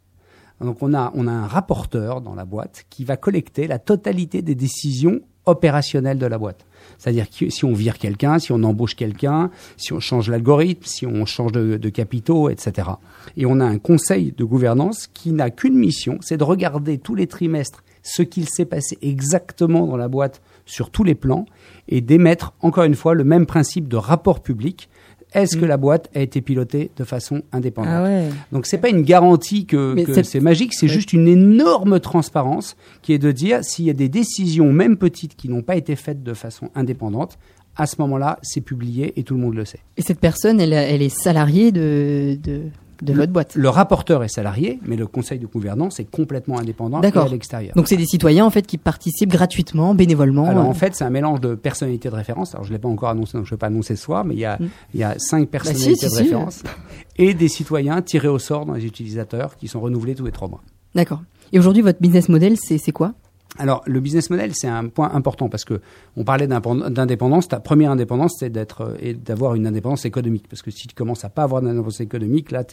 Donc, 0.62 0.82
on 0.82 0.94
a, 0.94 1.12
on 1.16 1.28
a 1.28 1.32
un 1.32 1.48
rapporteur 1.48 2.22
dans 2.22 2.36
la 2.36 2.46
boîte 2.46 2.86
qui 2.90 3.06
va 3.06 3.18
collecter 3.18 3.68
la 3.68 3.80
totalité 3.80 4.42
des 4.42 4.56
décisions 4.56 5.22
opérationnelles 5.46 6.20
de 6.20 6.26
la 6.26 6.38
boîte. 6.38 6.66
C'est-à-dire 7.00 7.26
si 7.32 7.66
on 7.66 7.74
vire 7.74 7.98
quelqu'un, 7.98 8.38
si 8.38 8.52
on 8.52 8.62
embauche 8.64 8.96
quelqu'un, 8.96 9.50
si 9.78 9.94
on 9.94 10.00
change 10.00 10.30
l'algorithme, 10.30 10.84
si 10.84 11.08
on 11.08 11.26
change 11.26 11.54
de, 11.54 11.78
de, 11.78 11.90
capitaux, 11.90 12.50
etc. 12.50 12.90
Et 13.38 13.46
on 13.46 13.60
a 13.60 13.66
un 13.66 13.80
conseil 13.80 14.34
de 14.38 14.44
gouvernance 14.44 15.08
qui 15.08 15.32
n'a 15.32 15.50
qu'une 15.50 15.76
mission, 15.76 16.18
c'est 16.22 16.38
de 16.38 16.44
regarder 16.44 16.98
tous 16.98 17.16
les 17.16 17.26
trimestres 17.26 17.84
ce 18.04 18.22
qu'il 18.22 18.48
s'est 18.48 18.66
passé 18.66 18.98
exactement 19.02 19.88
dans 19.88 19.98
la 19.98 20.08
boîte 20.08 20.42
sur 20.66 20.92
tous 20.92 21.04
les 21.04 21.16
plans 21.16 21.46
et 21.88 22.02
d'émettre 22.02 22.54
encore 22.62 22.84
une 22.84 22.96
fois 22.96 23.14
le 23.14 23.24
même 23.24 23.46
principe 23.46 23.88
de 23.88 23.98
rapport 23.98 24.42
public 24.42 24.90
est-ce 25.34 25.58
que 25.58 25.66
mm. 25.66 25.70
la 25.70 25.78
boîte 25.78 26.10
a 26.16 26.22
été 26.22 26.42
pilotée 26.42 26.90
de 26.98 27.04
façon 27.04 27.44
indépendante 27.52 27.94
ah 27.96 28.04
ouais. 28.04 28.30
Donc 28.52 28.66
c'est 28.66 28.80
pas 28.80 28.90
une 28.90 29.04
garantie 29.04 29.66
que, 29.66 29.96
c'est 30.24 30.40
magique, 30.40 30.74
c'est 30.74 30.88
juste 30.88 31.14
une 31.14 31.28
énorme 31.28 32.00
transparence 32.00 32.76
qui 33.02 33.14
est 33.14 33.20
de 33.20 33.32
dire 33.32 33.64
s'il 33.64 33.86
y 33.86 33.90
a 33.90 33.94
des 33.94 34.10
décisions, 34.10 34.72
même 34.72 34.98
petites, 34.98 35.36
qui 35.36 35.50
n'ont 35.50 35.62
pas 35.62 35.76
été 35.76 35.96
faites 35.96 36.24
de 36.24 36.34
façon 36.34 36.70
indépendante, 36.76 37.38
à 37.76 37.86
ce 37.86 37.96
moment-là, 38.00 38.40
c'est 38.42 38.62
publié 38.62 39.14
et 39.18 39.24
tout 39.24 39.36
le 39.36 39.40
monde 39.40 39.56
le 39.56 39.66
sait. 39.66 39.80
Et 39.98 40.02
cette 40.02 40.20
personne, 40.20 40.60
elle, 40.60 40.74
elle 40.74 41.02
est 41.02 41.16
salariée 41.16 41.72
de, 41.72 42.38
de 42.42 42.64
de 43.02 43.14
votre 43.14 43.32
boîte. 43.32 43.56
Le 43.56 43.70
rapporteur 43.70 44.24
est 44.24 44.30
salarié, 44.30 44.80
mais 44.86 44.96
le 44.96 45.08
conseil 45.08 45.40
de 45.40 45.48
gouvernance 45.48 46.00
est 46.00 46.10
complètement 46.10 46.60
indépendant 46.60 47.02
et 47.02 47.18
à 47.18 47.28
l'extérieur. 47.28 47.74
Donc 47.76 47.88
c'est 47.88 47.98
des 47.98 48.06
citoyens 48.06 48.46
en 48.46 48.50
fait 48.50 48.66
qui 48.66 48.78
participent 48.78 49.32
gratuitement, 49.32 49.96
bénévolement. 49.96 50.46
Alors 50.46 50.68
en 50.68 50.74
fait, 50.74 50.96
c'est 50.96 51.04
un 51.04 51.10
mélange 51.10 51.42
de 51.42 51.56
personnalités 51.56 52.10
de 52.10 52.16
référence. 52.16 52.54
Alors 52.56 52.66
je 52.66 52.72
l'ai 52.72 52.80
pas 52.80 52.90
encore 52.90 53.10
annoncé, 53.10 53.38
donc 53.38 53.46
je 53.46 53.52
vais 53.52 53.58
pas 53.58 53.68
annoncer 53.68 53.96
ce 53.96 54.04
soir, 54.04 54.26
mais 54.26 54.36
il 54.36 54.40
y 54.40 54.46
a 54.46 54.58
mm. 54.58 54.70
il 54.94 55.00
y 55.00 55.04
a 55.04 55.16
cinq 55.18 55.44
bah, 55.44 55.60
personnalités 55.60 56.08
de 56.08 56.16
référence 56.16 56.64
et 57.18 57.34
des 57.34 57.48
citoyens 57.48 58.02
tirés 58.02 58.28
au 58.28 58.40
sort 58.40 58.66
dans 58.66 58.74
les 58.74 58.86
utilisateurs 58.86 59.56
qui 59.56 59.68
sont 59.68 59.80
renouvelés 59.80 60.16
tous 60.16 60.26
les 60.26 60.32
trois 60.32 60.48
mois. 60.48 60.62
D'accord. 60.96 61.22
Et 61.52 61.60
aujourd'hui, 61.60 61.82
votre 61.82 62.00
business 62.00 62.30
model, 62.30 62.58
c'est 62.58 62.92
quoi? 62.92 63.14
Alors, 63.58 63.82
le 63.88 64.00
business 64.00 64.30
model, 64.30 64.52
c'est 64.54 64.68
un 64.68 64.88
point 64.88 65.12
important 65.12 65.50
parce 65.50 65.66
que 65.66 65.82
on 66.16 66.24
parlait 66.24 66.48
d'indépendance. 66.48 67.48
Ta 67.48 67.60
première 67.60 67.92
indépendance, 67.92 68.36
c'est 68.40 68.52
d'être 68.52 68.82
euh, 68.82 68.98
et 69.00 69.14
d'avoir 69.16 69.56
une 69.56 69.66
indépendance 69.66 70.06
économique. 70.06 70.48
Parce 70.48 70.62
que 70.62 70.70
si 70.72 70.88
tu 70.88 70.94
commences 70.94 71.26
à 71.26 71.30
pas 71.30 71.44
avoir 71.44 71.62
d'indépendance 71.62 72.00
économique, 72.00 72.52
là, 72.52 72.64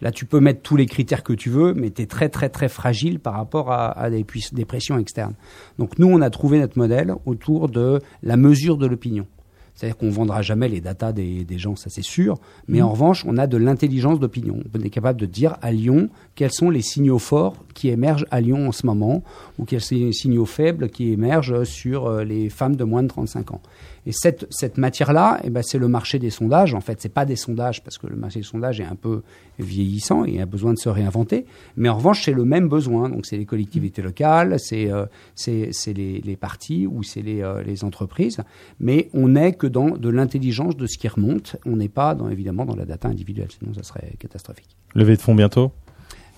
là, 0.00 0.10
tu 0.10 0.24
peux 0.24 0.40
mettre 0.40 0.62
tous 0.62 0.76
les 0.76 0.86
critères 0.86 1.22
que 1.22 1.34
tu 1.34 1.50
veux, 1.50 1.74
mais 1.74 1.90
tu 1.90 2.02
es 2.02 2.06
très, 2.06 2.30
très, 2.30 2.48
très 2.48 2.68
fragile 2.68 3.20
par 3.20 3.34
rapport 3.34 3.70
à, 3.70 4.08
des, 4.10 4.24
des 4.52 4.64
pressions 4.64 4.98
externes. 4.98 5.34
Donc, 5.78 5.98
nous, 5.98 6.08
on 6.08 6.20
a 6.22 6.30
trouvé 6.30 6.58
notre 6.58 6.78
modèle 6.78 7.14
autour 7.26 7.68
de 7.68 8.00
la 8.22 8.36
mesure 8.36 8.78
de 8.78 8.86
l'opinion. 8.86 9.26
C'est-à-dire 9.74 9.96
qu'on 9.96 10.10
vendra 10.10 10.40
jamais 10.40 10.68
les 10.68 10.80
datas 10.80 11.12
des, 11.12 11.44
des 11.44 11.58
gens, 11.58 11.74
ça 11.74 11.90
c'est 11.90 12.04
sûr. 12.04 12.38
Mais 12.68 12.80
mmh. 12.80 12.84
en 12.84 12.90
revanche, 12.90 13.24
on 13.26 13.36
a 13.38 13.46
de 13.46 13.56
l'intelligence 13.56 14.20
d'opinion. 14.20 14.58
On 14.72 14.80
est 14.80 14.90
capable 14.90 15.20
de 15.20 15.26
dire 15.26 15.56
à 15.62 15.72
Lyon 15.72 16.08
quels 16.36 16.52
sont 16.52 16.70
les 16.70 16.82
signaux 16.82 17.18
forts 17.18 17.56
qui 17.74 17.88
émergent 17.88 18.26
à 18.30 18.40
Lyon 18.40 18.68
en 18.68 18.72
ce 18.72 18.86
moment, 18.86 19.22
ou 19.58 19.64
quels 19.64 19.80
sont 19.80 19.96
les 19.96 20.12
signaux 20.12 20.46
faibles 20.46 20.88
qui 20.88 21.10
émergent 21.10 21.64
sur 21.64 22.06
euh, 22.06 22.24
les 22.24 22.50
femmes 22.50 22.76
de 22.76 22.84
moins 22.84 23.02
de 23.02 23.08
35 23.08 23.52
ans. 23.52 23.62
Et 24.06 24.12
cette, 24.12 24.46
cette 24.50 24.76
matière-là, 24.76 25.40
eh 25.44 25.50
ben, 25.50 25.62
c'est 25.62 25.78
le 25.78 25.88
marché 25.88 26.18
des 26.18 26.30
sondages. 26.30 26.74
En 26.74 26.80
fait, 26.80 27.00
c'est 27.00 27.12
pas 27.12 27.24
des 27.24 27.36
sondages 27.36 27.82
parce 27.82 27.98
que 27.98 28.06
le 28.06 28.16
marché 28.16 28.40
des 28.40 28.44
sondages 28.44 28.80
est 28.80 28.84
un 28.84 28.96
peu 28.96 29.22
vieillissant 29.58 30.24
et 30.24 30.40
a 30.40 30.46
besoin 30.46 30.74
de 30.74 30.78
se 30.78 30.88
réinventer. 30.88 31.46
Mais 31.76 31.88
en 31.88 31.96
revanche, 31.96 32.22
c'est 32.24 32.32
le 32.32 32.44
même 32.44 32.68
besoin. 32.68 33.08
Donc, 33.08 33.24
c'est 33.24 33.36
les 33.36 33.46
collectivités 33.46 34.02
locales, 34.02 34.56
c'est 34.58 34.90
euh, 34.90 35.06
c'est 35.34 35.70
les, 35.94 36.20
les 36.20 36.36
partis 36.36 36.86
ou 36.86 37.02
c'est 37.02 37.22
les, 37.22 37.42
euh, 37.42 37.62
les 37.62 37.84
entreprises. 37.84 38.40
Mais 38.78 39.08
on 39.14 39.28
n'est 39.28 39.52
que 39.52 39.66
dans 39.66 39.90
de 39.90 40.08
l'intelligence 40.08 40.76
de 40.76 40.86
ce 40.86 40.98
qui 40.98 41.08
remonte. 41.08 41.56
On 41.64 41.76
n'est 41.76 41.88
pas, 41.88 42.14
dans, 42.14 42.28
évidemment, 42.28 42.64
dans 42.64 42.76
la 42.76 42.84
data 42.84 43.08
individuelle. 43.08 43.48
Sinon, 43.58 43.74
ça 43.74 43.82
serait 43.82 44.12
catastrophique. 44.18 44.76
Levée 44.94 45.16
de 45.16 45.22
fonds 45.22 45.34
bientôt? 45.34 45.72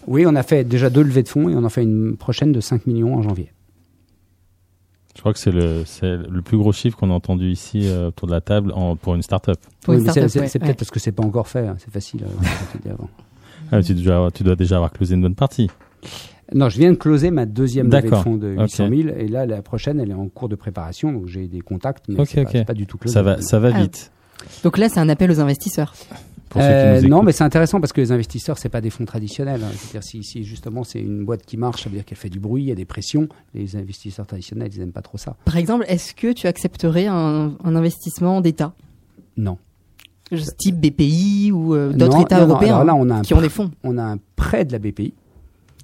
Oui, 0.07 0.25
on 0.27 0.37
a 0.37 0.43
fait 0.43 0.65
déjà 0.65 0.89
deux 0.89 1.03
levées 1.03 1.25
de 1.25 1.29
fonds 1.29 1.49
et 1.49 1.55
on 1.55 1.65
en 1.65 1.69
fait 1.69 1.83
une 1.83 2.17
prochaine 2.17 2.53
de 2.53 2.61
5 2.61 2.87
millions 2.87 3.15
en 3.15 3.23
janvier. 3.23 3.51
Je 5.17 5.21
crois 5.21 5.33
que 5.33 5.39
c'est 5.39 5.51
le, 5.51 5.83
le 6.03 6.43
plus 6.43 6.59
gros 6.59 6.73
chiffre 6.73 6.97
qu'on 6.99 7.11
a 7.11 7.15
entendu 7.15 7.51
ici 7.51 7.89
euh, 7.89 8.09
autour 8.09 8.29
de 8.29 8.33
la 8.33 8.43
table 8.43 8.71
en, 8.73 8.97
pour 8.97 9.15
une 9.15 9.23
start-up. 9.23 9.59
Oui, 9.89 10.05
c'est 10.07 10.59
peut-être 10.59 10.77
parce 10.77 10.91
que 10.91 11.01
c'est 11.01 11.13
pas 11.13 11.25
encore 11.25 11.49
fait, 11.49 11.67
hein, 11.67 11.77
c'est 11.79 11.91
facile. 11.91 12.25
Euh, 12.87 12.93
ah, 13.73 13.83
tu, 13.83 13.95
dois, 13.95 14.31
tu 14.31 14.43
dois 14.43 14.57
déjà 14.57 14.77
avoir 14.77 14.93
closé 14.93 15.15
une 15.15 15.23
bonne 15.23 15.35
partie. 15.35 15.71
Non, 16.55 16.69
je 16.69 16.79
viens 16.79 16.91
de 16.91 16.97
closer 16.97 17.31
ma 17.31 17.47
deuxième 17.47 17.91
levée 17.91 18.11
de 18.11 18.15
fonds 18.17 18.37
de 18.37 18.49
800 18.49 18.89
000 18.89 19.09
et 19.17 19.27
là 19.27 19.47
la 19.47 19.63
prochaine 19.63 19.99
elle 19.99 20.11
est 20.11 20.15
en 20.15 20.29
cours 20.29 20.49
de 20.49 20.55
préparation 20.55 21.11
donc 21.11 21.27
j'ai 21.27 21.49
des 21.49 21.61
contacts 21.61 22.05
mais 22.09 22.25
c'est 22.25 22.45
pas, 22.45 22.65
pas, 22.65 22.75
du 22.75 22.87
tout 22.87 22.99
closé. 22.99 23.15
Ça 23.15 23.23
va, 23.23 23.41
ça 23.41 23.59
va 23.59 23.71
ah. 23.75 23.81
vite. 23.81 24.13
Donc 24.63 24.79
là 24.79 24.89
c'est 24.89 25.01
un 25.01 25.09
appel 25.09 25.31
aux 25.31 25.41
investisseurs. 25.41 25.95
Euh, 26.57 27.03
non, 27.03 27.23
mais 27.23 27.33
c'est 27.33 27.45
intéressant 27.45 27.81
parce 27.81 27.93
que 27.93 28.01
les 28.01 28.13
investisseurs, 28.13 28.59
c'est 28.59 28.69
pas 28.69 28.81
des 28.81 28.91
fonds 28.91 29.05
traditionnels. 29.05 29.63
Hein. 29.63 29.71
C'est-à-dire 29.77 30.03
si, 30.03 30.23
si, 30.23 30.45
justement 30.45 30.85
c'est 30.85 31.01
une 31.01 31.25
boîte 31.25 31.45
qui 31.45 31.57
marche, 31.57 31.83
ça 31.83 31.91
veut 31.91 31.97
dire 31.97 32.05
qu'elle 32.05 32.19
fait 32.19 32.31
du 32.31 32.41
bruit, 32.41 32.63
il 32.63 32.69
y 32.69 32.73
a 32.73 32.77
des 32.77 32.85
pressions. 32.85 33.29
Les 33.55 33.77
investisseurs 33.77 34.27
traditionnels, 34.27 34.71
ils 34.73 34.79
n'aiment 34.79 34.93
pas 34.93 35.03
trop 35.03 35.19
ça. 35.19 35.37
Par 35.45 35.57
exemple, 35.57 35.85
est-ce 35.89 36.15
que 36.15 36.33
tu 36.33 36.47
accepterais 36.47 37.07
un, 37.07 37.55
un 37.63 37.77
investissement 37.77 38.41
d'État? 38.41 38.73
Non. 39.37 39.59
Type 40.59 40.81
BPI 40.81 41.53
ou 41.53 41.75
euh, 41.75 41.93
d'autres 41.93 42.21
États 42.21 42.45
européens 42.45 42.85
là, 42.85 42.95
on 42.97 43.09
a 43.11 43.21
qui 43.21 43.35
ont 43.35 43.41
des 43.41 43.49
fonds. 43.49 43.71
On 43.85 43.97
a 43.97 44.03
un 44.03 44.19
prêt 44.35 44.65
de 44.65 44.73
la 44.73 44.79
BPI 44.79 45.15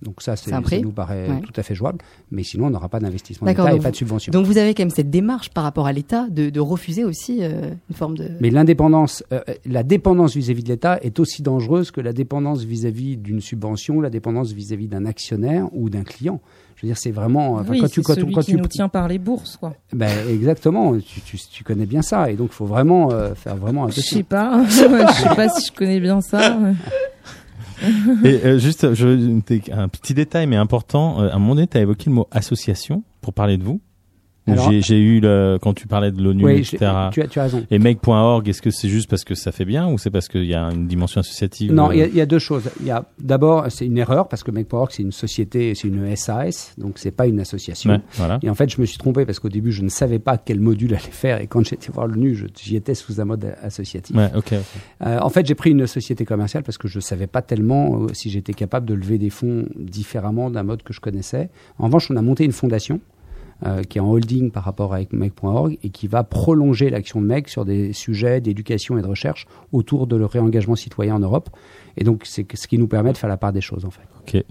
Donc 0.02 0.20
ça, 0.20 0.36
ça 0.36 0.60
nous 0.82 0.90
paraît 0.90 1.28
tout 1.42 1.52
à 1.56 1.62
fait 1.62 1.74
jouable. 1.74 1.98
Mais 2.30 2.42
sinon, 2.42 2.66
on 2.66 2.70
n'aura 2.70 2.88
pas 2.88 3.00
d'investissement 3.00 3.46
d'État 3.46 3.72
et 3.72 3.78
pas 3.78 3.90
de 3.90 3.96
subvention. 3.96 4.32
Donc 4.32 4.46
vous 4.46 4.58
avez 4.58 4.74
quand 4.74 4.82
même 4.82 4.90
cette 4.90 5.10
démarche 5.10 5.50
par 5.50 5.64
rapport 5.64 5.86
à 5.86 5.92
l'État 5.92 6.28
de, 6.28 6.50
de, 6.50 6.60
refuser 6.60 7.04
aussi 7.04 7.38
euh, 7.40 7.70
une 7.88 7.96
forme 7.96 8.16
de. 8.16 8.28
Mais 8.40 8.50
l'indépendance, 8.50 9.24
euh, 9.32 9.40
la 9.64 9.82
dépendance 9.82 10.34
vis-à-vis 10.36 10.64
de 10.64 10.68
l'État 10.68 10.98
est 11.02 11.20
aussi 11.20 11.42
dangereuse 11.42 11.90
que 11.90 12.00
la 12.00 12.12
dépendance 12.12 12.64
vis-à-vis 12.64 13.16
d'une 13.16 13.40
subvention, 13.40 14.00
la 14.00 14.10
dépendance 14.10 14.52
vis-à-vis 14.52 14.88
d'un 14.88 15.06
actionnaire 15.06 15.68
ou 15.72 15.88
d'un 15.88 16.02
client. 16.04 16.40
Je 16.76 16.82
veux 16.82 16.88
dire, 16.88 16.98
c'est 16.98 17.12
vraiment. 17.12 17.62
Oui, 17.68 17.80
quand 17.80 17.88
tu, 17.88 18.02
quand, 18.02 18.14
celui 18.14 18.32
quand 18.32 18.40
qui 18.40 18.52
tu... 18.52 18.56
nous 18.56 18.66
tient 18.66 18.88
par 18.88 19.06
les 19.06 19.18
bourses, 19.18 19.56
quoi. 19.56 19.74
Ben, 19.92 20.10
exactement. 20.28 20.98
Tu, 20.98 21.20
tu, 21.20 21.38
tu 21.38 21.62
connais 21.62 21.86
bien 21.86 22.02
ça, 22.02 22.28
et 22.30 22.34
donc 22.34 22.48
il 22.50 22.54
faut 22.54 22.66
vraiment 22.66 23.12
euh, 23.12 23.34
faire 23.34 23.56
vraiment. 23.56 23.88
Je 23.88 24.00
sais 24.00 24.24
pas. 24.24 24.64
je 24.68 24.72
sais 24.72 25.34
pas 25.36 25.48
si 25.48 25.66
je 25.66 25.72
connais 25.72 26.00
bien 26.00 26.20
ça. 26.20 26.58
et 28.24 28.44
euh, 28.44 28.58
juste, 28.58 28.94
je, 28.94 29.40
un 29.72 29.88
petit 29.88 30.14
détail 30.14 30.46
mais 30.46 30.56
important. 30.56 31.20
Euh, 31.20 31.28
à 31.30 31.34
un 31.34 31.38
moment 31.38 31.54
donné, 31.54 31.66
tu 31.66 31.76
as 31.76 31.80
évoqué 31.80 32.10
le 32.10 32.14
mot 32.14 32.28
association 32.30 33.02
pour 33.20 33.34
parler 33.34 33.56
de 33.56 33.64
vous. 33.64 33.80
J'ai 34.46 34.98
eu 34.98 35.20
le, 35.20 35.58
quand 35.60 35.72
tu 35.72 35.86
parlais 35.86 36.10
de 36.10 36.22
l'ONU, 36.22 36.50
etc. 36.50 36.78
Tu 37.12 37.22
as, 37.22 37.28
tu 37.28 37.38
as 37.38 37.44
raison. 37.44 37.64
Et 37.70 37.78
make.org, 37.78 38.48
est-ce 38.48 38.62
que 38.62 38.70
c'est 38.70 38.88
juste 38.88 39.08
parce 39.08 39.24
que 39.24 39.34
ça 39.34 39.52
fait 39.52 39.64
bien 39.64 39.88
ou 39.88 39.98
c'est 39.98 40.10
parce 40.10 40.28
qu'il 40.28 40.44
y 40.44 40.54
a 40.54 40.62
une 40.62 40.86
dimension 40.86 41.20
associative 41.20 41.72
Non, 41.72 41.92
il 41.92 42.14
y, 42.14 42.20
a 42.20 42.26
deux 42.26 42.38
choses. 42.38 42.70
Il 42.80 42.86
y 42.86 42.90
a 42.90 43.04
d'abord, 43.18 43.66
c'est 43.70 43.86
une 43.86 43.98
erreur 43.98 44.28
parce 44.28 44.42
que 44.42 44.50
make.org 44.50 44.90
c'est 44.90 45.02
une 45.02 45.12
société, 45.12 45.74
c'est 45.74 45.88
une 45.88 46.14
SAS, 46.16 46.74
donc 46.78 46.98
c'est 46.98 47.10
pas 47.10 47.26
une 47.26 47.40
association. 47.40 48.00
voilà. 48.14 48.38
Et 48.42 48.50
en 48.50 48.54
fait, 48.54 48.70
je 48.70 48.80
me 48.80 48.86
suis 48.86 48.98
trompé 48.98 49.24
parce 49.24 49.38
qu'au 49.38 49.48
début, 49.48 49.72
je 49.72 49.82
ne 49.82 49.88
savais 49.88 50.18
pas 50.18 50.38
quel 50.38 50.60
module 50.60 50.94
allait 50.94 51.02
faire 51.10 51.40
et 51.40 51.46
quand 51.46 51.64
j'étais 51.64 51.92
voir 51.92 52.06
l'ONU, 52.06 52.46
j'y 52.60 52.76
étais 52.76 52.94
sous 52.94 53.20
un 53.20 53.24
mode 53.24 53.54
associatif. 53.62 54.16
Ouais. 54.16 54.30
Euh, 55.04 55.18
en 55.20 55.28
fait, 55.28 55.46
j'ai 55.46 55.54
pris 55.54 55.70
une 55.70 55.86
société 55.86 56.24
commerciale 56.24 56.62
parce 56.62 56.78
que 56.78 56.88
je 56.88 57.00
savais 57.00 57.26
pas 57.26 57.42
tellement 57.42 58.02
euh, 58.02 58.06
si 58.12 58.30
j'étais 58.30 58.54
capable 58.54 58.86
de 58.86 58.94
lever 58.94 59.18
des 59.18 59.30
fonds 59.30 59.66
différemment 59.76 60.50
d'un 60.50 60.62
mode 60.62 60.82
que 60.82 60.92
je 60.92 61.00
connaissais. 61.00 61.50
En 61.78 61.86
revanche, 61.86 62.10
on 62.10 62.16
a 62.16 62.22
monté 62.22 62.44
une 62.44 62.52
fondation 62.52 63.00
euh, 63.64 63.82
qui 63.82 63.98
est 63.98 64.00
en 64.00 64.10
holding 64.10 64.50
par 64.50 64.64
rapport 64.64 64.92
avec 64.92 65.12
MEC.org 65.12 65.78
et 65.82 65.90
qui 65.90 66.08
va 66.08 66.24
prolonger 66.24 66.90
l'action 66.90 67.20
de 67.20 67.26
MEC 67.26 67.48
sur 67.48 67.64
des 67.64 67.92
sujets 67.92 68.40
d'éducation 68.40 68.98
et 68.98 69.02
de 69.02 69.06
recherche 69.06 69.46
autour 69.72 70.06
de 70.06 70.16
le 70.16 70.26
réengagement 70.26 70.74
citoyen 70.74 71.14
en 71.14 71.20
Europe. 71.20 71.48
Et 71.96 72.04
donc, 72.04 72.22
c'est 72.24 72.46
ce 72.56 72.66
qui 72.66 72.78
nous 72.78 72.88
permet 72.88 73.12
de 73.12 73.18
faire 73.18 73.28
la 73.28 73.36
part 73.36 73.52
des 73.52 73.60
choses, 73.60 73.84
en 73.84 73.90
fait. 73.90 74.02
Ok. 74.20 74.42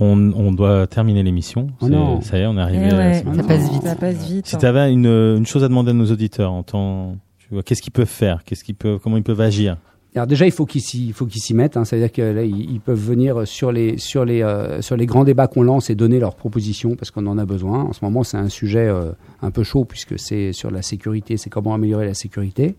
On, 0.00 0.32
on 0.32 0.52
doit 0.52 0.86
terminer 0.86 1.24
l'émission. 1.24 1.68
Oh 1.80 1.88
ça 2.20 2.38
y 2.38 2.42
est, 2.42 2.46
on 2.46 2.56
est 2.56 2.60
arrivé. 2.60 2.88
Eh 2.88 2.94
à 2.94 3.14
ça 3.34 3.42
passe 3.42 3.72
vite. 3.72 3.82
Ça 3.82 3.96
passe 3.96 4.30
vite. 4.30 4.46
Si 4.46 4.56
tu 4.56 4.66
avais 4.66 4.92
une, 4.92 5.06
une, 5.06 5.46
chose 5.46 5.64
à 5.64 5.68
demander 5.68 5.90
à 5.90 5.94
nos 5.94 6.10
auditeurs, 6.12 6.52
en 6.52 6.62
temps, 6.62 7.16
tu 7.38 7.48
vois, 7.50 7.64
qu'est-ce 7.64 7.82
qu'ils 7.82 7.92
peuvent 7.92 8.06
faire, 8.06 8.44
qu'est-ce 8.44 8.62
qu'ils 8.62 8.76
peuvent, 8.76 9.00
comment 9.02 9.16
ils 9.16 9.24
peuvent 9.24 9.40
agir? 9.40 9.76
Alors 10.14 10.26
déjà, 10.26 10.46
il 10.46 10.52
faut 10.52 10.64
qu'ils 10.64 10.80
s'y, 10.80 11.12
faut 11.12 11.28
mettent. 11.54 11.76
Hein. 11.76 11.84
C'est-à-dire 11.84 12.10
que 12.10 12.44
ils, 12.44 12.80
peuvent 12.80 12.98
venir 12.98 13.40
euh, 13.40 13.44
sur 13.44 13.70
les 13.72 15.06
grands 15.06 15.24
débats 15.24 15.46
qu'on 15.46 15.62
lance 15.62 15.90
et 15.90 15.94
donner 15.94 16.18
leurs 16.18 16.34
propositions 16.34 16.96
parce 16.96 17.10
qu'on 17.10 17.26
en 17.26 17.36
a 17.38 17.44
besoin. 17.44 17.84
En 17.84 17.92
ce 17.92 18.04
moment, 18.04 18.24
c'est 18.24 18.38
un 18.38 18.48
sujet 18.48 18.88
euh, 18.88 19.12
un 19.42 19.50
peu 19.50 19.62
chaud 19.62 19.84
puisque 19.84 20.18
c'est 20.18 20.52
sur 20.52 20.70
la 20.70 20.82
sécurité, 20.82 21.36
c'est 21.36 21.50
comment 21.50 21.74
améliorer 21.74 22.06
la 22.06 22.14
sécurité. 22.14 22.74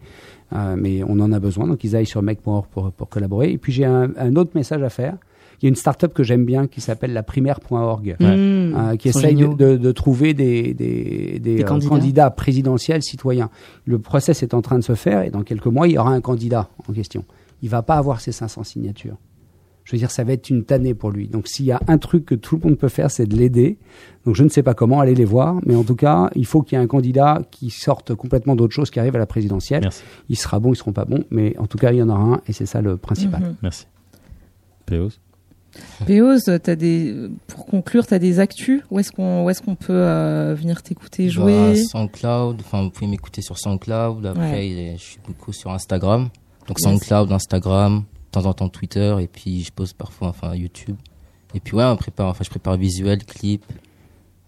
Euh, 0.53 0.75
mais 0.77 1.03
on 1.03 1.19
en 1.19 1.32
a 1.32 1.39
besoin, 1.39 1.67
donc 1.67 1.84
ils 1.84 1.95
aillent 1.95 2.07
sur 2.07 2.23
mec.org 2.23 2.65
pour, 2.71 2.91
pour 2.91 3.07
collaborer. 3.07 3.51
Et 3.51 3.57
puis 3.59 3.71
j'ai 3.71 3.86
un, 3.86 4.11
un 4.17 4.36
autre 4.36 4.51
message 4.55 4.82
à 4.82 4.89
faire 4.89 5.15
il 5.62 5.66
y 5.66 5.68
a 5.68 5.70
une 5.70 5.76
start-up 5.76 6.14
que 6.14 6.24
j'aime 6.24 6.45
bien 6.45 6.68
qui 6.68 6.82
s'appelle 6.82 7.14
la 7.14 7.24
primaire.org, 7.24 8.16
mmh. 8.20 8.97
qui 8.97 9.10
essaye 9.10 9.36
de, 9.36 9.78
de, 9.78 9.91
trouver 9.91 10.34
des, 10.34 10.74
des, 10.74 11.39
des, 11.39 11.64
candidats. 11.64 11.89
candidats. 11.89 12.30
présidentiels 12.30 13.03
citoyens. 13.03 13.49
Le 13.86 13.99
process 13.99 14.41
est 14.43 14.53
en 14.53 14.62
train 14.62 14.80
de 14.80 14.84
se 14.84 14.95
faire 14.95 15.22
et 15.24 15.30
dans 15.30 15.43
quelques 15.43 15.68
mois, 15.68 15.88
il 15.88 15.95
y 15.95 15.97
aura 15.97 16.12
un 16.12 16.22
candidat 16.22 16.70
en 16.88 16.93
question. 16.93 17.26
Il 17.62 17.70
va 17.70 17.82
pas 17.82 17.95
avoir 17.95 18.22
ses 18.22 18.32
500 18.32 18.64
signatures. 18.64 19.18
Je 19.89 19.95
veux 19.95 19.97
dire, 19.97 20.12
ça 20.12 20.24
va 20.24 20.34
être 20.34 20.51
une 20.51 20.66
tannée 20.66 20.93
pour 20.93 21.10
lui. 21.10 21.28
Donc, 21.28 21.47
s'il 21.47 21.66
y 21.66 21.72
a 21.72 21.80
un 21.88 21.97
truc 21.97 22.24
que 22.24 22.36
tout 22.36 22.60
le 22.62 22.70
monde 22.70 22.78
peut 22.78 22.89
faire, 22.89 23.10
c'est 23.10 23.26
de 23.26 23.36
l'aider. 23.36 23.80
Donc, 24.24 24.36
je 24.36 24.43
ne 24.43 24.49
sais 24.49 24.62
pas 24.62 24.76
comment 24.76 24.99
aller 24.99 25.16
les 25.16 25.26
voir, 25.26 25.60
mais 25.66 25.76
en 25.76 25.84
tout 25.84 25.95
cas, 25.95 26.30
il 26.36 26.45
faut 26.45 26.62
qu'il 26.62 26.78
y 26.78 26.80
ait 26.80 26.84
un 26.84 26.88
candidat 26.88 27.41
qui 27.49 27.72
sorte 27.72 28.14
complètement 28.14 28.55
d'autre 28.55 28.76
chose, 28.76 28.91
qui 28.91 28.99
arrive 28.99 29.16
à 29.16 29.20
la 29.20 29.26
présidentielle. 29.26 29.82
Merci. 29.82 30.03
Il 30.30 30.38
sera 30.38 30.60
bon, 30.60 30.74
ils 30.74 30.76
seront 30.76 30.93
pas 30.93 31.05
bons, 31.05 31.24
mais 31.32 31.57
en 31.57 31.66
tout 31.66 31.80
cas, 31.80 31.91
il 31.91 31.97
y 31.97 32.03
en 32.03 32.10
aura 32.10 32.22
un, 32.22 32.41
et 32.47 32.53
c'est 32.53 32.68
ça 32.68 32.82
le 32.82 32.97
principal. 32.97 33.41
Mhm. 33.41 33.55
Merci. 33.64 33.88
Péos 34.86 35.10
As 36.01 36.76
des, 36.76 37.30
pour 37.47 37.65
conclure, 37.65 38.05
tu 38.05 38.13
as 38.13 38.20
des 38.20 38.39
actus 38.39 38.82
Où 38.89 38.99
est-ce 38.99 39.11
qu'on 39.11 39.49
est 39.49 39.63
qu'on 39.63 39.76
peut 39.76 39.93
euh, 39.93 40.55
venir 40.57 40.82
t'écouter, 40.82 41.30
jouer? 41.30 41.74
Bah, 41.74 41.76
SoundCloud, 41.76 42.57
enfin, 42.61 42.84
vous 42.84 42.89
pouvez 42.89 43.07
m'écouter 43.07 43.41
sur 43.41 43.57
SoundCloud. 43.57 44.26
Après, 44.26 44.95
je 44.97 45.01
suis 45.01 45.20
beaucoup 45.26 45.53
sur 45.53 45.72
Instagram. 45.72 46.30
Donc 46.67 46.80
SoundCloud, 46.80 47.32
Instagram, 47.32 47.99
de 47.99 48.32
temps 48.32 48.45
en 48.45 48.53
temps 48.53 48.70
Twitter, 48.70 49.15
et 49.20 49.28
puis 49.28 49.63
je 49.63 49.72
pose 49.72 49.93
parfois 49.93 50.28
enfin 50.28 50.53
YouTube. 50.55 50.97
Et 51.55 51.59
puis 51.59 51.76
ouais, 51.76 51.84
on 51.84 51.95
prépare, 51.95 52.28
enfin 52.28 52.43
je 52.43 52.49
prépare 52.49 52.78
visuel, 52.78 53.26
clip, 53.26 53.65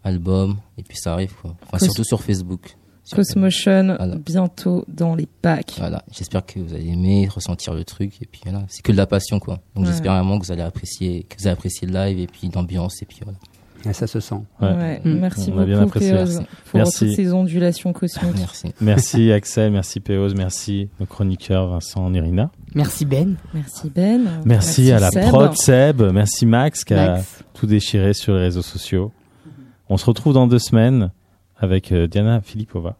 album, 0.03 0.57
et 0.77 0.83
puis 0.83 0.97
ça 0.97 1.13
arrive 1.13 1.33
quoi. 1.41 1.55
Enfin 1.65 1.79
surtout 1.79 2.03
sur 2.03 2.21
Facebook. 2.21 2.75
Cosmotion, 3.11 3.97
bientôt 4.25 4.85
dans 4.87 5.15
les 5.15 5.27
packs. 5.41 5.75
Voilà, 5.77 6.03
j'espère 6.11 6.45
que 6.45 6.59
vous 6.59 6.73
allez 6.73 6.89
aimer, 6.89 7.27
ressentir 7.27 7.73
le 7.73 7.83
truc, 7.83 8.21
et 8.21 8.25
puis 8.25 8.41
voilà, 8.43 8.63
c'est 8.69 8.81
que 8.81 8.91
de 8.91 8.97
la 8.97 9.07
passion 9.07 9.39
quoi. 9.39 9.59
Donc 9.75 9.85
j'espère 9.85 10.13
vraiment 10.13 10.39
que 10.39 10.45
vous 10.45 10.51
allez 10.51 10.61
apprécier, 10.61 11.23
que 11.23 11.35
vous 11.37 11.47
allez 11.47 11.53
apprécier 11.53 11.87
le 11.87 11.93
live, 11.93 12.19
et 12.19 12.27
puis 12.27 12.49
l'ambiance, 12.53 13.01
et 13.01 13.05
puis 13.05 13.19
voilà. 13.23 13.37
Et 13.89 13.93
ça 13.93 14.05
se 14.05 14.19
sent. 14.19 14.35
Ouais. 14.61 15.01
Merci 15.03 15.49
beaucoup, 15.49 15.65
bien 15.65 15.87
Péose, 15.87 16.43
pour 16.69 16.77
merci. 16.77 17.07
toutes 17.07 17.15
ces 17.15 17.33
ondulations 17.33 17.93
cosmiques. 17.93 18.35
Merci. 18.37 18.73
merci 18.81 19.31
Axel, 19.31 19.71
merci 19.71 19.99
Péose, 19.99 20.35
merci 20.35 20.89
nos 20.99 21.07
chroniqueurs 21.07 21.67
Vincent 21.67 22.13
Irina. 22.13 22.51
Merci 22.75 23.05
Ben. 23.05 23.35
Merci 23.53 23.89
Ben. 23.89 24.41
Merci, 24.45 24.91
à 24.91 24.99
la 24.99 25.09
prod 25.09 25.55
Seb. 25.57 26.01
Merci 26.13 26.45
Max 26.45 26.83
qui 26.83 26.93
a 26.93 27.21
tout 27.53 27.65
déchiré 27.65 28.13
sur 28.13 28.35
les 28.35 28.41
réseaux 28.41 28.61
sociaux. 28.61 29.11
On 29.89 29.97
se 29.97 30.05
retrouve 30.05 30.33
dans 30.33 30.47
deux 30.47 30.59
semaines 30.59 31.11
avec 31.61 31.91
euh, 31.91 32.07
Diana 32.07 32.41
Filipova. 32.41 32.97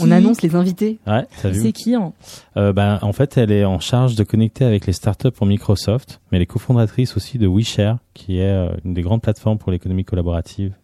On 0.00 0.10
annonce 0.10 0.42
les 0.42 0.56
invités. 0.56 0.98
Ouais, 1.06 1.24
C'est 1.36 1.72
qui 1.72 1.94
hein? 1.94 2.12
Euh, 2.56 2.72
ben, 2.72 2.98
En 3.02 3.12
fait, 3.12 3.36
elle 3.36 3.52
est 3.52 3.64
en 3.64 3.78
charge 3.78 4.16
de 4.16 4.24
connecter 4.24 4.64
avec 4.64 4.86
les 4.86 4.92
startups 4.92 5.30
pour 5.30 5.46
Microsoft, 5.46 6.20
mais 6.30 6.38
elle 6.38 6.42
est 6.42 6.46
cofondatrice 6.46 7.16
aussi 7.16 7.38
de 7.38 7.46
WeShare, 7.46 7.98
qui 8.14 8.38
est 8.38 8.50
euh, 8.50 8.74
une 8.84 8.94
des 8.94 9.02
grandes 9.02 9.22
plateformes 9.22 9.58
pour 9.58 9.70
l'économie 9.70 10.04
collaborative. 10.04 10.74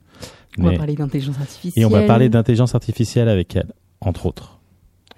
On 0.59 0.62
va 0.62 0.77
parler 0.77 0.95
d'intelligence 0.95 1.39
artificielle. 1.41 1.83
Et 1.83 1.87
on 1.87 1.91
va 1.91 2.03
parler 2.03 2.29
d'intelligence 2.29 2.75
artificielle 2.75 3.29
avec 3.29 3.57
elle, 3.57 3.73
entre 4.01 4.27
autres. 4.27 4.59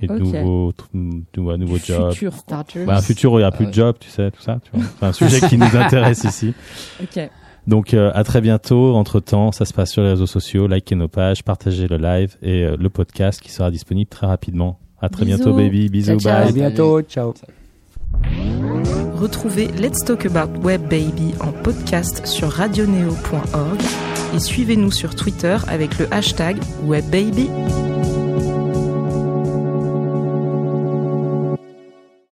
Et 0.03 0.07
de 0.07 0.14
nouveaux, 0.14 0.72
nouveaux, 0.94 1.57
nouveaux 1.59 1.78
jobs. 1.78 2.12
Futur 2.12 2.32
bah, 2.48 2.96
un 2.96 3.03
futur 3.03 3.32
où 3.32 3.38
il 3.38 3.42
n'y 3.42 3.46
a 3.46 3.51
plus 3.51 3.66
de 3.66 3.72
jobs, 3.72 3.96
tu 4.01 4.09
sais, 4.09 4.30
tout 4.30 4.40
ça. 4.40 4.59
Tu 4.64 4.70
vois. 4.72 4.86
C'est 4.98 5.07
un 5.07 5.12
sujet 5.12 5.46
qui 5.46 5.59
nous 5.59 5.66
intéresse 5.76 6.24
ici. 6.24 6.55
Ok. 7.03 7.30
Donc 7.66 7.94
euh, 7.94 8.11
à 8.14 8.24
très 8.24 8.40
bientôt. 8.40 8.94
Entre 8.94 9.20
temps, 9.20 9.52
ça 9.52 9.64
se 9.64 9.72
passe 9.72 9.92
sur 9.92 10.02
les 10.02 10.11
réseaux 10.11 10.26
sociaux. 10.26 10.66
Likez 10.66 10.94
nos 10.94 11.08
pages, 11.08 11.42
partagez 11.42 11.88
le 11.88 11.96
live 11.96 12.36
et 12.42 12.64
euh, 12.64 12.76
le 12.78 12.90
podcast 12.90 13.40
qui 13.40 13.50
sera 13.50 13.70
disponible 13.70 14.08
très 14.08 14.26
rapidement. 14.26 14.78
À 15.00 15.08
très 15.08 15.24
bientôt, 15.24 15.54
baby. 15.54 15.88
Bisous, 15.88 16.18
bye. 16.18 16.48
À 16.48 16.52
bientôt. 16.52 17.00
Ciao. 17.02 17.32
Retrouvez 19.14 19.68
Let's 19.68 20.04
Talk 20.04 20.26
About 20.26 20.58
Web 20.62 20.82
Baby 20.82 21.34
en 21.40 21.52
podcast 21.52 22.26
sur 22.26 22.50
radioneo.org 22.50 23.80
et 24.34 24.38
suivez-nous 24.38 24.92
sur 24.92 25.14
Twitter 25.14 25.56
avec 25.68 25.98
le 25.98 26.12
hashtag 26.12 26.58
WebBaby. 26.84 27.48